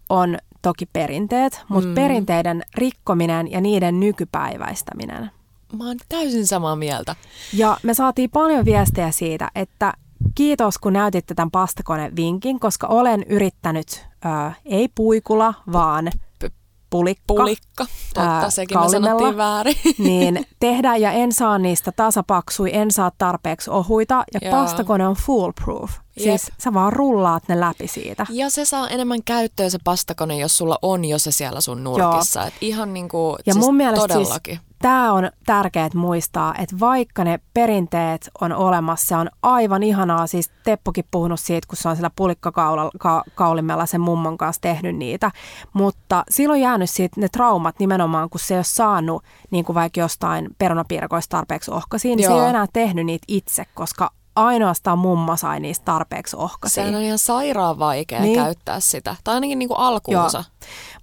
on 0.09 0.39
toki 0.63 0.87
perinteet, 0.87 1.65
mutta 1.69 1.89
mm. 1.89 1.95
perinteiden 1.95 2.63
rikkominen 2.75 3.51
ja 3.51 3.61
niiden 3.61 4.01
nykypäiväistäminen. 4.01 5.31
Mä 5.79 5.87
oon 5.87 5.97
täysin 6.09 6.47
samaa 6.47 6.77
mieltä. 6.77 7.17
Ja 7.53 7.77
me 7.83 7.95
saatiin 7.95 8.31
paljon 8.31 8.65
viestejä 8.65 9.11
siitä, 9.11 9.51
että 9.55 9.93
kiitos 10.35 10.79
kun 10.79 10.93
näytitte 10.93 11.35
tämän 11.35 11.51
pastakonevinkin, 11.51 12.61
koska 12.61 12.87
olen 12.87 13.23
yrittänyt, 13.23 14.07
äh, 14.27 14.57
ei 14.65 14.89
puikula, 14.95 15.55
vaan 15.73 16.11
pulikka. 16.91 17.25
Pulikka, 17.27 17.87
totta, 18.15 18.31
ää, 18.31 18.51
sekin 18.51 18.81
me 18.81 18.89
sanottiin 18.89 19.37
väärin. 19.37 19.77
Niin 19.99 20.47
tehdä 20.61 20.97
ja 20.97 21.13
en 21.13 21.33
saa 21.33 21.59
niistä 21.59 21.93
tasapaksui, 21.93 22.71
en 22.73 22.91
saa 22.91 23.13
tarpeeksi 23.19 23.71
ohuita 23.71 24.25
ja 24.35 24.41
Joo. 24.43 24.51
pastakone 24.53 25.07
on 25.07 25.17
foolproof. 25.17 25.91
Jep. 26.17 26.25
Siis 26.25 26.53
sä 26.59 26.75
vaan 26.75 26.93
rullaat 26.93 27.49
ne 27.49 27.61
läpi 27.61 27.89
siitä. 27.89 28.27
Ja 28.31 28.51
se 28.51 28.65
saa 28.65 28.89
enemmän 28.89 29.23
käyttöä 29.23 29.71
se 29.71 29.79
pastakone, 29.85 30.39
jos 30.39 30.59
sulla 30.59 30.79
on 30.83 31.05
jo 31.05 31.19
se 31.19 31.31
siellä 31.31 31.61
sun 31.61 31.85
nurkissa. 31.85 32.47
Et 32.47 32.55
ihan 32.61 32.95
niinku, 32.95 33.37
ja 33.47 33.53
siis 33.53 33.65
mun 33.65 33.77
mielestä 33.77 34.01
siis 34.01 34.13
todellakin. 34.13 34.57
Siis 34.57 34.76
tämä 34.79 35.13
on 35.13 35.31
tärkeää 35.47 35.89
muistaa, 35.95 36.55
että 36.59 36.77
vaikka 36.81 37.25
ne 37.25 37.41
perinteet 37.55 38.31
on 38.41 38.53
olemassa, 38.53 39.07
se 39.07 39.17
on 39.17 39.29
aivan 39.43 39.83
ihanaa. 39.83 40.27
Siis 40.27 40.51
Teppokin 40.65 41.05
puhunut 41.11 41.41
siitä, 41.41 41.67
kun 41.69 41.77
se 41.77 41.89
on 41.89 41.97
sillä 41.97 42.11
pulikkakaulimella 42.17 43.87
sen 43.87 44.01
mummon 44.01 44.39
kanssa 44.39 44.63
tehnyt 44.63 44.97
niitä. 44.97 45.31
Mutta 45.73 46.25
silloin 46.31 46.61
jäänyt 46.61 46.91
siitä 46.91 47.21
ne 47.21 47.29
traumat 47.29 47.79
nimenomaan, 47.79 48.31
kun 48.31 48.41
se 48.41 48.55
ei 48.55 48.59
ole 48.59 48.65
saanut 48.65 49.25
niin 49.51 49.65
kuin 49.65 49.75
vaikka 49.75 50.01
jostain 50.01 50.49
perunapiirakoista 50.59 51.37
tarpeeksi 51.37 51.71
ohkaisiin, 51.71 52.17
niin 52.17 52.25
Joo. 52.25 52.33
se 52.33 52.35
ei 52.35 52.41
ole 52.41 52.51
enää 52.51 52.67
tehnyt 52.73 53.07
niitä 53.07 53.25
itse, 53.29 53.65
koska 53.75 54.11
ainoastaan 54.37 54.99
mumma 54.99 55.37
sai 55.37 55.61
niistä 55.61 55.85
tarpeeksi 55.85 56.37
ohkaisia. 56.37 56.91
Se 56.91 56.97
on 56.97 57.03
ihan 57.03 57.19
sairaan 57.19 57.79
vaikea 57.79 58.21
niin. 58.21 58.43
käyttää 58.43 58.81
sitä, 58.81 59.17
tai 59.25 59.35
ainakin 59.35 59.59
niin 59.59 59.69
kuin 59.69 59.79
alkuunsa. 59.79 60.45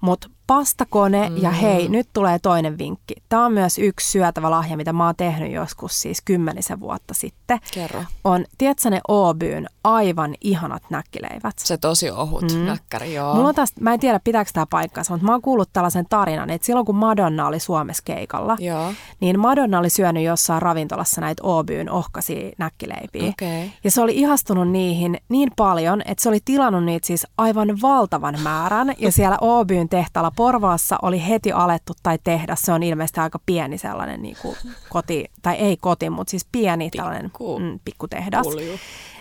Mutta 0.01 0.29
pastakone 0.47 1.29
mm. 1.29 1.37
ja 1.37 1.51
hei, 1.51 1.89
nyt 1.89 2.09
tulee 2.13 2.39
toinen 2.39 2.77
vinkki. 2.77 3.15
Tämä 3.29 3.45
on 3.45 3.53
myös 3.53 3.77
yksi 3.77 4.11
syötävä 4.11 4.51
lahja, 4.51 4.77
mitä 4.77 4.93
mä 4.93 5.05
oon 5.05 5.15
tehnyt 5.15 5.51
joskus 5.51 6.01
siis 6.01 6.21
kymmenisen 6.25 6.79
vuotta 6.79 7.13
sitten. 7.13 7.59
Kerro. 7.73 8.03
On, 8.23 8.45
tiedätkö 8.57 8.89
ne 8.89 9.01
Obyyn 9.07 9.67
aivan 9.83 10.35
ihanat 10.41 10.83
näkkileivät? 10.89 11.53
Se 11.57 11.77
tosi 11.77 12.09
ohut 12.09 12.51
mm. 12.53 12.59
näkkäri, 12.59 13.13
joo. 13.13 13.35
Mulla 13.35 13.49
on 13.49 13.55
tästä, 13.55 13.81
mä 13.81 13.93
en 13.93 13.99
tiedä 13.99 14.19
pitääkö 14.23 14.51
tämä 14.53 14.65
paikkansa, 14.69 15.13
mutta 15.13 15.25
mä 15.25 15.31
oon 15.31 15.41
kuullut 15.41 15.69
tällaisen 15.73 16.05
tarinan, 16.09 16.49
että 16.49 16.65
silloin 16.65 16.85
kun 16.85 16.95
Madonna 16.95 17.47
oli 17.47 17.59
Suomessa 17.59 18.03
keikalla, 18.05 18.57
joo. 18.59 18.93
niin 19.19 19.39
Madonna 19.39 19.79
oli 19.79 19.89
syönyt 19.89 20.23
jossain 20.23 20.61
ravintolassa 20.61 21.21
näitä 21.21 21.43
Obyyn 21.43 21.89
ohkaisia 21.89 22.51
näkkileipiä. 22.57 23.29
Okay. 23.29 23.69
Ja 23.83 23.91
se 23.91 24.01
oli 24.01 24.15
ihastunut 24.15 24.69
niihin 24.69 25.17
niin 25.29 25.51
paljon, 25.55 26.01
että 26.05 26.23
se 26.23 26.29
oli 26.29 26.39
tilannut 26.45 26.83
niitä 26.83 27.07
siis 27.07 27.27
aivan 27.37 27.81
valtavan 27.81 28.39
määrän. 28.43 28.93
Ja 28.97 29.11
siellä 29.23 29.37
Obyyn 29.41 29.89
tehtaalla 29.89 30.31
Porvaassa 30.35 30.97
oli 31.01 31.27
heti 31.27 31.51
alettu 31.51 31.93
tai 32.03 32.19
tehdä, 32.23 32.55
se 32.55 32.71
on 32.71 32.83
ilmeisesti 32.83 33.19
aika 33.19 33.39
pieni 33.45 33.77
sellainen 33.77 34.21
niin 34.21 34.37
kuin 34.41 34.55
koti, 34.89 35.25
tai 35.41 35.55
ei 35.55 35.77
koti, 35.77 36.09
mutta 36.09 36.31
siis 36.31 36.47
pieni 36.51 36.85
Pikku. 36.85 36.97
tällainen 36.97 37.31
mm, 37.59 37.79
pikkutehdas. 37.85 38.47
Pulju. 38.47 38.79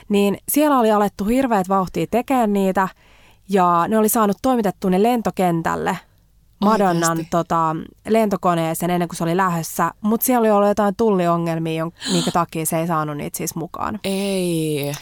Niin 0.08 0.38
siellä 0.48 0.78
oli 0.78 0.90
alettu 0.90 1.24
hirveät 1.24 1.68
vauhtia 1.68 2.06
tekemään 2.10 2.52
niitä 2.52 2.88
ja 3.48 3.84
ne 3.88 3.98
oli 3.98 4.08
saanut 4.08 4.36
toimitettua 4.42 4.90
ne 4.90 5.02
lentokentälle 5.02 5.98
Madonnan 6.64 7.26
tota, 7.30 7.76
lentokoneeseen 8.08 8.90
ennen 8.90 9.08
kuin 9.08 9.16
se 9.16 9.24
oli 9.24 9.36
lähdössä, 9.36 9.90
mutta 10.00 10.24
siellä 10.24 10.40
oli 10.40 10.50
ollut 10.50 10.68
jotain 10.68 10.96
tulliongelmia, 10.96 11.90
minkä 12.12 12.30
takia 12.30 12.66
se 12.66 12.78
ei 12.78 12.86
saanut 12.86 13.16
niitä 13.16 13.36
siis 13.36 13.54
mukaan. 13.54 14.00
Ei. 14.04 14.92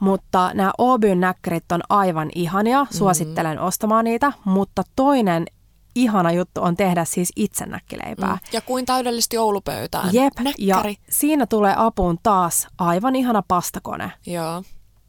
Mutta 0.00 0.50
nämä 0.54 0.72
Obyn 0.78 1.20
näkkärit 1.20 1.72
on 1.72 1.80
aivan 1.88 2.30
ihania, 2.34 2.86
suosittelen 2.90 3.58
mm. 3.58 3.64
ostamaan 3.64 4.04
niitä, 4.04 4.32
mutta 4.44 4.82
toinen 4.96 5.46
ihana 5.94 6.32
juttu 6.32 6.62
on 6.62 6.76
tehdä 6.76 7.04
siis 7.04 7.32
itse 7.36 7.66
näkkileipää. 7.66 8.32
Mm. 8.32 8.38
Ja 8.52 8.60
kuin 8.60 8.86
täydellisesti 8.86 9.36
joulupöytään. 9.36 10.08
Jep, 10.12 10.32
Näkkäri. 10.38 10.54
ja 10.58 10.84
siinä 11.10 11.46
tulee 11.46 11.74
apuun 11.76 12.18
taas 12.22 12.68
aivan 12.78 13.16
ihana 13.16 13.42
pastakone. 13.48 14.12
Joo. 14.26 14.62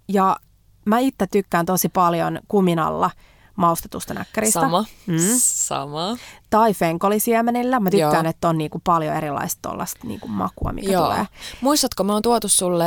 Ja 0.08 0.36
mä 0.86 1.00
itse 1.00 1.28
tykkään 1.28 1.66
tosi 1.66 1.90
paljon 1.90 2.40
kuminalla 2.48 3.12
maustetusta 3.56 4.14
näkkäristä. 4.14 4.60
Sama, 4.60 4.86
mm. 5.08 5.18
sama. 5.38 6.18
Tai 6.50 6.74
fenkolisiemenillä. 6.74 7.80
Mä 7.80 7.90
tykkään, 7.90 8.26
Joo. 8.26 8.30
että 8.30 8.50
on 8.50 8.58
niinku 8.58 8.82
paljon 8.84 9.16
erilaista 9.16 9.70
niinku 10.04 10.28
makua, 10.28 10.72
mikä 10.72 10.92
Joo. 10.92 11.06
tulee. 11.06 11.26
Muistatko, 11.62 12.04
me 12.04 12.14
on 12.14 12.22
tuotu 12.22 12.48
sulle 12.48 12.86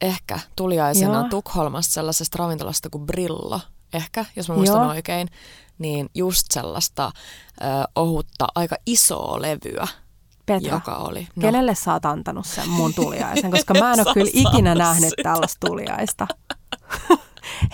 ehkä 0.00 0.38
tuliaisena 0.56 1.18
Joo. 1.18 1.28
Tukholmasta 1.28 1.92
sellaisesta 1.92 2.38
ravintolasta 2.38 2.90
kuin 2.90 3.06
Brillo, 3.06 3.60
ehkä, 3.92 4.24
jos 4.36 4.48
mä 4.48 4.54
muistan 4.54 4.82
Joo. 4.82 4.90
oikein, 4.90 5.28
niin 5.78 6.10
just 6.14 6.46
sellaista 6.50 7.12
ö, 7.60 7.64
ohutta, 7.94 8.46
aika 8.54 8.76
isoa 8.86 9.42
levyä, 9.42 9.88
Petra, 10.46 10.70
joka 10.70 10.96
oli. 10.96 11.28
No. 11.36 11.40
kenelle 11.40 11.74
sä 11.74 11.92
oot 11.92 12.04
antanut 12.04 12.46
sen 12.46 12.68
mun 12.68 12.94
tuliaisen? 12.94 13.50
Koska 13.50 13.74
mä 13.74 13.92
en 13.92 14.00
ole 14.06 14.14
kyllä 14.14 14.30
ikinä 14.34 14.74
nähnyt 14.74 15.10
sitä. 15.10 15.22
tällaista 15.22 15.66
tuliaista. 15.66 16.26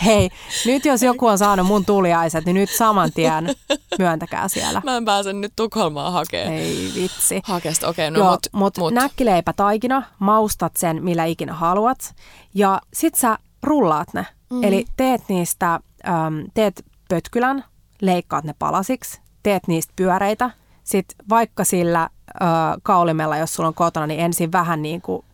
Hei, 0.04 0.30
nyt 0.66 0.84
jos 0.84 1.02
joku 1.02 1.26
on 1.26 1.38
saanut 1.38 1.66
mun 1.66 1.84
tuliaiset, 1.84 2.44
niin 2.44 2.54
nyt 2.54 2.70
saman 2.70 3.12
tien 3.12 3.54
myöntäkää 3.98 4.48
siellä. 4.48 4.82
Mä 4.84 4.96
en 4.96 5.04
pääse 5.04 5.32
nyt 5.32 5.52
Tukholmaan 5.56 6.12
hakemaan. 6.12 6.52
Ei 6.52 6.92
vitsi. 6.94 7.40
Hakeesta, 7.44 7.88
okei, 7.88 8.08
okay, 8.08 8.18
no 8.18 8.24
Joo, 8.24 8.30
mut, 8.30 8.46
mut, 8.52 8.78
mut. 8.78 8.94
näkkileipä 8.94 9.52
taikina, 9.52 10.02
maustat 10.18 10.76
sen 10.76 11.04
millä 11.04 11.24
ikinä 11.24 11.52
haluat 11.52 12.14
ja 12.54 12.80
sit 12.94 13.14
sä 13.14 13.38
rullaat 13.62 14.14
ne. 14.14 14.26
Mm. 14.50 14.64
Eli 14.64 14.84
teet 14.96 15.22
niistä, 15.28 15.74
äm, 15.74 16.44
teet 16.54 16.84
pötkylän, 17.08 17.64
leikkaat 18.00 18.44
ne 18.44 18.54
palasiksi, 18.58 19.20
teet 19.42 19.68
niistä 19.68 19.92
pyöreitä. 19.96 20.50
Sitten 20.84 21.16
vaikka 21.28 21.64
sillä 21.64 22.08
ö, 22.34 22.44
kaulimella, 22.82 23.36
jos 23.36 23.54
sulla 23.54 23.66
on 23.66 23.74
kotona, 23.74 24.06
niin 24.06 24.20
ensin 24.20 24.52
vähän 24.52 24.82
niin 24.82 25.02
kuin 25.02 25.24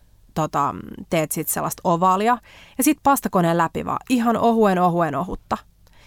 tota, 0.41 0.75
teet 1.09 1.31
sit 1.31 1.47
sellaista 1.47 1.81
ovaalia. 1.83 2.37
Ja 2.77 2.83
sitten 2.83 3.03
pastakoneen 3.03 3.57
läpi 3.57 3.85
vaan 3.85 3.99
ihan 4.09 4.37
ohuen 4.37 4.79
ohuen 4.79 5.15
ohutta. 5.15 5.57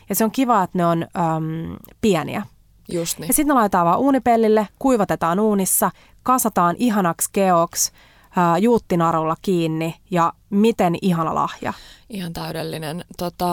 Ja 0.09 0.15
se 0.15 0.25
on 0.25 0.31
kiva, 0.31 0.63
että 0.63 0.79
ne 0.79 0.87
on 0.87 1.03
äm, 1.03 1.77
pieniä. 2.01 2.43
Just 2.89 3.19
niin. 3.19 3.29
Ja 3.29 3.35
sitten 3.35 3.55
ne 3.55 3.55
laitetaan 3.55 3.87
vaan 3.87 3.99
uunipellille, 3.99 4.69
kuivatetaan 4.79 5.41
uunissa, 5.41 5.91
kasataan 6.23 6.77
ihanaksi 6.79 7.29
keoksi, 7.33 7.93
ää, 8.37 8.59
juuttinarulla 8.59 9.37
kiinni 9.43 9.95
ja 10.11 10.33
miten 10.51 10.95
ihana 11.03 11.35
lahja. 11.35 11.73
Ihan 12.11 12.33
täydellinen. 12.33 13.05
Tota, 13.19 13.47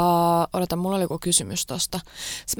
odota, 0.54 0.76
mulla 0.76 0.96
oli 0.96 1.04
joku 1.04 1.18
kysymys 1.22 1.66
tosta. 1.66 2.00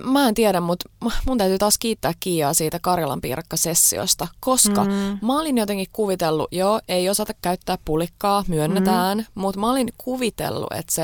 Mä 0.04 0.28
en 0.28 0.34
tiedä, 0.34 0.62
mutta 0.62 0.90
mun 1.28 1.38
täytyy 1.38 1.58
taas 1.58 1.78
kiittää 1.78 2.14
Kiiaa 2.20 2.54
siitä 2.54 2.80
Karjalan 2.82 3.22
piirakkasessiosta, 3.22 4.28
koska 4.40 4.84
mm. 4.84 5.20
mä 5.22 5.40
olin 5.40 5.58
jotenkin 5.58 5.88
kuvitellut, 5.94 6.48
joo, 6.52 6.82
ei 6.88 7.10
osata 7.10 7.34
käyttää 7.42 7.78
pulikkaa, 7.86 8.44
myönnetään, 8.48 9.18
mm. 9.18 9.26
mutta 9.36 9.60
mä 9.60 9.72
olin 9.72 9.90
kuvitellut, 9.98 10.74
että 10.76 10.94
se, 10.94 11.04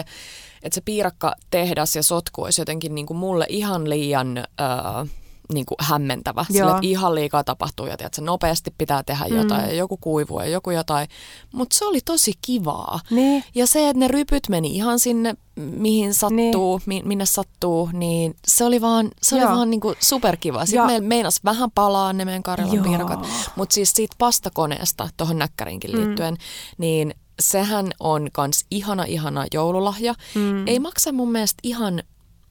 että 0.63 0.76
se 0.76 0.82
piirakka 0.82 1.36
tehdas 1.49 1.95
ja 1.95 2.03
sotku 2.03 2.43
olisi 2.43 2.61
jotenkin 2.61 2.95
niin 2.95 3.05
kuin 3.05 3.18
mulle 3.18 3.45
ihan 3.49 3.89
liian... 3.89 4.38
Öö, 4.38 5.05
niin 5.54 5.66
kuin 5.66 5.78
hämmentävä. 5.80 6.46
Sille, 6.52 6.72
että 6.72 6.80
ihan 6.82 7.16
liikaa 7.16 7.43
tapahtuu 7.43 7.86
ja 7.86 7.98
tiedätkö, 7.98 8.22
nopeasti 8.22 8.74
pitää 8.78 9.04
tehdä 9.04 9.26
jotain 9.26 9.62
mm. 9.62 9.68
ja 9.68 9.74
joku 9.76 9.98
kuivuu 9.98 10.39
ja 10.39 10.48
joku 10.48 10.72
jotain. 10.72 11.08
Mutta 11.54 11.78
se 11.80 11.86
oli 11.86 12.00
tosi 12.06 12.34
kivaa. 12.41 13.00
Niin. 13.10 13.43
Ja 13.56 13.68
se, 13.68 13.89
että 13.89 14.00
ne 14.00 14.08
rypyt 14.08 14.50
meni 14.50 14.76
ihan 14.76 15.00
sinne, 15.00 15.36
mihin 15.56 16.14
sattuu, 16.14 16.78
niin. 16.78 16.86
mi- 16.86 17.02
minne 17.06 17.26
sattuu, 17.26 17.89
niin 17.93 18.36
se 18.48 18.66
oli 18.66 18.82
vaan, 18.82 19.12
se 19.24 19.36
oli 19.36 19.43
vaan 19.46 19.70
niinku 19.70 19.93
superkiva. 20.00 20.66
Sitten 20.66 20.86
meillä 20.86 21.08
meinas 21.08 21.39
vähän 21.46 21.72
palaa 21.72 22.14
ne 22.14 22.26
meidän 22.26 22.43
Karjalan 22.43 22.84
piirakat. 22.84 23.28
Mutta 23.56 23.74
siis 23.74 23.91
siitä 23.91 24.16
pastakoneesta, 24.18 25.10
tuohon 25.18 25.38
näkkärinkin 25.38 25.91
liittyen, 25.91 26.34
mm. 26.34 26.39
niin 26.78 27.14
sehän 27.39 27.91
on 28.00 28.28
kans 28.32 28.66
ihana, 28.72 29.04
ihana 29.04 29.46
joululahja. 29.54 30.14
Mm. 30.36 30.68
Ei 30.68 30.80
maksa 30.80 31.12
mun 31.12 31.32
mielestä 31.32 31.60
ihan 31.64 32.04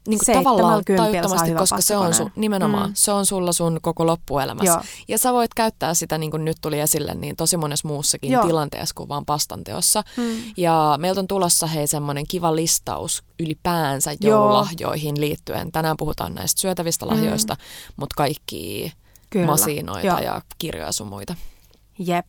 niin 0.09 0.21
kuin 0.27 0.37
tavallaan 0.37 0.85
tajuttomasti, 0.97 1.55
koska 1.55 1.81
se 1.81 1.97
on 1.97 2.15
sun, 2.15 2.31
nimenomaan, 2.37 2.91
mm. 2.91 2.95
se 2.97 3.13
on 3.13 3.27
sulla 3.27 3.53
sun 3.53 3.79
koko 3.83 4.07
loppuelämässä. 4.07 4.73
Joo. 4.73 4.83
Ja 5.09 5.19
sä 5.19 5.33
voit 5.33 5.55
käyttää 5.55 5.95
sitä, 5.95 6.19
niin 6.19 6.31
kuin 6.31 6.45
nyt 6.45 6.57
tuli 6.61 6.81
esille, 6.81 7.15
niin 7.15 7.37
tosi 7.37 7.57
monessa 7.57 7.89
muussakin 7.89 8.33
Joo. 8.33 8.47
tilanteessa 8.47 8.95
kuin 8.95 9.09
vaan 9.09 9.25
pastanteossa. 9.25 10.03
Mm. 10.17 10.25
Ja 10.57 10.95
meiltä 11.01 11.21
on 11.21 11.29
tulossa 11.29 11.67
hei 11.67 11.87
semmoinen 11.87 12.27
kiva 12.29 12.57
listaus 12.57 13.23
ylipäänsä 13.41 14.15
joululahjoihin 14.21 15.21
liittyen. 15.21 15.73
Tänään 15.73 15.97
puhutaan 15.97 16.35
näistä 16.35 16.61
syötävistä 16.61 17.07
lahjoista, 17.07 17.55
mm. 17.55 17.95
mutta 17.97 18.15
kaikki 18.17 18.93
Kyllä. 19.31 19.47
masinoita 19.47 20.07
Joo. 20.07 20.19
ja 20.19 20.43
kirjoja 20.59 20.93
sun 20.93 21.07
muita. 21.07 21.35
Jep. 21.99 22.27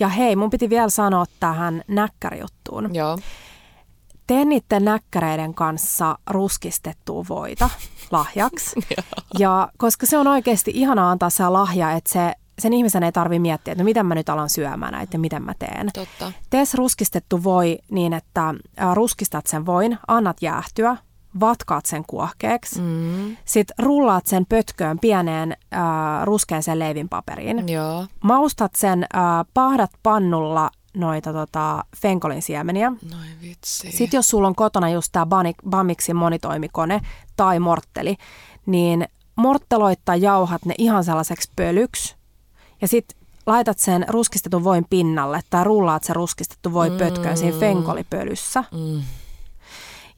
Ja 0.00 0.08
hei, 0.08 0.36
mun 0.36 0.50
piti 0.50 0.70
vielä 0.70 0.88
sanoa 0.88 1.24
tähän 1.40 1.82
näkkärijuttuun. 1.88 2.94
Joo 2.94 3.18
tee 4.32 4.44
niiden 4.44 4.84
näkkäreiden 4.84 5.54
kanssa 5.54 6.18
ruskistettua 6.30 7.24
voita 7.28 7.70
lahjaksi. 8.10 8.80
ja 9.38 9.68
koska 9.78 10.06
se 10.06 10.18
on 10.18 10.26
oikeasti 10.26 10.70
ihana 10.74 11.10
antaa 11.10 11.30
se 11.30 11.48
lahja, 11.48 11.92
että 11.92 12.12
se, 12.12 12.32
sen 12.58 12.72
ihmisen 12.72 13.02
ei 13.02 13.12
tarvi 13.12 13.38
miettiä, 13.38 13.72
että 13.72 13.82
no 13.82 13.84
miten 13.84 14.06
mä 14.06 14.14
nyt 14.14 14.28
alan 14.28 14.50
syömään 14.50 14.92
näitä 14.92 15.14
ja 15.14 15.18
miten 15.18 15.42
mä 15.42 15.54
teen. 15.58 15.90
Totta. 15.94 16.32
Tee 16.50 16.64
ruskistettu 16.74 17.44
voi 17.44 17.78
niin, 17.90 18.12
että 18.12 18.54
ruskistat 18.94 19.46
sen 19.46 19.66
voin, 19.66 19.98
annat 20.08 20.36
jäähtyä, 20.42 20.96
vatkaat 21.40 21.86
sen 21.86 22.04
kuohkeeksi, 22.06 22.80
mm. 22.80 23.36
sitten 23.44 23.74
rullaat 23.78 24.26
sen 24.26 24.46
pötköön 24.48 24.98
pieneen 24.98 25.56
äh, 25.74 25.80
ruskeaseen 26.24 26.78
leivinpaperiin. 26.78 27.68
Joo. 27.68 28.06
Maustat 28.24 28.72
sen, 28.74 29.02
äh, 29.02 29.22
pahdat 29.54 29.90
pannulla 30.02 30.70
noita 30.94 31.32
tota, 31.32 31.84
fenkolin 31.96 32.42
siemeniä. 32.42 32.90
Noin 32.90 33.40
vitsi. 33.42 33.92
Sitten 33.92 34.18
jos 34.18 34.30
sulla 34.30 34.48
on 34.48 34.54
kotona 34.54 34.90
just 34.90 35.08
tämä 35.12 35.26
Bamixin 35.70 36.16
monitoimikone 36.16 37.00
tai 37.36 37.58
mortteli, 37.58 38.16
niin 38.66 39.08
mortteloittaa 39.36 40.16
jauhat 40.16 40.64
ne 40.64 40.74
ihan 40.78 41.04
sellaiseksi 41.04 41.50
pölyksi. 41.56 42.14
Ja 42.80 42.88
sitten 42.88 43.18
laitat 43.46 43.78
sen 43.78 44.04
ruskistetun 44.08 44.64
voin 44.64 44.86
pinnalle 44.90 45.40
tai 45.50 45.64
rullaat 45.64 46.04
sen 46.04 46.16
ruskistettu 46.16 46.72
voi 46.72 46.90
pötköön 46.90 47.34
mm. 47.34 47.38
siinä 47.38 47.58
fenkolipölyssä. 47.58 48.64
Mm. 48.72 49.02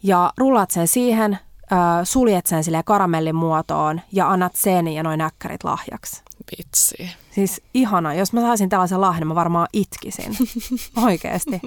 Ja 0.02 0.32
rullaat 0.36 0.70
sen 0.70 0.88
siihen, 0.88 1.38
äh, 1.72 1.78
suljet 2.04 2.46
sen 2.46 2.64
sille 2.64 2.82
karamellin 2.82 3.36
muotoon 3.36 4.00
ja 4.12 4.30
annat 4.30 4.56
sen 4.56 4.88
ja 4.88 5.02
noin 5.02 5.18
näkkärit 5.18 5.64
lahjaksi. 5.64 6.22
Vitsi. 6.50 7.10
Siis 7.30 7.60
ihana. 7.74 8.14
Jos 8.14 8.32
mä 8.32 8.40
saisin 8.40 8.68
tällaisen 8.68 9.00
lahden, 9.00 9.28
mä 9.28 9.34
varmaan 9.34 9.68
itkisin. 9.72 10.36
Oikeesti. 11.06 11.60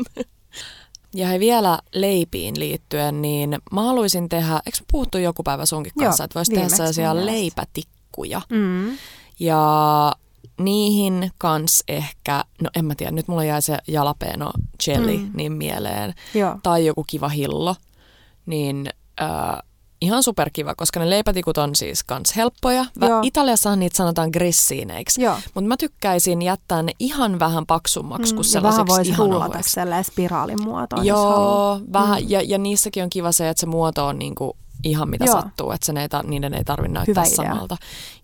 Ja 1.14 1.28
he 1.28 1.40
vielä 1.40 1.80
leipiin 1.94 2.60
liittyen, 2.60 3.22
niin 3.22 3.58
mä 3.72 3.82
haluaisin 3.82 4.30
tehdä, 4.30 4.62
eikö 4.66 4.78
puhuttu 4.92 5.18
joku 5.18 5.44
päivä 5.44 5.66
sunkin 5.66 5.94
kanssa, 6.00 6.22
Joo, 6.22 6.26
että 6.26 6.40
voisi 6.40 6.52
tehdä 6.52 6.70
sellaisia 6.70 7.26
leipätikkuja. 7.26 8.42
Mm. 8.50 8.98
Ja 9.40 10.12
niihin 10.60 11.32
kans 11.38 11.84
ehkä, 11.88 12.44
no 12.62 12.70
en 12.76 12.86
mä 12.86 12.96
tiedä, 12.96 13.12
nyt 13.12 13.28
mulla 13.28 13.44
jäi 13.44 13.62
se 13.62 13.78
jalapeno 13.88 14.52
jelly 14.88 15.18
mm. 15.18 15.32
niin 15.34 15.52
mieleen. 15.52 16.14
Joo. 16.34 16.60
Tai 16.64 16.86
joku 16.86 17.04
kiva 17.04 17.30
hillo. 17.30 17.76
Niin 18.46 18.90
äh, 19.22 19.64
ihan 20.02 20.24
superkiva, 20.24 20.76
koska 20.76 21.00
ne 21.00 21.10
leipätikut 21.10 21.58
on 21.58 21.76
siis 21.76 22.04
kans 22.04 22.36
helppoja. 22.36 22.86
Joo. 23.02 23.20
Italiassahan 23.24 23.80
niitä 23.80 23.98
sanotaan 23.98 24.30
gressiineiksi, 24.34 25.22
mutta 25.54 25.68
mä 25.68 25.78
tykkäisin 25.78 26.42
jättää 26.42 26.84
ne 26.84 26.92
ihan 27.00 27.40
vähän 27.40 27.66
paksummaksi 27.66 28.34
mm, 28.34 28.36
kuin 28.36 28.46
sellaiseksi 28.46 28.92
vähän 28.92 29.06
ihan 29.06 29.30
rullata 29.30 29.60
spiraalin 30.04 30.64
muotoon. 30.64 31.06
Joo, 31.06 31.80
vähän, 31.94 32.24
mm. 32.24 32.30
ja, 32.30 32.42
ja 32.42 32.58
niissäkin 32.58 33.04
on 33.04 33.10
kiva 33.10 33.32
se, 33.32 33.50
että 33.50 33.62
se 33.62 33.68
muoto 33.68 34.06
on 34.06 34.20
niinku 34.20 34.58
ihan 34.84 35.10
mitä 35.10 35.26
Joo. 35.26 35.42
sattuu, 35.42 35.72
että 35.72 35.86
sen 35.86 35.98
ei 35.98 36.08
tar- 36.08 36.28
niiden 36.28 36.54
ei 36.54 36.64
tarvitse 36.64 36.94
näyttää 36.94 37.24
Hyvä 37.24 37.36
samalta. 37.36 37.78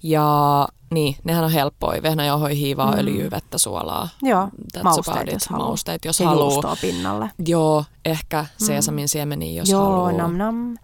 Ja 0.04 0.68
niin, 0.94 1.16
nehän 1.24 1.44
on 1.44 1.52
helppoja. 1.52 2.04
Vehnäjauhoi, 2.04 2.58
hiivaa, 2.58 2.92
mm. 2.92 3.00
öljyä, 3.00 3.32
vettä, 3.32 3.58
suolaa. 3.58 4.10
Joo, 4.22 4.48
That's 4.78 4.84
mausteet, 4.84 5.32
jos 5.32 5.48
haluaa. 5.48 5.68
Mausteet, 5.68 6.06
jos 6.06 6.20
haluaa. 6.20 6.76
pinnalle. 6.82 7.30
Joo, 7.46 7.86
ehkä 8.06 8.42
mm. 8.42 8.66
seesamin 8.66 9.08
siemeniä, 9.10 9.62
jos 9.62 9.70
Joo, 9.70 9.86
haluaa. 9.86 10.12
nam 10.12 10.38
nam. 10.38 10.78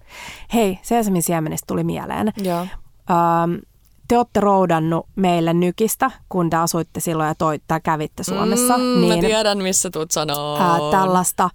Hei, 0.53 0.79
seesamin 0.81 1.23
siemenistä 1.23 1.67
tuli 1.67 1.83
mieleen. 1.83 2.33
Joo. 2.37 2.61
Um, 2.61 3.61
te 4.07 4.17
olette 4.17 4.39
roudannut 4.39 5.07
meille 5.15 5.53
nykistä, 5.53 6.11
kun 6.29 6.49
te 6.49 6.57
asuitte 6.57 6.99
silloin 6.99 7.27
ja 7.27 7.35
toi, 7.35 7.59
tai 7.67 7.81
kävitte 7.81 8.23
Suomessa. 8.23 8.77
Mm, 8.77 8.83
niin, 8.83 9.15
mä 9.15 9.21
tiedän, 9.21 9.57
missä 9.57 9.89
tuut 9.89 10.11
sanoo. 10.11 10.57
Ää, 10.59 10.79
tällaista 10.91 11.49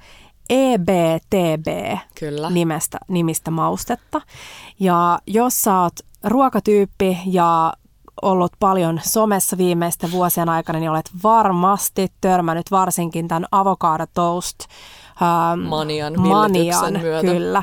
EBTB 0.51 1.99
Kyllä. 2.19 2.51
Nimestä, 2.51 2.99
nimistä 3.09 3.51
maustetta. 3.51 4.21
Ja 4.81 5.19
jos 5.27 5.63
sä 5.63 5.81
oot 5.81 5.95
ruokatyyppi 6.25 7.19
ja 7.27 7.73
ollut 8.23 8.53
paljon 8.61 9.01
somessa 9.03 9.59
viimeisten 9.59 10.13
vuosien 10.13 10.49
aikana, 10.49 10.79
niin 10.79 10.91
olet 10.91 11.11
varmasti 11.23 12.13
törmännyt 12.21 12.71
varsinkin 12.71 13.29
tämän 13.29 13.47
avocado 13.53 14.07
toast 14.15 14.59
ähm, 15.23 15.61
manian, 15.61 16.21
manian 16.21 16.93
myötä. 16.93 17.33
kyllä. 17.33 17.63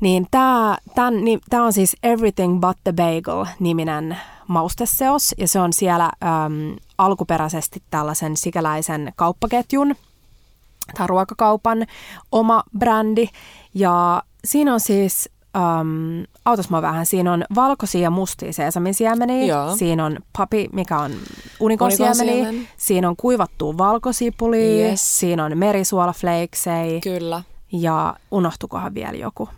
Niin 0.00 0.26
tämä 0.30 0.76
niin, 1.10 1.40
on 1.64 1.72
siis 1.72 1.96
Everything 2.02 2.60
But 2.60 2.76
the 2.84 2.92
Bagel-niminen 2.92 4.16
mausteseos, 4.48 5.34
ja 5.38 5.48
se 5.48 5.60
on 5.60 5.72
siellä 5.72 6.04
äm, 6.04 6.76
alkuperäisesti 6.98 7.82
tällaisen 7.90 8.36
sikäläisen 8.36 9.12
kauppaketjun 9.16 9.96
tai 10.94 11.06
ruokakaupan 11.06 11.86
oma 12.32 12.62
brändi. 12.78 13.28
Ja 13.74 14.22
siinä 14.44 14.74
on 14.74 14.80
siis 14.80 15.30
um, 15.56 16.26
autos 16.44 16.70
mä 16.70 16.82
vähän. 16.82 17.06
Siinä 17.06 17.32
on 17.32 17.44
valkoisia 17.54 18.00
ja 18.00 18.10
mustia 18.10 18.52
seesaminsiemeniä. 18.52 19.56
Siinä 19.78 20.04
on 20.04 20.18
papi, 20.36 20.68
mikä 20.72 20.98
on 20.98 21.12
unikonsiemeniä. 21.60 22.52
Siinä 22.76 23.08
on 23.08 23.16
kuivattua 23.16 23.78
valkosipulia. 23.78 24.88
Yes. 24.88 25.18
Siinä 25.18 25.44
on 25.44 25.58
merisuolaflakesei. 25.58 27.00
Kyllä. 27.00 27.42
Ja 27.72 28.16
unohtukohan 28.30 28.94
vielä 28.94 29.16
joku? 29.16 29.48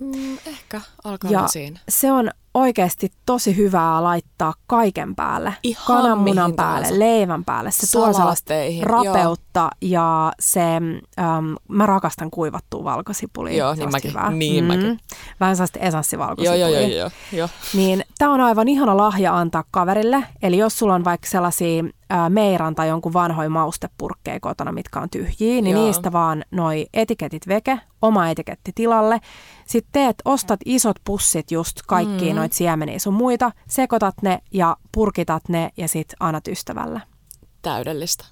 Mm, 0.00 0.38
ehkä 0.46 0.80
alkaa 1.04 1.30
ja 1.30 1.48
siinä. 1.48 1.80
Se 1.88 2.12
on 2.12 2.30
oikeasti 2.54 3.12
tosi 3.26 3.56
hyvää 3.56 4.02
laittaa 4.02 4.54
kaiken 4.66 5.14
päälle. 5.14 5.54
Ihan 5.62 5.84
Kananmunan 5.86 6.54
päälle, 6.54 6.80
tahansa. 6.82 6.98
leivän 6.98 7.44
päälle. 7.44 7.70
Se 7.70 7.92
tuo 7.92 8.12
sellaista 8.12 8.54
rapeutta 8.82 9.70
ja 9.80 10.32
se, 10.40 10.76
äm, 10.76 10.94
mä 11.68 11.86
rakastan 11.86 12.30
kuivattua 12.30 12.84
valkosipulia. 12.84 13.56
Joo, 13.56 13.74
niin 13.74 13.90
mäkin. 13.90 14.10
hyvää. 14.10 14.30
Niin 14.30 14.64
mäkin. 14.64 14.98
Vähän 15.40 15.56
sellaista 15.56 15.78
Joo, 15.78 15.88
esanssivalkosipulia. 15.88 16.68
joo, 16.68 16.80
joo, 16.80 16.88
joo, 16.98 17.10
joo. 17.32 17.48
Niin 17.74 18.04
tämä 18.18 18.32
on 18.34 18.40
aivan 18.40 18.68
ihana 18.68 18.96
lahja 18.96 19.36
antaa 19.38 19.64
kaverille. 19.70 20.22
Eli 20.42 20.58
jos 20.58 20.78
sulla 20.78 20.94
on 20.94 21.04
vaikka 21.04 21.28
sellaisia 21.28 21.84
ää, 22.14 22.30
meiran 22.30 22.74
tai 22.74 22.88
jonkun 22.88 23.12
vanhoja 23.12 23.50
maustepurkkeja 23.50 24.40
kotona, 24.40 24.72
mitkä 24.72 25.00
on 25.00 25.10
tyhjiä, 25.10 25.62
niin 25.62 25.76
Joo. 25.76 25.84
niistä 25.84 26.12
vaan 26.12 26.44
noi 26.50 26.86
etiketit 26.94 27.48
veke, 27.48 27.80
oma 28.02 28.28
etiketti 28.28 28.72
tilalle. 28.74 29.20
Sitten 29.66 29.92
teet, 29.92 30.16
ostat 30.24 30.60
isot 30.64 30.96
pussit 31.04 31.50
just 31.50 31.76
kaikkiin 31.86 32.32
mm. 32.32 32.36
noita 32.36 32.56
siemeniä 32.56 32.98
sun 32.98 33.14
muita, 33.14 33.52
sekoitat 33.68 34.14
ne 34.22 34.38
ja 34.52 34.76
purkitat 34.92 35.48
ne 35.48 35.70
ja 35.76 35.88
sit 35.88 36.08
annat 36.20 36.48
ystävälle. 36.48 37.02
Täydellistä. 37.62 38.24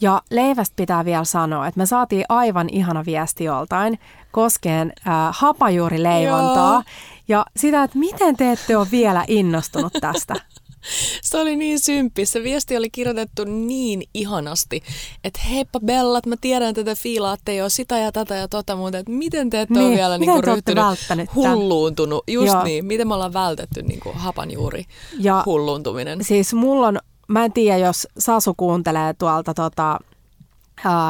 Ja 0.00 0.22
leivästä 0.30 0.74
pitää 0.76 1.04
vielä 1.04 1.24
sanoa, 1.24 1.66
että 1.66 1.78
me 1.78 1.86
saatiin 1.86 2.24
aivan 2.28 2.68
ihana 2.72 3.04
viesti 3.04 3.44
joltain 3.44 3.98
koskien 4.32 4.92
äh, 5.08 5.14
hapajuurileivontaa 5.30 6.72
Joo. 6.72 6.82
ja 7.28 7.46
sitä, 7.56 7.82
että 7.82 7.98
miten 7.98 8.36
te 8.36 8.52
ette 8.52 8.76
ole 8.76 8.86
vielä 8.90 9.24
innostunut 9.28 9.92
tästä. 10.00 10.34
Se 11.22 11.38
oli 11.38 11.56
niin 11.56 11.80
symppis. 11.80 12.32
Se 12.32 12.42
viesti 12.42 12.76
oli 12.76 12.90
kirjoitettu 12.90 13.44
niin 13.44 14.02
ihanasti, 14.14 14.82
että 15.24 15.40
heippa 15.50 15.80
Bellat, 15.80 16.26
mä 16.26 16.34
tiedän, 16.40 16.68
että 16.68 16.84
te 16.84 16.94
fiilaatte 16.94 17.54
jo 17.54 17.68
sitä 17.68 17.98
ja 17.98 18.12
tätä 18.12 18.34
ja 18.34 18.48
tota, 18.48 18.76
mutta 18.76 18.98
että 18.98 19.12
miten 19.12 19.50
te 19.50 19.60
ette 19.60 19.74
Niin, 19.74 19.86
ole 19.86 19.96
vielä 19.96 20.18
niinku 20.18 20.34
olette 20.34 20.50
ryhtynyt 20.54 21.34
hulluuntunut. 21.34 22.24
Just 22.28 22.52
Joo. 22.52 22.64
niin, 22.64 22.84
miten 22.84 23.08
me 23.08 23.14
ollaan 23.14 23.32
vältetty 23.32 23.82
niinku 23.82 24.12
hapanjuuri 24.14 24.84
Ja 25.18 25.42
hulluuntuminen. 25.46 26.24
siis 26.24 26.54
mulla 26.54 26.86
on, 26.88 26.98
mä 27.28 27.44
en 27.44 27.52
tiedä, 27.52 27.78
jos 27.78 28.08
Sasu 28.18 28.54
kuuntelee 28.56 29.14
tuolta 29.14 29.54
tota, 29.54 29.98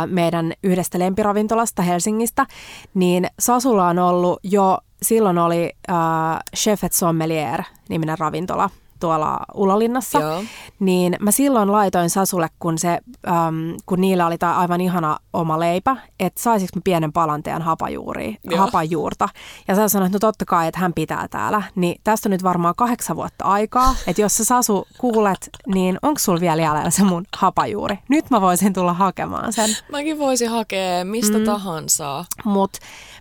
meidän 0.07 0.53
yhdestä 0.63 0.99
lempiravintolasta 0.99 1.83
Helsingistä, 1.83 2.47
niin 2.95 3.27
Sasulla 3.39 3.89
on 3.89 3.99
ollut 3.99 4.41
jo, 4.43 4.79
silloin 5.03 5.39
oli 5.39 5.73
ää, 5.89 6.41
Chef 6.57 6.85
et 6.85 6.93
Sommelier 6.93 7.63
niminen 7.89 8.19
ravintola 8.19 8.71
tuolla 9.01 9.39
Ulolinnassa. 9.55 10.21
Joo. 10.21 10.43
Niin 10.81 11.17
mä 11.21 11.31
silloin 11.31 11.73
laitoin 11.73 12.11
Sasulle, 12.11 12.49
kun, 12.59 12.79
se, 12.79 12.99
äm, 13.29 13.75
kun 13.87 14.01
niillä 14.01 14.27
oli 14.27 14.39
tää 14.39 14.59
aivan 14.59 14.81
ihana 14.81 15.19
oma 15.33 15.61
leipä, 15.61 15.97
että 16.21 16.43
saisinko 16.43 16.73
mä 16.75 16.81
pienen 16.85 17.13
palan 17.13 17.43
teidän 17.43 17.63
hapajuuria, 17.63 18.35
Joo. 18.45 18.59
hapajuurta. 18.61 19.29
Ja 19.69 19.75
sä 19.75 19.89
sanoit, 19.89 20.09
että 20.15 20.27
no 20.27 20.31
totta 20.31 20.45
kai, 20.45 20.69
että 20.69 20.81
hän 20.81 20.93
pitää 20.93 21.29
täällä. 21.29 21.63
Niin 21.75 22.01
tästä 22.05 22.29
on 22.29 22.31
nyt 22.31 22.43
varmaan 22.43 22.75
kahdeksan 22.77 23.17
vuotta 23.17 23.45
aikaa, 23.45 23.95
että 24.07 24.23
jos 24.23 24.37
sä 24.37 24.45
Sasu 24.45 24.87
kuulet, 24.99 25.51
niin 25.67 25.99
onko 26.03 26.19
sulla 26.19 26.41
vielä 26.41 26.63
jäljellä 26.63 26.91
se 26.91 27.05
mun 27.05 27.25
hapajuuri? 27.37 27.99
Nyt 28.09 28.31
mä 28.31 28.41
voisin 28.41 28.73
tulla 28.73 28.93
hakemaan 28.93 29.53
sen. 29.53 29.71
Mäkin 29.93 30.19
voisin 30.19 30.51
hakea 30.51 31.05
mistä 31.05 31.39
mm. 31.39 31.45
tahansa. 31.45 32.25
Mutta 32.45 32.79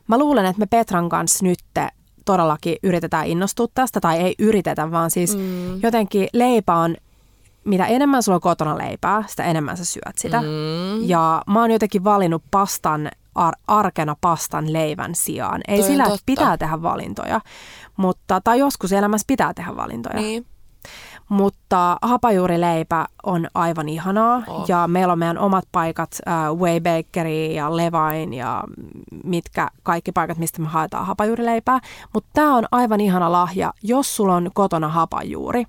mä 0.08 0.18
luulen, 0.18 0.46
että 0.46 0.60
me 0.60 0.66
Petran 0.66 1.10
kanssa 1.10 1.46
nyt 1.46 1.60
todellakin 2.30 2.76
yritetään 2.84 3.28
innostua 3.28 3.68
tästä, 3.74 4.00
tai 4.00 4.18
ei 4.18 4.36
yritetä, 4.40 4.92
vaan 4.92 5.12
siis 5.12 5.38
mm. 5.38 5.80
jotenkin 5.84 6.28
leipä 6.34 6.76
on, 6.76 6.96
mitä 7.64 7.86
enemmän 7.86 8.24
sulla 8.24 8.36
on 8.36 8.42
kotona 8.42 8.78
leipää, 8.78 9.24
sitä 9.28 9.44
enemmän 9.44 9.78
sä 9.78 9.86
syöt 9.86 10.18
sitä. 10.18 10.42
Mm. 10.42 11.08
Ja 11.08 11.42
mä 11.48 11.62
oon 11.62 11.72
jotenkin 11.72 12.04
valinnut 12.04 12.44
pastan, 12.52 13.10
ar- 13.36 13.56
arkena 13.68 14.16
pastan 14.22 14.74
leivän 14.74 15.16
sijaan. 15.16 15.62
Ei 15.68 15.78
Toi 15.78 15.88
sillä, 15.88 16.04
että 16.04 16.18
pitää 16.26 16.58
tehdä 16.58 16.82
valintoja, 16.82 17.42
mutta, 17.98 18.42
tai 18.42 18.60
joskus 18.60 18.94
elämässä 18.94 19.26
pitää 19.28 19.54
tehdä 19.54 19.76
valintoja. 19.76 20.16
Niin. 20.16 20.46
Mutta 21.30 21.98
hapajuurileipä 22.02 23.06
on 23.24 23.48
aivan 23.54 23.90
ihanaa 23.90 24.44
Oh. 24.48 24.66
ja 24.68 24.88
meillä 24.88 25.12
on 25.14 25.20
meidän 25.20 25.38
omat 25.38 25.66
paikat, 25.72 26.10
äh, 26.28 26.56
Way 26.56 26.80
Bakery 26.80 27.46
ja 27.46 27.78
Levain 27.78 28.34
ja 28.34 28.64
mitkä 29.24 29.68
kaikki 29.84 30.12
paikat, 30.12 30.38
mistä 30.38 30.62
me 30.62 30.68
haetaan 30.68 31.06
hapajuurileipää. 31.06 31.80
Mutta 32.14 32.30
tämä 32.34 32.56
on 32.56 32.66
aivan 32.72 33.02
ihana 33.02 33.32
lahja, 33.32 33.74
jos 33.84 34.16
sulla 34.16 34.36
on 34.36 34.52
kotona 34.54 34.88
hapajuuri. 34.88 35.64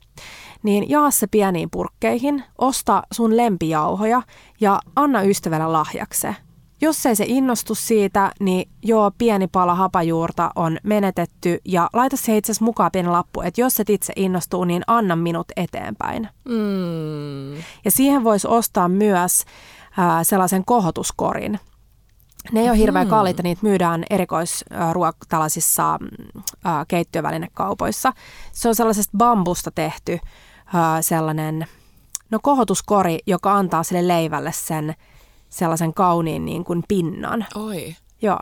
Niin 0.62 0.90
jaa 0.90 1.10
se 1.10 1.26
pieniin 1.26 1.70
purkkeihin, 1.70 2.44
osta 2.58 3.02
sun 3.12 3.36
lempijauhoja 3.36 4.22
ja 4.60 4.80
anna 4.96 5.22
ystävälle 5.22 5.66
lahjaksi 5.66 6.20
se. 6.20 6.36
Jos 6.82 7.06
ei 7.06 7.16
se 7.16 7.24
innostu 7.28 7.74
siitä, 7.74 8.32
niin 8.40 8.70
joo, 8.82 9.10
pieni 9.18 9.46
pala 9.46 9.74
hapajuurta 9.74 10.50
on 10.56 10.78
menetetty 10.82 11.58
ja 11.64 11.90
laita 11.92 12.16
se 12.16 12.36
itse 12.36 12.52
asiassa 12.52 12.64
mukaan 12.64 12.90
pieni 12.92 13.08
lappu, 13.08 13.40
että 13.40 13.60
jos 13.60 13.80
et 13.80 13.90
itse 13.90 14.12
innostuu, 14.16 14.64
niin 14.64 14.82
anna 14.86 15.16
minut 15.16 15.46
eteenpäin. 15.56 16.28
Mm. 16.44 17.54
Ja 17.84 17.90
siihen 17.90 18.24
voisi 18.24 18.48
ostaa 18.48 18.88
myös 18.88 19.44
ää, 19.98 20.24
sellaisen 20.24 20.64
kohotuskorin. 20.64 21.60
Ne 22.52 22.60
ei 22.60 22.70
ole 22.70 22.78
hirveän 22.78 23.08
kalliita, 23.08 23.42
niitä 23.42 23.62
myydään 23.62 24.04
erikoisruok 24.10 25.16
tällaisissa 25.28 25.98
mm, 26.00 26.42
ää, 26.64 26.84
keittiövälinekaupoissa. 26.88 28.12
Se 28.52 28.68
on 28.68 28.74
sellaisesta 28.74 29.18
bambusta 29.18 29.70
tehty 29.70 30.18
ää, 30.74 31.02
sellainen, 31.02 31.66
no 32.30 32.38
kohotuskori, 32.42 33.18
joka 33.26 33.54
antaa 33.54 33.82
sille 33.82 34.08
leivälle 34.08 34.52
sen 34.52 34.94
sellaisen 35.50 35.94
kauniin 35.94 36.44
niin 36.44 36.64
kuin 36.64 36.82
pinnan. 36.88 37.46
Oi. 37.54 37.96
Joo. 38.22 38.38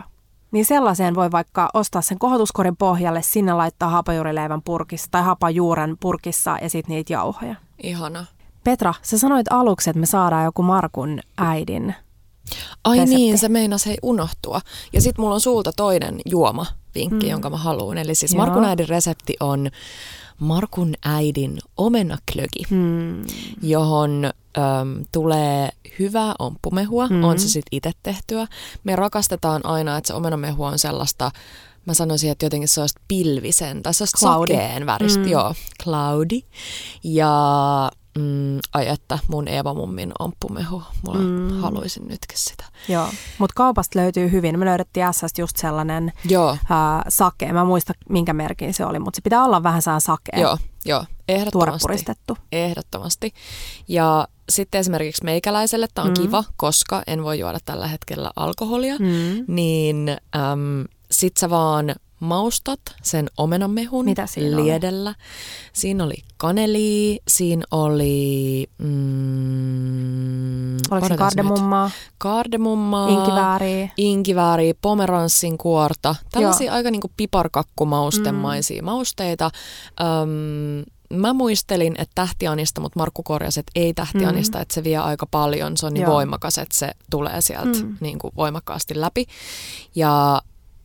Niin 0.50 0.64
sellaiseen 0.64 1.14
voi 1.14 1.30
vaikka 1.30 1.70
ostaa 1.74 2.02
sen 2.02 2.18
kohotuskorin 2.18 2.76
pohjalle, 2.76 3.22
sinne 3.22 3.52
laittaa 3.52 3.88
hapajuurileivän 3.88 4.62
purkissa 4.62 5.08
tai 5.10 5.22
hapajuuren 5.22 5.96
purkissa 6.00 6.58
ja 6.62 6.70
sitten 6.70 6.94
niitä 6.94 7.12
jauhoja. 7.12 7.54
Ihana. 7.82 8.24
Petra, 8.64 8.94
sä 9.02 9.18
sanoit 9.18 9.46
aluksi, 9.50 9.90
että 9.90 10.00
me 10.00 10.06
saadaan 10.06 10.44
joku 10.44 10.62
Markun 10.62 11.20
äidin. 11.38 11.94
Ai 12.84 12.98
resepti. 12.98 13.14
niin, 13.16 13.38
se 13.38 13.48
meinas 13.48 13.86
ei 13.86 13.96
unohtua. 14.02 14.60
Ja 14.92 15.00
sitten 15.00 15.22
mulla 15.22 15.34
on 15.34 15.40
sulta 15.40 15.72
toinen 15.76 16.20
juoma 16.26 16.66
vinkki, 16.94 17.26
mm. 17.26 17.30
jonka 17.30 17.50
mä 17.50 17.56
haluan. 17.56 17.98
Eli 17.98 18.14
siis 18.14 18.32
Joo. 18.34 18.44
Markun 18.46 18.64
äidin 18.64 18.88
resepti 18.88 19.36
on 19.40 19.70
Markun 20.38 20.94
äidin 21.04 21.58
omenaklöki, 21.76 22.62
Hmm. 22.70 23.22
johon 23.62 24.30
äm, 24.58 25.04
tulee 25.12 25.68
hyvää 25.98 26.34
omppumehua, 26.38 27.06
mm. 27.06 27.24
on 27.24 27.38
se 27.38 27.48
sitten 27.48 27.76
itse 27.76 27.92
tehtyä. 28.02 28.46
Me 28.84 28.96
rakastetaan 28.96 29.66
aina, 29.66 29.96
että 29.96 30.08
se 30.08 30.14
omenamehu 30.14 30.64
on 30.64 30.78
sellaista, 30.78 31.30
mä 31.86 31.94
sanoisin, 31.94 32.30
että 32.30 32.46
jotenkin 32.46 32.68
sellaista 32.68 33.00
pilvisen 33.08 33.82
tai 33.82 33.94
sellaista 33.94 34.18
Cloudy. 34.18 34.52
sakeen 34.52 34.86
väristä, 34.86 35.24
mm. 35.24 35.28
joo, 35.28 35.54
cloudy. 35.84 36.40
Ja 37.04 37.90
mm, 38.18 38.58
ai 38.74 38.88
että 38.88 39.18
mun 39.28 39.48
Eeva-mummin 39.48 40.12
omppumehu, 40.18 40.82
mulla 41.06 41.18
mm. 41.18 41.60
haluaisin 41.60 42.08
nytkin 42.08 42.38
sitä. 42.38 42.64
Joo, 42.88 43.08
mutta 43.38 43.54
kaupasta 43.56 43.98
löytyy 43.98 44.32
hyvin. 44.32 44.58
Me 44.58 44.64
löydettiin 44.64 45.06
SS 45.12 45.38
just 45.38 45.56
sellainen 45.56 46.12
Joo, 46.24 46.56
ää, 46.70 47.04
sake. 47.08 47.52
Mä 47.52 47.64
muista, 47.64 47.92
minkä 48.08 48.32
merkin 48.32 48.74
se 48.74 48.84
oli, 48.84 48.98
mutta 48.98 49.16
se 49.16 49.22
pitää 49.22 49.44
olla 49.44 49.62
vähän 49.62 49.82
saa 49.82 50.00
sakea. 50.00 50.40
joo, 50.40 50.58
joo, 50.88 51.04
ehdottomasti. 51.28 51.86
Ehdottomasti. 52.52 53.32
Ja 53.88 54.28
sitten 54.48 54.78
esimerkiksi 54.78 55.24
meikäläiselle 55.24 55.86
tämä 55.94 56.04
on 56.04 56.14
mm. 56.18 56.22
kiva, 56.22 56.44
koska 56.56 57.02
en 57.06 57.22
voi 57.24 57.38
juoda 57.38 57.58
tällä 57.64 57.86
hetkellä 57.86 58.30
alkoholia, 58.36 58.94
Mm. 58.98 59.44
niin 59.48 60.08
äm, 60.36 60.84
sit 61.10 61.36
sä 61.36 61.50
vaan 61.50 61.94
maustat 62.20 62.80
sen 63.02 63.26
omenamehun 63.36 64.04
Mitä 64.04 64.26
siinä 64.26 64.56
oli? 64.56 64.64
liedellä. 64.64 65.14
Siinä 65.72 66.04
oli 66.04 66.14
kaneli, 66.36 67.20
siinä 67.28 67.64
oli... 67.70 68.66
Mm, 69.78 70.76
Oliko 70.90 71.06
se 71.06 71.12
nyt. 71.12 71.18
kardemummaa, 71.18 71.90
Kardemummaa. 72.18 73.08
inkivääriä? 73.08 73.88
inkivääriä, 73.96 74.74
pomeranssin 74.82 75.58
kuorta, 75.58 76.14
tällaisia 76.32 76.72
aika 76.72 76.90
niinku 76.90 77.10
piparkakkumaustemaisia 77.16 78.82
mm. 78.82 78.86
mausteita. 78.86 79.50
Öm, 80.00 80.84
mä 81.18 81.32
muistelin, 81.32 81.94
että 81.98 82.12
tähtianista, 82.14 82.80
mutta 82.80 82.98
Markku 83.00 83.22
korjasi, 83.22 83.60
että 83.60 83.72
ei 83.74 83.94
tähtianista, 83.94 84.58
mm. 84.58 84.62
että 84.62 84.74
se 84.74 84.84
vie 84.84 84.96
aika 84.96 85.26
paljon. 85.30 85.76
Se 85.76 85.86
on 85.86 85.94
niin 85.94 86.02
Joo. 86.02 86.12
voimakas, 86.14 86.58
että 86.58 86.76
se 86.76 86.90
tulee 87.10 87.40
sieltä 87.40 87.78
Mm. 87.78 87.86
mm. 87.86 87.96
niin 88.00 88.18
kuin 88.18 88.32
voimakkaasti 88.36 89.00
läpi. 89.00 89.26
Ja 89.94 90.42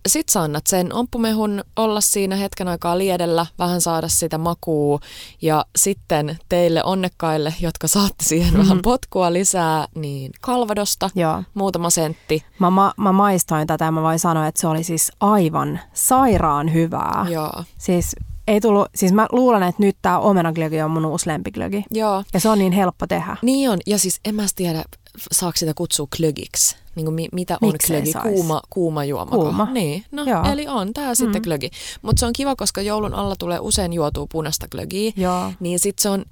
sit 0.07 0.29
sä 0.29 0.41
annat 0.41 0.67
sen 0.67 0.93
omppumehun 0.93 1.63
olla 1.75 2.01
siinä 2.01 2.35
hetken 2.35 2.67
aikaa 2.67 2.97
liedellä, 2.97 3.45
vähän 3.59 3.81
saada 3.81 4.07
sitä 4.07 4.37
makuu 4.37 4.99
ja 5.41 5.65
sitten 5.75 6.37
teille 6.49 6.83
onnekkaille, 6.83 7.53
jotka 7.59 7.87
saatte 7.87 8.23
siihen 8.23 8.47
mm-hmm. 8.47 8.63
vähän 8.63 8.81
potkua 8.81 9.33
lisää, 9.33 9.87
niin 9.95 10.31
kalvadosta, 10.41 11.09
Joo. 11.15 11.43
muutama 11.53 11.89
sentti. 11.89 12.43
Mä, 12.59 12.69
ma- 12.69 12.93
mä 12.97 13.11
maistoin 13.11 13.67
tätä 13.67 13.85
ja 13.85 13.91
mä 13.91 14.01
voin 14.01 14.19
sanoa, 14.19 14.47
että 14.47 14.61
se 14.61 14.67
oli 14.67 14.83
siis 14.83 15.11
aivan 15.19 15.79
sairaan 15.93 16.73
hyvää. 16.73 17.25
Joo. 17.29 17.63
Siis 17.77 18.15
ei 18.47 18.61
tullut, 18.61 18.87
siis 18.95 19.13
mä 19.13 19.27
luulen, 19.31 19.63
että 19.63 19.83
nyt 19.83 19.97
tämä 20.01 20.19
omenaglögi 20.19 20.81
on 20.81 20.91
mun 20.91 21.05
uusi 21.05 21.29
lempiglögi. 21.29 21.85
Joo. 21.91 22.23
Ja 22.33 22.39
se 22.39 22.49
on 22.49 22.59
niin 22.59 22.71
helppo 22.71 23.07
tehdä. 23.07 23.37
Niin 23.41 23.69
on, 23.69 23.79
ja 23.87 23.99
siis 23.99 24.19
en 24.25 24.35
mä 24.35 24.45
tiedä, 24.55 24.83
saako 25.31 25.57
sitä 25.57 25.73
kutsua 25.73 26.07
klögiksi. 26.17 26.82
Niin 26.95 27.05
kuin 27.05 27.15
mi- 27.15 27.27
mitä 27.31 27.57
on 27.61 27.71
Miksei 27.71 27.97
klögi? 28.01 28.11
sais? 28.11 28.23
Kuuma, 28.23 28.61
kuuma 28.69 29.05
juoma. 29.05 29.31
Kuuma. 29.31 29.67
Niin, 29.71 30.05
no 30.11 30.23
Joo. 30.23 30.43
eli 30.51 30.67
on 30.67 30.93
tää 30.93 31.15
sitten 31.15 31.41
Mm. 31.41 31.43
klögi. 31.43 31.69
Mutta 32.01 32.19
se 32.19 32.25
on 32.25 32.33
kiva, 32.33 32.55
koska 32.55 32.81
joulun 32.81 33.13
alla 33.13 33.35
tulee 33.39 33.59
usein 33.59 33.93
juotua 33.93 34.25
punaista 34.31 34.67
klögiä. 34.71 35.11
Joo. 35.15 35.51
Niin 35.59 35.79
sit 35.79 35.99
se 35.99 36.09
on 36.09 36.25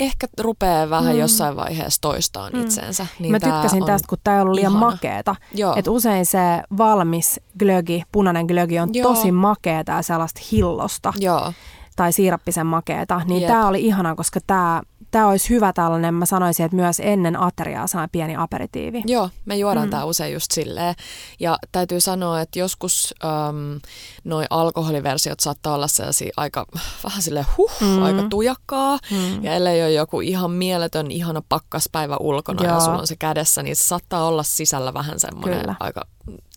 ehkä 0.00 0.26
rupeaa 0.40 0.90
vähän 0.90 1.12
Mm. 1.14 1.20
jossain 1.20 1.56
vaiheessa 1.56 2.00
toistaan 2.00 2.52
Mm. 2.52 2.60
itseensä. 2.62 3.06
Niin 3.18 3.32
Mä 3.32 3.40
tykkäsin 3.40 3.82
on, 3.82 3.86
tästä, 3.86 4.08
kun 4.08 4.18
tämä 4.24 4.36
ei 4.36 4.42
ollut 4.42 4.54
liian 4.54 4.72
ihana. 4.72 4.86
makeeta. 4.90 5.36
Joo. 5.54 5.74
Et 5.76 5.88
usein 5.88 6.26
se 6.26 6.38
valmis 6.78 7.40
glögi, 7.58 8.02
punainen 8.12 8.46
glögi 8.46 8.78
on 8.78 8.90
Joo. 8.92 9.14
tosi 9.14 9.32
makeeta 9.32 9.92
ja 9.92 10.02
sellaista 10.02 10.40
hillosta 10.52 11.12
Joo, 11.20 11.52
tai 11.98 12.12
siirappisen 12.12 12.66
makeeta. 12.66 13.20
Niin 13.26 13.42
Jep. 13.42 13.50
tämä 13.50 13.68
oli 13.68 13.80
ihanaa, 13.86 14.14
koska 14.14 14.40
tämä 14.46 14.82
tämä 15.10 15.28
olisi 15.28 15.50
hyvä 15.50 15.72
tällainen, 15.72 16.14
mä 16.14 16.26
sanoisin, 16.26 16.64
että 16.66 16.76
myös 16.76 17.00
ennen 17.04 17.40
ateriaa 17.40 17.86
saa 17.86 18.08
pieni 18.12 18.36
aperitiivi. 18.36 19.02
Joo, 19.06 19.30
me 19.44 19.56
juodaan 19.56 19.86
Mm. 19.86 19.90
tämä 19.90 20.04
usein 20.04 20.32
just 20.32 20.50
silleen. 20.50 20.94
Ja 21.40 21.58
täytyy 21.72 22.00
sanoa, 22.00 22.40
että 22.40 22.58
joskus 22.58 23.14
äm, 23.24 23.80
noi 24.24 24.44
alkoholiversiot 24.50 25.40
saattaa 25.40 25.74
olla 25.74 25.88
sellaisia 25.88 26.32
aika 26.36 26.66
vähän 27.04 27.22
sille 27.22 27.46
huh, 27.56 27.70
Mm. 27.80 28.02
aika 28.02 28.22
tujakkaa. 28.30 28.98
Mm. 29.10 29.44
Ja 29.44 29.54
ellei 29.54 29.82
ole 29.82 29.92
joku 29.92 30.20
ihan 30.20 30.50
mieletön, 30.50 31.10
ihana 31.10 31.42
pakkaspäivä 31.48 32.16
ulkona 32.20 32.64
Joo. 32.64 32.74
ja 32.74 32.80
sulla 32.80 32.98
on 32.98 33.06
se 33.06 33.16
kädessä, 33.16 33.62
niin 33.62 33.76
se 33.76 33.82
saattaa 33.84 34.24
olla 34.26 34.42
sisällä 34.42 34.94
vähän 34.94 35.20
semmoinen 35.20 35.76
aika 35.80 36.06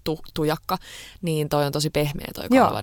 tu, 0.04 0.20
tujakka. 0.34 0.78
Niin 1.22 1.50
toi 1.50 1.66
on 1.66 1.72
tosi 1.72 1.90
pehmeä 1.90 2.28
toi 2.36 2.46
Joo. 2.52 2.82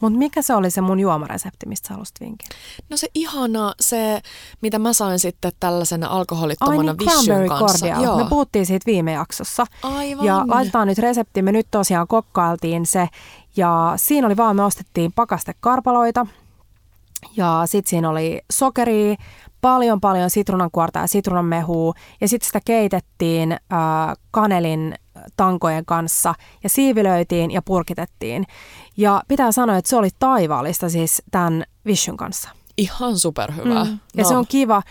Mutta 0.00 0.18
mikä 0.18 0.42
se 0.42 0.54
oli 0.54 0.70
se 0.70 0.80
mun 0.80 1.00
juomaresepti, 1.00 1.66
mistä 1.66 1.88
sä 1.88 1.94
halusit 1.94 2.20
vinkin? 2.20 2.48
No 2.90 2.96
se 2.96 3.08
ihana, 3.14 3.74
se 3.80 4.20
mitä 4.60 4.78
mä 4.78 4.92
sain 4.92 5.18
sitten 5.18 5.52
tällaisena 5.60 6.06
Ai 6.06 6.16
alkoholittomana 6.18 6.82
niin, 6.82 6.98
Vishyn 6.98 7.24
cranberry 7.24 7.48
kanssa. 7.48 7.86
cordial. 7.86 8.16
Me 8.16 8.28
puhuttiin 8.28 8.66
siitä 8.66 8.86
viime 8.86 9.12
jaksossa. 9.12 9.66
Aivan. 9.82 10.24
Ja 10.24 10.44
laitetaan 10.48 10.88
nyt 10.88 10.98
resepti. 10.98 11.42
Me 11.42 11.52
nyt 11.52 11.66
tosiaan 11.70 12.08
kokkailtiin 12.08 12.86
se. 12.86 13.08
Ja 13.56 13.92
siinä 13.96 14.26
oli 14.26 14.36
vaan, 14.36 14.56
me 14.56 14.64
ostettiin 14.64 15.12
pakastekarpaloita. 15.12 16.26
Ja 17.36 17.62
sitten 17.64 17.90
siinä 17.90 18.10
oli 18.10 18.40
sokeria, 18.52 19.16
paljon 19.60 20.00
paljon 20.00 20.30
sitruunankuorta 20.30 20.98
ja 20.98 21.06
sitruunanmehua. 21.06 21.92
Ja 22.20 22.28
sitten 22.28 22.46
sitä 22.46 22.60
keitettiin 22.64 23.52
äh, 23.52 23.58
kanelin 24.30 24.94
tankojen 25.36 25.84
kanssa 25.84 26.34
ja 26.62 26.68
siivilöitiin 26.68 27.50
ja 27.50 27.62
purkitettiin. 27.62 28.46
Ja 29.00 29.22
pitää 29.28 29.52
sanoa, 29.52 29.76
että 29.76 29.88
se 29.88 29.96
oli 29.96 30.08
taivaallista 30.18 30.88
siis 30.88 31.22
tämän 31.30 31.64
Vishyn 31.86 32.16
kanssa. 32.16 32.50
Ihan 32.76 33.18
superhyvää. 33.18 33.84
Mm. 33.84 33.98
Ja 34.16 34.24
se 34.24 34.36
on 34.36 34.46
kiva. 34.46 34.82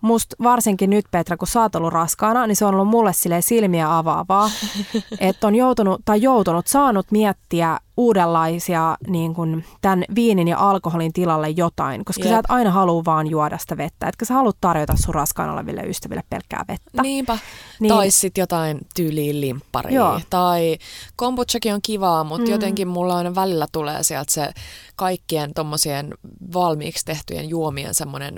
Musta 0.00 0.36
varsinkin 0.42 0.90
nyt, 0.90 1.04
Petra, 1.10 1.36
kun 1.36 1.48
sä 1.48 1.60
oot 1.60 1.74
ollut 1.74 1.92
raskaana, 1.92 2.46
niin 2.46 2.56
se 2.56 2.64
on 2.64 2.74
ollut 2.74 2.88
mulle 2.88 3.12
silleen 3.12 3.42
silmiä 3.42 3.98
avaavaa, 3.98 4.50
että 5.20 5.46
on 5.46 5.54
joutunut, 5.54 6.00
tai 6.04 6.22
joutunut, 6.22 6.66
saanut 6.66 7.06
miettiä 7.10 7.78
uudenlaisia 7.98 8.96
niin 9.06 9.34
kuin 9.34 9.64
tämän 9.80 10.04
viinin 10.14 10.48
ja 10.48 10.58
alkoholin 10.58 11.12
tilalle 11.12 11.48
jotain, 11.48 12.04
koska 12.04 12.24
Jep. 12.24 12.32
sä 12.32 12.38
et 12.38 12.46
aina 12.48 12.70
halua 12.70 13.04
vaan 13.04 13.26
juoda 13.26 13.58
sitä 13.58 13.76
vettä, 13.76 14.08
etkä 14.08 14.24
sä 14.24 14.34
halua 14.34 14.52
tarjota 14.60 14.94
sun 14.96 15.14
raskaana 15.14 15.52
oleville 15.52 15.82
ystäville 15.82 16.22
pelkkää 16.30 16.64
vettä. 16.68 17.02
Niinpä. 17.02 17.38
Niin. 17.80 17.88
Tai 17.88 18.10
sitten 18.10 18.42
jotain 18.42 18.78
tyyliin 18.94 19.40
limpparia. 19.40 19.94
Joo. 19.94 20.20
Tai 20.30 20.78
kombuchakin 21.16 21.74
on 21.74 21.82
kivaa, 21.82 22.24
mutta 22.24 22.46
mm. 22.46 22.52
jotenkin 22.52 22.88
mulla 22.88 23.16
aina 23.16 23.34
välillä 23.34 23.66
tulee 23.72 24.02
sieltä 24.02 24.32
se 24.32 24.50
kaikkien 24.96 25.54
tommosien 25.54 26.14
valmiiksi 26.52 27.04
tehtyjen 27.04 27.48
juomien 27.48 27.94
semmoinen 27.94 28.34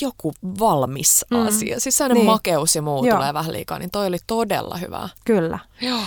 joku 0.00 0.32
valmis 0.60 1.24
Mm. 1.30 1.46
asia. 1.46 1.80
Siis 1.80 1.96
sellainen 1.96 2.16
Niin. 2.16 2.26
makeus 2.32 2.76
ja 2.76 2.82
muu 2.82 3.04
Joo. 3.04 3.16
tulee 3.16 3.34
vähän 3.34 3.52
liikaa, 3.52 3.78
niin 3.78 3.90
toi 3.90 4.06
oli 4.06 4.16
todella 4.26 4.76
hyvää. 4.76 5.08
Kyllä. 5.24 5.58
Joo. 5.80 6.00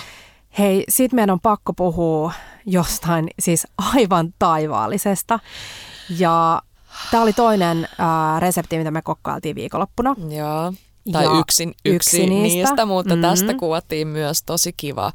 Hei, 0.59 0.83
sit 0.89 1.13
meidän 1.13 1.33
on 1.33 1.39
pakko 1.39 1.73
puhua 1.73 2.33
jostain 2.65 3.29
siis 3.39 3.67
aivan 3.95 4.33
taivaallisesta. 4.39 5.39
Ja 6.17 6.61
tämä 7.11 7.23
oli 7.23 7.33
toinen 7.33 7.87
äh, 7.99 8.41
resepti, 8.41 8.77
mitä 8.77 8.91
me 8.91 9.01
kokkailtiin 9.01 9.55
viikonloppuna. 9.55 10.15
Joo. 10.29 10.73
Tai 11.11 11.23
Ja 11.25 11.31
yksin, 11.39 11.69
yksi 11.85 11.95
yksi, 12.17 12.29
niistä. 12.29 12.57
niistä. 12.69 12.85
mutta 12.85 13.15
Mhm. 13.15 13.19
mm-hmm. 13.23 13.29
tästä 13.39 13.53
kuvattiin 13.53 14.07
myös 14.07 14.43
tosi 14.43 14.73
kiva 14.77 15.11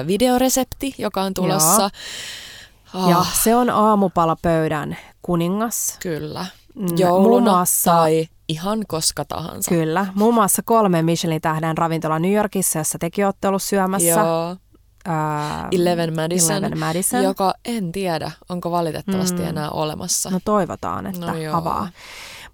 ö, 0.00 0.06
videoresepti, 0.06 0.94
joka 0.98 1.22
on 1.22 1.34
tulossa. 1.34 1.90
Oh, 2.94 3.10
Ja 3.10 3.24
se 3.42 3.56
on 3.56 3.70
aamupalapöydän 3.70 4.96
kuningas. 5.22 5.96
Kyllä. 6.02 6.46
Mm, 6.78 6.84
muun 6.84 6.98
Jouluna 6.98 7.50
muassa- 7.52 7.90
tai 7.90 8.28
ihan 8.48 8.84
koska 8.88 9.24
tahansa. 9.24 9.68
Kyllä. 9.68 10.06
Muun 10.14 10.34
muassa 10.34 10.62
kolme 10.64 11.02
Michelin 11.02 11.40
tähden 11.40 11.78
ravintola 11.78 12.18
New 12.18 12.32
Yorkissa, 12.32 12.78
jossa 12.78 12.98
tekin 12.98 13.24
olette 13.26 13.48
ollut 13.48 13.62
syömässä. 13.62 14.08
Joo. 14.08 14.56
Ää, 15.06 15.68
Eleven 15.72 16.14
Madison, 16.16 16.56
Eleven 16.56 16.78
Madison. 16.78 17.22
joka 17.22 17.54
en 17.64 17.92
tiedä, 17.92 18.30
onko 18.48 18.70
valitettavasti 18.70 19.42
Mm. 19.42 19.48
enää 19.48 19.70
olemassa. 19.70 20.30
No 20.30 20.40
toivotaan, 20.44 21.06
että 21.06 21.26
No 21.26 21.36
joo. 21.38 21.56
avaa. 21.56 21.88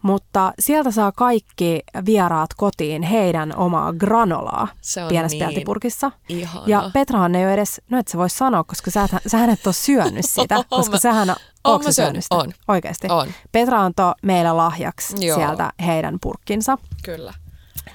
Mutta 0.05 0.53
sieltä 0.59 0.91
saa 0.91 1.13
kaikki 1.13 1.83
vieraat 2.07 2.51
kotiin 2.57 3.03
heidän 3.03 3.57
omaa 3.57 3.93
granolaa 3.93 4.69
Se 4.81 5.03
on 5.03 5.09
pienessä 5.09 5.37
niin 5.37 5.47
peltipurkissa. 5.47 6.11
Ihana. 6.29 6.65
Ja 6.67 6.91
Petrahan 6.93 7.35
ei 7.35 7.45
ole 7.45 7.55
edes, 7.55 7.81
no 7.91 7.99
et 7.99 8.09
sä 8.09 8.19
voi 8.19 8.31
sanoa, 8.31 8.65
koska 8.65 8.91
sä, 8.91 9.09
sähän 9.27 9.51
et 9.51 9.67
ole 9.67 9.75
syönyt 9.75 10.25
sitä, 10.25 10.65
koska 10.71 10.99
sähän, 10.99 11.35
oon 11.65 11.85
sä 11.85 11.93
syönyt 11.93 12.25
sitä? 12.25 12.35
oon. 12.35 12.53
Oikeasti. 12.69 13.07
On, 13.11 13.29
Petra 13.53 13.83
antoi 13.83 14.15
meille 14.23 14.53
lahjaksi 14.53 15.27
Joo. 15.27 15.37
sieltä 15.37 15.73
heidän 15.87 16.19
purkkinsa. 16.21 16.79
kyllä. 17.05 17.35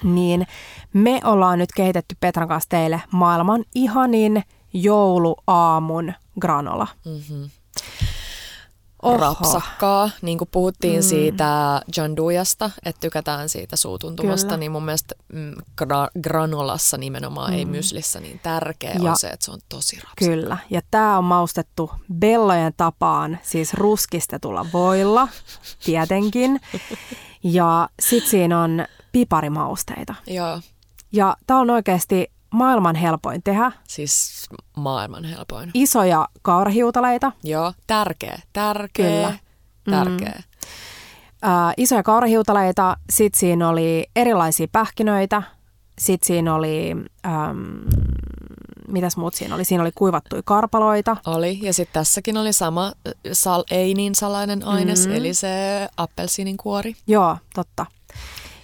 Niin 0.02 0.46
me 0.92 1.20
ollaan 1.24 1.58
nyt 1.58 1.72
kehitetty 1.76 2.16
Petran 2.20 2.48
kanssa 2.48 2.68
teille 2.68 3.02
maailman 3.10 3.64
ihanin 3.74 4.42
jouluaamun 4.72 6.12
granola. 6.40 6.86
Mm-hmm. 7.04 7.50
Oho. 9.02 9.16
rapsakkaa. 9.16 10.10
Niin 10.22 10.38
kuin 10.38 10.48
puhuttiin 10.52 10.98
Mm. 11.00 11.02
siitä 11.02 11.82
John 11.96 12.16
Duyasta, 12.16 12.70
että 12.84 13.00
tykätään 13.00 13.48
siitä 13.48 13.76
suutuntumasta, 13.76 14.46
Kyllä. 14.46 14.56
niin 14.56 14.72
mun 14.72 14.84
mielestä 14.84 15.14
mm, 15.32 15.52
gra- 15.82 16.20
granolassa 16.22 16.96
nimenomaan, 16.98 17.52
mm. 17.52 17.58
ei 17.58 17.64
myslissä, 17.64 18.20
niin 18.20 18.38
tärkeä 18.42 18.94
Ja- 19.02 19.10
on 19.10 19.18
se, 19.18 19.28
että 19.28 19.44
se 19.44 19.50
on 19.50 19.58
tosi 19.68 19.96
rapsakkaa. 19.96 20.28
Kyllä, 20.28 20.58
ja 20.70 20.80
tämä 20.90 21.18
on 21.18 21.24
maustettu 21.24 21.90
bellojen 22.14 22.72
tapaan, 22.76 23.38
siis 23.42 23.74
ruskistetulla 23.74 24.66
voilla, 24.72 25.28
tietenkin. 25.84 26.60
Ja 27.42 27.88
sitten 28.00 28.30
siinä 28.30 28.60
on 28.60 28.84
piparimausteita. 29.12 30.14
Joo, 30.26 30.60
Ja 31.12 31.36
tämä 31.46 31.60
on 31.60 31.70
oikeasti 31.70 32.30
maailman 32.50 32.96
helpoin 32.96 33.42
tehdä. 33.42 33.72
siis 33.88 34.46
maailman 34.76 35.24
helpoin. 35.24 35.70
Isoja 35.74 36.28
kaurahiutaleita, 36.42 37.32
Joo, 37.44 37.72
tärkeä, 37.86 38.38
tärkeä, 38.52 39.06
Kyllä. 39.06 39.38
tärkeä. 39.90 40.34
Mm. 40.36 40.42
ää, 41.42 41.72
isoja 41.76 42.02
kaurahiutaleita, 42.02 42.96
sitten 43.10 43.40
siinä 43.40 43.68
oli 43.68 44.06
erilaisia 44.16 44.66
pähkinöitä, 44.72 45.42
sitten 45.98 46.26
siinä 46.26 46.54
oli, 46.54 46.90
äm, 47.26 47.80
mitäs 48.88 49.16
muut 49.16 49.34
siinä 49.34 49.54
oli? 49.54 49.64
Siinä 49.64 49.82
oli 49.82 49.92
kuivattuja 49.94 50.42
karpaloita. 50.44 51.16
Oli, 51.26 51.58
ja 51.62 51.74
sitten 51.74 51.92
tässäkin 51.94 52.36
oli 52.36 52.52
sama 52.52 52.92
sal, 53.32 53.64
ei 53.70 53.94
niin 53.94 54.14
salainen 54.14 54.64
aines, 54.66 55.06
Mm. 55.06 55.10
mm. 55.12 55.16
eli 55.16 55.34
se 55.34 55.48
appelsiinin 55.96 56.56
kuori. 56.56 56.96
Joo, 57.06 57.36
totta. 57.54 57.86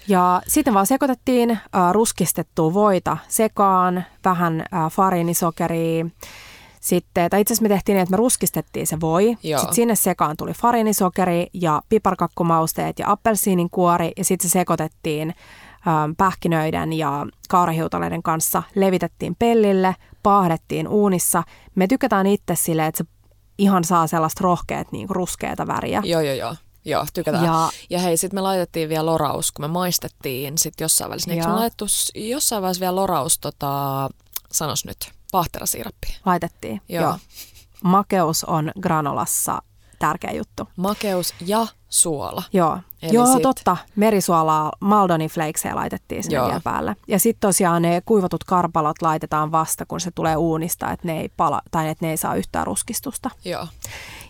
Ja 0.09 0.43
sitten 0.49 0.75
vaan 0.75 0.87
sekoitettiin 0.87 1.51
äh, 1.51 1.61
ruskistettua 1.93 2.75
voita 2.75 3.17
sekaan, 3.29 4.05
vähän 4.25 4.61
äh, 4.61 4.93
fariinisokeria. 4.93 6.07
Sitten, 6.81 7.31
tai 7.31 7.41
itse 7.41 7.55
asiassa 7.55 7.63
me 7.63 7.69
tehtiin 7.69 7.95
niin, 7.95 8.03
että 8.03 8.11
me 8.11 8.17
ruskistettiin 8.17 8.87
se 8.87 9.01
voi. 9.01 9.37
Joo. 9.43 9.59
Sitten 9.61 9.75
sinne 9.75 9.95
sekaan 9.95 10.37
tuli 10.37 10.53
fariinisokeri 10.53 11.47
ja 11.53 11.83
piparkakkumausteet 11.89 12.99
ja 12.99 13.11
appelsiinin 13.11 13.71
kuori. 13.71 14.13
Ja 14.17 14.25
sitten 14.25 14.51
se 14.51 14.53
sekoitettiin 14.53 15.35
ähm, 15.89 16.11
pähkinöiden 16.17 16.93
ja 16.93 17.27
kaurahiutaleiden 17.49 18.23
kanssa. 18.23 18.63
Levitettiin 18.75 19.37
pellille, 19.39 19.97
paahdettiin 20.23 20.89
uunissa. 20.89 21.43
Me 21.75 21.87
tykätään 21.87 22.27
itse 22.27 22.55
silleen, 22.55 22.89
että 22.89 23.05
se 23.05 23.11
ihan 23.59 23.85
saa 23.85 24.07
sellaista 24.07 24.45
rohkeat 24.45 24.93
niin 24.93 25.11
ruskeata 25.11 25.67
väriä. 25.67 26.03
Joo, 26.05 26.21
joo, 26.21 26.35
joo. 26.35 26.55
Joo, 26.87 27.07
tykätään. 27.15 27.45
Ja, 27.45 27.69
Ja 27.91 27.99
hei, 27.99 28.17
sitten 28.17 28.37
me 28.37 28.41
laitettiin 28.41 28.89
vielä 28.89 29.07
loraus, 29.07 29.53
kun 29.53 29.63
me 29.65 29.69
maistettiin 29.69 30.59
sitten 30.59 30.85
jossain 30.85 31.11
välissä. 31.11 31.31
Eikö 31.33 31.49
me 31.49 31.55
laitettu 31.55 31.85
jossain 32.15 32.63
vaiheessa 32.63 32.81
vielä 32.81 32.97
loraus, 32.97 33.39
tota, 33.39 33.69
sanos 34.53 34.85
nyt, 34.85 35.13
vaahterasiirappia? 35.33 36.15
laitettiin. 36.27 36.81
Joo. 36.89 37.03
Joo. 37.05 37.17
Makeus 37.85 38.45
on 38.45 38.73
granolassa 38.81 39.63
tärkeä 39.99 40.33
juttu. 40.33 40.69
Makeus 40.77 41.35
ja 41.41 41.67
suola. 41.89 42.43
Joo, 42.53 42.79
Eli 43.03 43.13
Joo 43.15 43.27
sit- 43.27 43.43
totta. 43.43 43.77
Merisuolaa, 43.97 44.73
Maldoni 44.81 45.29
flakesea 45.29 45.77
laitettiin 45.77 46.23
sinne 46.23 46.37
Joo. 46.37 46.47
vielä 46.47 46.61
päälle. 46.65 46.97
Ja 47.09 47.19
sitten 47.19 47.49
tosiaan 47.49 47.83
ne 47.83 48.03
kuivatut 48.05 48.45
karpalot 48.45 49.03
laitetaan 49.03 49.53
vasta, 49.53 49.87
kun 49.87 50.01
se 50.01 50.11
tulee 50.15 50.37
uunista, 50.37 50.91
että 50.93 51.07
ne 51.07 51.21
ei 51.21 51.29
pala, 51.37 51.61
tai 51.71 51.89
että 51.89 52.07
ne 52.07 52.11
ei 52.11 52.17
saa 52.17 52.35
yhtään 52.35 52.67
ruskistusta. 52.67 53.31
Joo. 53.45 53.67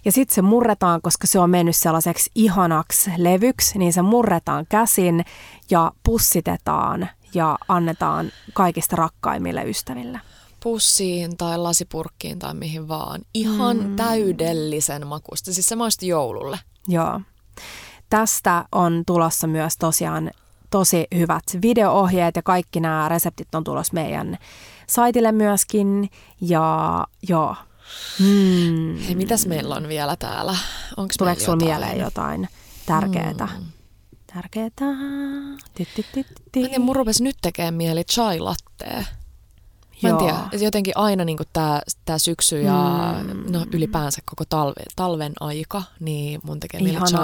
Ja 0.07 0.13
sitten 0.13 0.35
se 0.35 0.43
murretaan, 0.43 1.03
koska 1.03 1.27
se 1.27 1.39
on 1.39 1.51
mennyt 1.51 1.77
sellaiseksi 1.77 2.31
ihanaksi 2.35 3.11
levyksi, 3.17 3.79
niin 3.79 3.93
se 3.93 4.03
murretaan 4.03 4.67
käsin 4.69 5.25
ja 5.71 5.93
pussitetaan 6.03 7.09
ja 7.35 7.59
annetaan 7.69 8.33
kaikista 8.55 8.97
rakkaimmille 8.97 9.65
ystäville. 9.65 10.21
Pussiin 10.63 11.37
tai 11.37 11.59
lasipurkkiin 11.59 12.39
tai 12.39 12.55
mihin 12.55 12.89
vaan. 12.89 13.21
Ihan 13.35 13.77
mm. 13.77 13.97
täydellisen 13.97 15.07
makusta. 15.07 15.53
Siis 15.53 15.69
se 15.69 15.77
maisti 15.77 16.09
joululle. 16.09 16.59
Joo. 16.89 17.21
Tästä 18.11 18.65
on 18.73 19.03
tulossa 19.07 19.47
myös 19.47 19.77
tosiaan 19.77 20.31
tosi 20.71 21.07
hyvät 21.15 21.45
videoohjeet 21.63 22.37
ja 22.37 22.43
kaikki 22.43 22.81
nämä 22.81 23.09
reseptit 23.09 23.55
on 23.55 23.65
tulossa 23.65 23.95
meidän 23.95 24.39
saitille 24.87 25.33
myöskin. 25.33 26.11
Ja 26.41 27.07
joo. 27.29 27.57
Mm. 28.21 28.97
Hei, 28.99 29.15
mitäs 29.15 29.47
meillä 29.47 29.75
on 29.75 29.89
vielä 29.89 30.17
täällä? 30.17 30.57
Onko 30.97 31.15
Tuleeko 31.19 31.41
sinulla 31.41 31.65
mieleen 31.65 31.99
jotain 31.99 32.49
tärkeää? 32.87 33.49
Mm. 33.59 33.67
Tärkeää. 34.35 34.71
Mun 36.79 36.97
rupesi 36.97 37.23
nyt 37.23 37.37
tekemään 37.43 37.75
mieli 37.75 38.05
chai 38.05 38.39
latte. 38.41 39.07
En 40.19 40.51
tiedä, 40.51 40.65
jotenkin 40.65 40.93
aina 40.97 41.25
niin 41.25 41.39
tämä 41.53 41.81
tää 42.05 42.19
syksy 42.19 42.61
ja 42.61 43.15
mm. 43.23 43.53
no, 43.53 43.67
ylipäänsä 43.73 44.23
koko 44.25 44.45
talve, 44.49 44.83
talven 44.97 45.33
aika, 45.41 45.83
niin 46.01 46.41
mun 46.43 46.59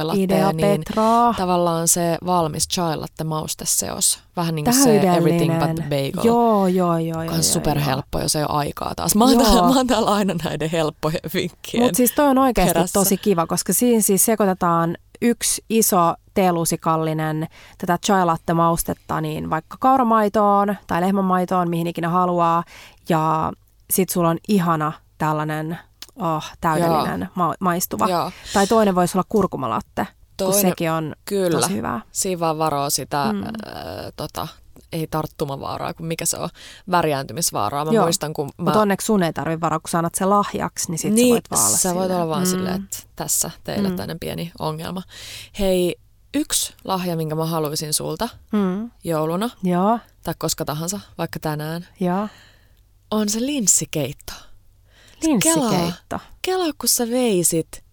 latte, 0.03 0.22
idea, 0.22 0.53
niin 0.53 0.82
Petra. 0.84 1.34
tavallaan 1.36 1.88
se 1.88 2.18
valmis 2.26 2.68
chai 2.68 2.97
latte 2.97 3.24
mausteseos. 3.24 4.18
Vähän 4.36 4.55
niin 4.55 4.64
kuin 4.64 4.74
se 4.74 5.01
everything 5.01 5.59
but 5.59 5.74
the 5.74 5.84
bagel. 5.84 6.24
Joo, 6.24 6.66
joo, 6.66 6.99
joo. 6.99 7.22
joo 7.22 7.43
superhelppo, 7.43 8.20
jos 8.20 8.36
ei 8.36 8.43
ole 8.43 8.51
aikaa 8.51 8.95
taas. 8.95 9.14
Mä 9.14 9.24
oon, 9.24 9.38
täällä, 9.38 9.62
mä 9.62 9.76
oon 9.76 9.86
täällä 9.86 10.11
aina 10.11 10.34
näiden 10.45 10.70
helppojen 10.70 11.20
vinkkien 11.34 11.82
Mutta 11.82 11.97
siis 11.97 12.12
toi 12.12 12.28
on 12.28 12.38
oikeasti 12.38 12.74
perässä. 12.74 12.93
tosi 13.01 13.16
kiva, 13.16 13.47
koska 13.47 13.72
siinä 13.72 14.01
siis 14.01 14.24
sekoitetaan 14.24 14.97
yksi 15.22 15.64
iso 15.70 16.14
teelusikallinen 16.35 17.49
tätä 17.78 17.99
chai 18.07 18.26
latte 18.26 18.55
maustetta 18.55 19.20
niin 19.20 19.51
vaikka 19.51 19.76
kauramaitoon 19.80 20.76
tai 20.87 21.01
lehmämaitoon, 21.01 21.70
mihin 21.70 21.87
ikinä 21.87 22.09
haluaa. 22.09 22.64
Ja 23.09 23.53
sit 23.91 24.09
sulla 24.09 24.28
on 24.28 24.39
ihana 24.49 24.93
tällainen 25.18 25.78
oh, 26.16 26.45
täydellinen 26.61 27.28
ma- 27.35 27.55
maistuva. 27.61 28.09
Joo. 28.09 28.30
Tai 28.53 28.66
toinen 28.66 28.95
voisi 28.95 29.18
olla 29.18 29.26
kurkumalatte, 29.28 30.07
toinen, 30.37 30.53
kun 30.53 30.70
sekin 30.70 30.91
on 30.91 31.14
kyllä. 31.24 31.61
tosi 31.61 31.74
hyvä. 31.74 32.01
Siinä 32.12 32.41
vaan 32.41 32.59
varoo 32.59 32.91
sitä 32.91 33.33
mm. 33.33 33.43
äh, 33.43 33.53
tota, 34.16 34.49
ei 34.93 35.07
tarttumavaaraa, 35.07 35.95
kun 35.95 36.07
mikä 36.07 36.26
se 36.26 36.37
on, 36.37 36.49
värjääntymisvaaraa. 36.91 37.85
Mä 37.85 37.93
Joo. 37.93 38.05
muistan, 38.05 38.33
kun 38.33 38.47
mä... 38.47 38.64
Mutta 38.64 38.80
onneksi 38.80 39.05
sun 39.05 39.22
ei 39.22 39.33
tarvitse 39.33 39.61
varaa, 39.61 39.80
kun 39.80 39.89
sä 39.89 39.99
annat 39.99 40.14
se 40.14 40.24
lahjaksi, 40.24 40.91
niin 40.91 40.99
sit 40.99 41.12
niin, 41.12 41.28
sä 41.28 41.33
voit 41.33 41.51
vaan 41.51 41.66
olla 41.66 41.76
sä 41.76 41.95
voit 41.95 42.11
olla 42.11 42.28
vaan 42.28 42.43
mm. 42.43 42.51
silleen, 42.51 42.83
että 42.85 42.99
tässä 43.16 43.51
teille 43.64 43.89
mm. 43.89 43.97
tämmöinen 43.97 44.18
pieni 44.18 44.53
ongelma. 44.59 45.03
Hei, 45.59 45.97
yksi 46.35 46.74
lahja, 46.85 47.16
minkä 47.16 47.35
mä 47.35 47.47
haluaisin 47.47 47.95
sulta 47.95 48.28
mm. 48.53 48.91
jouluna, 49.05 49.51
Joo. 49.62 49.99
tai 50.22 50.35
koska 50.39 50.64
tahansa, 50.64 51.01
vaikka 51.18 51.39
tänään, 51.39 51.87
Joo. 52.01 52.28
on 53.11 53.28
se 53.28 53.41
linssikeitto. 53.41 54.33
Linssikeitto. 55.22 55.68
Kelaa, 56.09 56.20
kelaa 56.43 56.72
kun 56.78 56.89
sä 56.89 57.11
veisit 57.11 57.85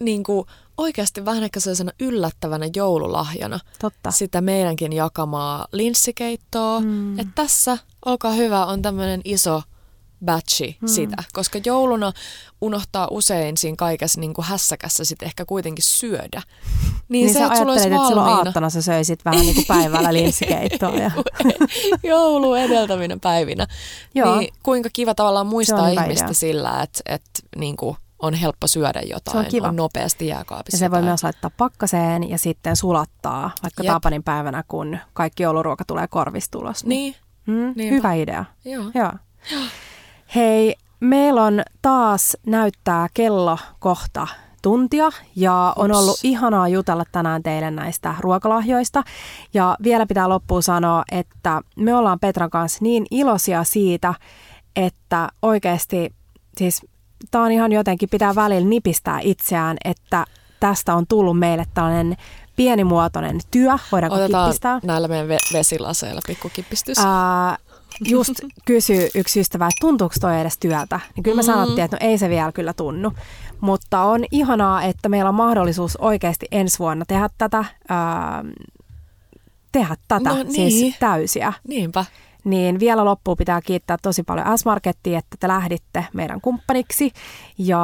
niin 0.00 0.22
kuin 0.22 0.46
oikeasti 0.76 1.24
vähän 1.24 1.44
ehkä 1.44 1.60
sellaisena 1.60 1.92
yllättävänä 2.00 2.66
joululahjana 2.76 3.60
Totta. 3.80 4.10
sitä 4.10 4.40
meidänkin 4.40 4.92
jakamaa 4.92 5.66
linssikeittoa. 5.72 6.80
Mm. 6.80 7.18
Että 7.18 7.32
tässä, 7.34 7.78
olkaa 8.04 8.32
hyvä, 8.32 8.66
on 8.66 8.82
tämmöinen 8.82 9.20
iso 9.24 9.62
batchi 10.26 10.76
mm. 10.80 10.88
sitä, 10.88 11.16
koska 11.32 11.58
jouluna 11.64 12.12
unohtaa 12.60 13.08
usein 13.10 13.56
siinä 13.56 13.76
kaikessa 13.76 14.20
niin 14.20 14.34
kuin 14.34 14.44
hässäkässä 14.44 15.04
sit 15.04 15.22
ehkä 15.22 15.44
kuitenkin 15.44 15.84
syödä. 15.84 16.42
Niin, 17.08 17.24
niin 17.24 17.34
se, 17.34 17.38
sä 17.38 17.48
ajattelet, 17.48 17.92
että 17.92 18.06
silloin 18.08 18.28
aattona 18.28 18.70
sä 18.70 18.82
söisit 18.82 19.24
vähän 19.24 19.40
niin 19.40 19.54
kuin 19.54 19.66
päivällä 19.66 20.12
linssikeittoa. 20.18 20.94
Ja... 20.94 21.10
Joulu 22.02 22.54
edeltävinä 22.54 23.16
päivinä. 23.22 23.66
Joo. 24.14 24.38
Niin 24.38 24.54
kuinka 24.62 24.88
kiva 24.92 25.14
tavallaan 25.14 25.46
muistaa 25.46 25.88
ihmistä 25.88 26.24
idea. 26.24 26.34
sillä, 26.34 26.82
että, 26.82 27.00
että 27.06 27.42
niin 27.56 27.76
kuin 27.76 27.96
on 28.18 28.34
helppo 28.34 28.66
syödä 28.66 29.00
jotain, 29.00 29.32
se 29.32 29.38
on, 29.38 29.44
kiva. 29.44 29.68
on 29.68 29.76
nopeasti 29.76 30.26
jääkaapissa. 30.26 30.76
Ja 30.76 30.78
se 30.78 30.90
voi 30.90 31.02
myös 31.02 31.22
laittaa 31.22 31.50
pakkaseen 31.56 32.30
ja 32.30 32.38
sitten 32.38 32.76
sulattaa, 32.76 33.50
vaikka 33.62 33.82
Jep. 33.82 33.92
Tapanin 33.92 34.22
päivänä, 34.22 34.64
kun 34.68 34.98
kaikki 35.12 35.42
jouluruoka 35.42 35.84
tulee 35.84 36.06
korvistulos. 36.08 36.84
Niin. 36.84 37.14
Mm, 37.46 37.74
hyvä 37.90 38.12
idea. 38.12 38.44
Joo. 38.64 38.84
Joo. 38.94 39.12
Hei, 40.34 40.76
meillä 41.00 41.42
on 41.44 41.62
taas 41.82 42.36
näyttää 42.46 43.06
kello 43.14 43.58
kohta 43.78 44.26
tuntia 44.62 45.10
ja 45.36 45.72
on 45.76 45.90
Ups. 45.90 45.98
ollut 45.98 46.18
ihanaa 46.22 46.68
jutella 46.68 47.04
tänään 47.12 47.42
teille 47.42 47.70
näistä 47.70 48.14
ruokalahjoista. 48.20 49.02
Ja 49.54 49.76
vielä 49.82 50.06
pitää 50.06 50.28
loppuun 50.28 50.62
sanoa, 50.62 51.04
että 51.12 51.60
me 51.76 51.94
ollaan 51.94 52.20
Petran 52.20 52.50
kanssa 52.50 52.78
niin 52.82 53.06
iloisia 53.10 53.64
siitä, 53.64 54.14
että 54.76 55.28
oikeasti 55.42 56.10
siis 56.58 56.86
tämä 57.30 57.44
on 57.44 57.52
ihan 57.52 57.72
jotenkin, 57.72 58.08
pitää 58.08 58.34
välillä 58.34 58.68
nipistää 58.68 59.20
itseään, 59.22 59.76
että 59.84 60.24
tästä 60.60 60.94
on 60.94 61.06
tullut 61.06 61.38
meille 61.38 61.64
tällainen 61.74 62.16
pienimuotoinen 62.56 63.40
työ. 63.50 63.72
Voidaanko 63.92 64.16
Otetaan 64.16 64.44
kippistää? 64.48 64.80
näillä 64.82 65.08
meidän 65.08 65.28
ve- 65.28 65.52
vesilaseilla 65.52 66.20
pikkukipistys. 66.26 66.98
Ää, 66.98 67.58
just 68.04 68.30
kysy 68.64 69.08
yksi 69.14 69.40
ystävä, 69.40 69.66
että 69.66 69.80
tuntuuko 69.80 70.14
toi 70.20 70.40
edes 70.40 70.58
työtä? 70.58 71.00
Niin 71.16 71.24
kyllä 71.24 71.36
me 71.36 71.42
mm. 71.42 71.46
sanottiin, 71.46 71.84
että 71.84 71.96
no 72.00 72.10
ei 72.10 72.18
se 72.18 72.28
vielä 72.28 72.52
kyllä 72.52 72.72
tunnu. 72.72 73.12
Mutta 73.60 74.02
on 74.02 74.24
ihanaa, 74.30 74.82
että 74.82 75.08
meillä 75.08 75.28
on 75.28 75.34
mahdollisuus 75.34 75.96
oikeasti 75.96 76.46
ensi 76.50 76.78
vuonna 76.78 77.04
tehdä 77.04 77.30
tätä, 77.38 77.64
ää, 77.88 78.44
tehdä 79.72 79.96
tätä 80.08 80.30
no 80.30 80.34
siis 80.34 80.56
niin. 80.56 80.70
siis 80.70 80.96
täysiä. 80.98 81.52
Niinpä. 81.68 82.04
Niin 82.44 82.80
vielä 82.80 83.04
loppuun 83.04 83.36
pitää 83.36 83.60
kiittää 83.60 83.96
tosi 84.02 84.22
paljon 84.22 84.58
S-Markettia, 84.58 85.18
että 85.18 85.36
te 85.40 85.48
lähditte 85.48 86.06
meidän 86.12 86.40
kumppaniksi. 86.40 87.12
Ja 87.58 87.80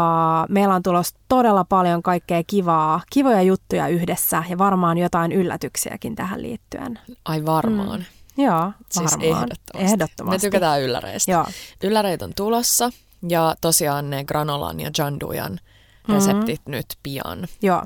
meillä 0.48 0.74
on 0.74 0.82
tulossa 0.82 1.16
todella 1.28 1.64
paljon 1.64 2.02
kaikkea 2.02 2.42
kivaa, 2.46 3.00
kivoja 3.12 3.42
juttuja 3.42 3.88
yhdessä 3.88 4.44
ja 4.48 4.58
varmaan 4.58 4.98
jotain 4.98 5.32
yllätyksiäkin 5.32 6.14
tähän 6.14 6.42
liittyen. 6.42 6.98
Ai 7.24 7.44
varmaan. 7.46 8.00
Mm. 8.00 8.21
Joo, 8.36 8.72
siis 8.90 9.10
varmaan. 9.10 9.42
Ehdottomasti. 9.42 9.92
ehdottomasti. 9.92 10.36
Me 10.36 10.40
tykätään 10.40 10.82
ylläreistä. 10.82 11.32
Joo. 11.32 11.46
Ylläreitä 11.82 12.24
on 12.24 12.32
tulossa 12.36 12.90
ja 13.28 13.54
tosiaan 13.60 14.10
ne 14.10 14.24
granolan 14.24 14.80
ja 14.80 14.90
jandujan 14.98 15.60
reseptit 16.08 16.60
mm-hmm. 16.60 16.70
nyt 16.70 16.86
pian. 17.02 17.48
Joo 17.62 17.82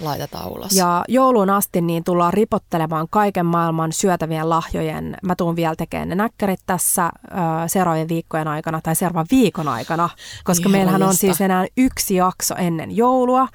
laitetaan 0.00 0.48
ulos. 0.48 0.76
Ja 0.76 1.04
jouluun 1.08 1.50
asti 1.50 1.80
niin 1.80 2.04
tullaan 2.04 2.32
ripottelemaan 2.32 3.06
kaiken 3.10 3.46
maailman 3.46 3.92
syötävien 3.92 4.50
lahjojen. 4.50 5.16
Mä 5.22 5.34
tuun 5.36 5.56
vielä 5.56 5.76
tekemään 5.76 6.08
ne 6.08 6.14
näkkärit 6.14 6.60
tässä 6.66 7.06
ö, 7.06 7.38
seuraavien 7.66 8.08
viikkojen 8.08 8.48
aikana 8.48 8.80
tai 8.80 8.96
seuraavan 8.96 9.26
viikon 9.30 9.68
aikana, 9.68 10.08
koska 10.44 10.64
niin 10.64 10.72
meillähän 10.72 11.02
on 11.02 11.14
siis 11.14 11.40
enää 11.40 11.66
yksi 11.76 12.14
jakso 12.14 12.54
ennen 12.54 12.96
joulua. 12.96 13.48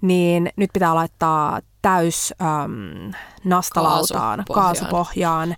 Niin 0.00 0.50
nyt 0.56 0.70
pitää 0.72 0.94
laittaa 0.94 1.60
täys 1.88 2.34
äm, 2.42 3.12
nastalautaan, 3.44 4.44
kaasupohjaan. 4.48 4.64
kaasupohjaan 4.64 5.56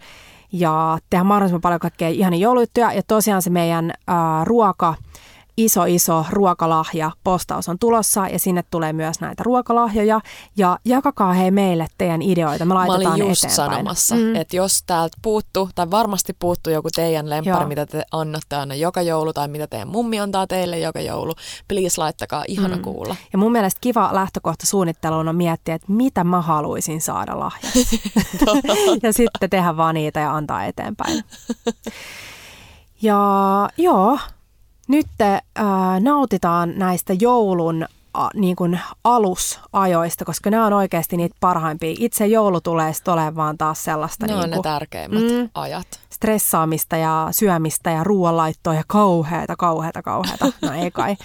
ja 0.52 0.98
tehdä 1.10 1.24
mahdollisimman 1.24 1.60
paljon 1.60 1.80
kaikkea 1.80 2.08
ihania 2.08 2.40
jouluyttyjä. 2.40 2.92
Ja 2.92 3.02
tosiaan 3.02 3.42
se 3.42 3.50
meidän 3.50 3.92
ää, 4.06 4.44
ruoka 4.44 4.94
iso 5.64 5.84
iso 5.84 6.24
ruokalahja 6.30 7.10
postaus 7.24 7.68
on 7.68 7.78
tulossa 7.78 8.28
ja 8.28 8.38
sinne 8.38 8.64
tulee 8.70 8.92
myös 8.92 9.20
näitä 9.20 9.42
ruokalahjoja 9.42 10.20
ja 10.56 10.78
jakakaa 10.84 11.32
hei 11.32 11.50
meille 11.50 11.86
teidän 11.98 12.22
ideoita, 12.22 12.64
me 12.64 12.74
laitetaan 12.74 13.02
Mä 13.02 13.14
olin 13.14 13.28
just 13.28 13.44
eteenpäin. 13.44 13.70
sanomassa, 13.70 14.14
mm. 14.14 14.36
että 14.36 14.56
jos 14.56 14.82
täältä 14.86 15.18
puuttuu 15.22 15.68
tai 15.74 15.90
varmasti 15.90 16.32
puuttuu 16.38 16.72
joku 16.72 16.88
teidän 16.94 17.30
lemppari, 17.30 17.60
Joo. 17.60 17.68
mitä 17.68 17.86
te 17.86 18.02
annatte 18.12 18.56
aina 18.56 18.74
joka 18.74 19.02
joulu 19.02 19.32
tai 19.32 19.48
mitä 19.48 19.66
teidän 19.66 19.88
mummi 19.88 20.20
antaa 20.20 20.46
teille 20.46 20.78
joka 20.78 21.00
joulu, 21.00 21.34
please 21.68 22.00
laittakaa, 22.00 22.44
ihana 22.48 22.76
mm. 22.76 22.82
kuulla. 22.82 23.16
Ja 23.32 23.38
mun 23.38 23.52
mielestä 23.52 23.78
kiva 23.80 24.10
lähtökohta 24.12 24.66
suunnitteluun 24.66 25.28
on 25.28 25.36
miettiä, 25.36 25.74
että 25.74 25.92
mitä 25.92 26.24
mä 26.24 26.42
haluaisin 26.42 27.00
saada 27.00 27.38
lahjaksi. 27.38 28.00
ja 29.02 29.12
sitten 29.12 29.50
tehdä 29.50 29.76
vaan 29.76 29.94
niitä 29.94 30.20
ja 30.20 30.36
antaa 30.36 30.64
eteenpäin. 30.64 31.24
Ja 33.02 33.18
joo, 33.76 34.18
nyt 34.90 35.06
äh, 35.20 35.40
nautitaan 36.00 36.72
näistä 36.76 37.12
joulun 37.20 37.82
äh, 37.82 38.28
niin 38.34 38.56
kuin 38.56 38.80
alusajoista, 39.04 40.24
koska 40.24 40.50
ne 40.50 40.62
on 40.62 40.72
oikeasti 40.72 41.16
niitä 41.16 41.36
parhaimpia. 41.40 41.94
Itse 41.98 42.26
joulu 42.26 42.60
tulee 42.60 42.92
sitten 42.92 43.14
olemaan 43.14 43.36
vaan 43.36 43.58
taas 43.58 43.84
sellaista. 43.84 44.26
Ne 44.26 44.32
niin 44.32 44.42
on 44.44 44.50
kuin, 44.50 44.56
ne 44.56 44.62
tärkeimmät 44.62 45.22
mm, 45.22 45.50
ajat. 45.54 45.86
Stressaamista 46.10 46.96
ja 46.96 47.28
syömistä 47.30 47.90
ja 47.90 48.04
ruoanlaittoa 48.04 48.74
ja 48.74 48.82
kauheata, 48.86 49.56
kauheata, 49.56 50.02
kauheata. 50.02 50.46
No 50.62 50.72
ei 50.72 50.90
kai. 50.90 51.16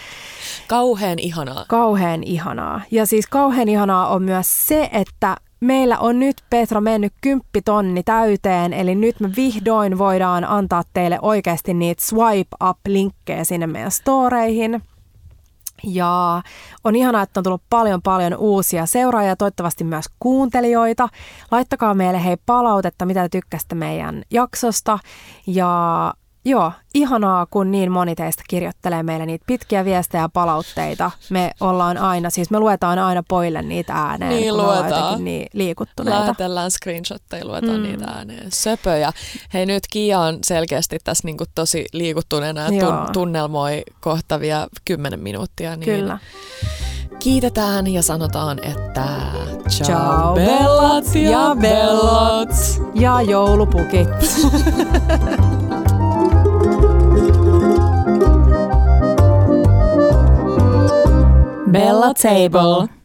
kauheen 0.68 1.20
ihanaa. 1.20 1.66
Kauheen 1.68 2.24
ihanaa. 2.24 2.82
Ja 2.92 3.06
siis 3.06 3.28
kauheen 3.28 3.70
ihanaa 3.70 4.08
on 4.08 4.24
myös 4.24 4.68
se, 4.68 4.90
että 4.92 5.38
meillä 5.66 5.98
on 6.00 6.20
nyt 6.20 6.36
Petra 6.50 6.82
mennyt 6.82 7.14
kymppitonni 7.22 8.04
täyteen, 8.04 8.74
eli 8.74 8.96
nyt 8.96 9.20
me 9.20 9.30
vihdoin 9.36 9.98
voidaan 9.98 10.44
antaa 10.44 10.84
teille 10.94 11.20
oikeasti 11.22 11.74
niitä 11.74 12.06
swipe 12.06 12.56
up-linkkejä 12.70 13.44
sinne 13.44 13.68
meidän 13.68 13.92
storeihin. 13.92 14.82
Ja 15.84 16.42
on 16.84 16.96
ihanaa, 16.96 17.22
että 17.22 17.40
on 17.40 17.44
tullut 17.44 17.64
paljon 17.70 18.02
paljon 18.02 18.36
uusia 18.38 18.86
seuraajia 18.86 19.36
toivottavasti 19.36 19.84
myös 19.84 20.06
kuuntelijoita. 20.20 21.10
Laittakaa 21.52 21.94
meille 21.94 22.26
hei 22.26 22.38
palautetta, 22.46 23.06
mitä 23.06 23.22
te 23.22 23.30
tykkäsitte 23.30 23.76
meidän 23.76 24.24
jaksosta. 24.32 25.00
Ja 25.48 26.14
Joo, 26.48 26.72
ihanaa, 26.94 27.46
kun 27.46 27.72
niin 27.72 27.92
moni 27.92 28.16
teistä 28.16 28.44
kirjoittelee 28.50 29.04
meille 29.04 29.26
niitä 29.26 29.44
pitkiä 29.48 29.86
viestejä 29.86 30.22
ja 30.22 30.30
palautteita. 30.30 31.12
Me 31.30 31.52
ollaan 31.60 31.98
aina, 31.98 32.30
siis 32.30 32.50
me 32.50 32.60
luetaan 32.60 33.00
aina 33.00 33.24
poille 33.28 33.62
niitä 33.62 33.94
ääneen, 33.94 34.32
niin, 34.32 34.54
kun 34.54 34.64
luetaan. 34.64 35.24
niin 35.24 35.48
liikuttuneita. 35.54 36.20
Lähetellään 36.20 36.72
screenshotteja, 36.72 37.46
luetaan 37.46 37.78
mm. 37.78 37.84
niitä 37.84 38.06
ääneen. 38.06 38.52
Söpöjä. 38.52 39.12
Hei 39.54 39.66
nyt 39.66 39.84
Kiia 39.92 40.20
on 40.20 40.40
selkeästi 40.46 40.98
tässä 41.04 41.28
niinku 41.28 41.44
tosi 41.56 41.86
liikuttuneena 41.94 42.62
ja 42.62 42.70
tun- 42.70 43.12
tunnelmoi 43.14 43.84
kohtavia 44.00 44.68
kymmenen 44.86 45.20
minuuttia. 45.20 45.76
Niin 45.76 46.00
Kyllä. 46.00 46.20
Kiitetään 47.20 47.88
ja 47.88 48.02
sanotaan, 48.02 48.64
että 48.64 49.06
ciao, 49.70 49.86
ciao 49.86 50.36
bellat 50.36 51.16
ja 51.16 51.56
bellat 51.62 52.82
ja 52.94 53.22
joulupukit. 53.22 54.10
Bella 61.76 62.14
Table. 62.14 63.05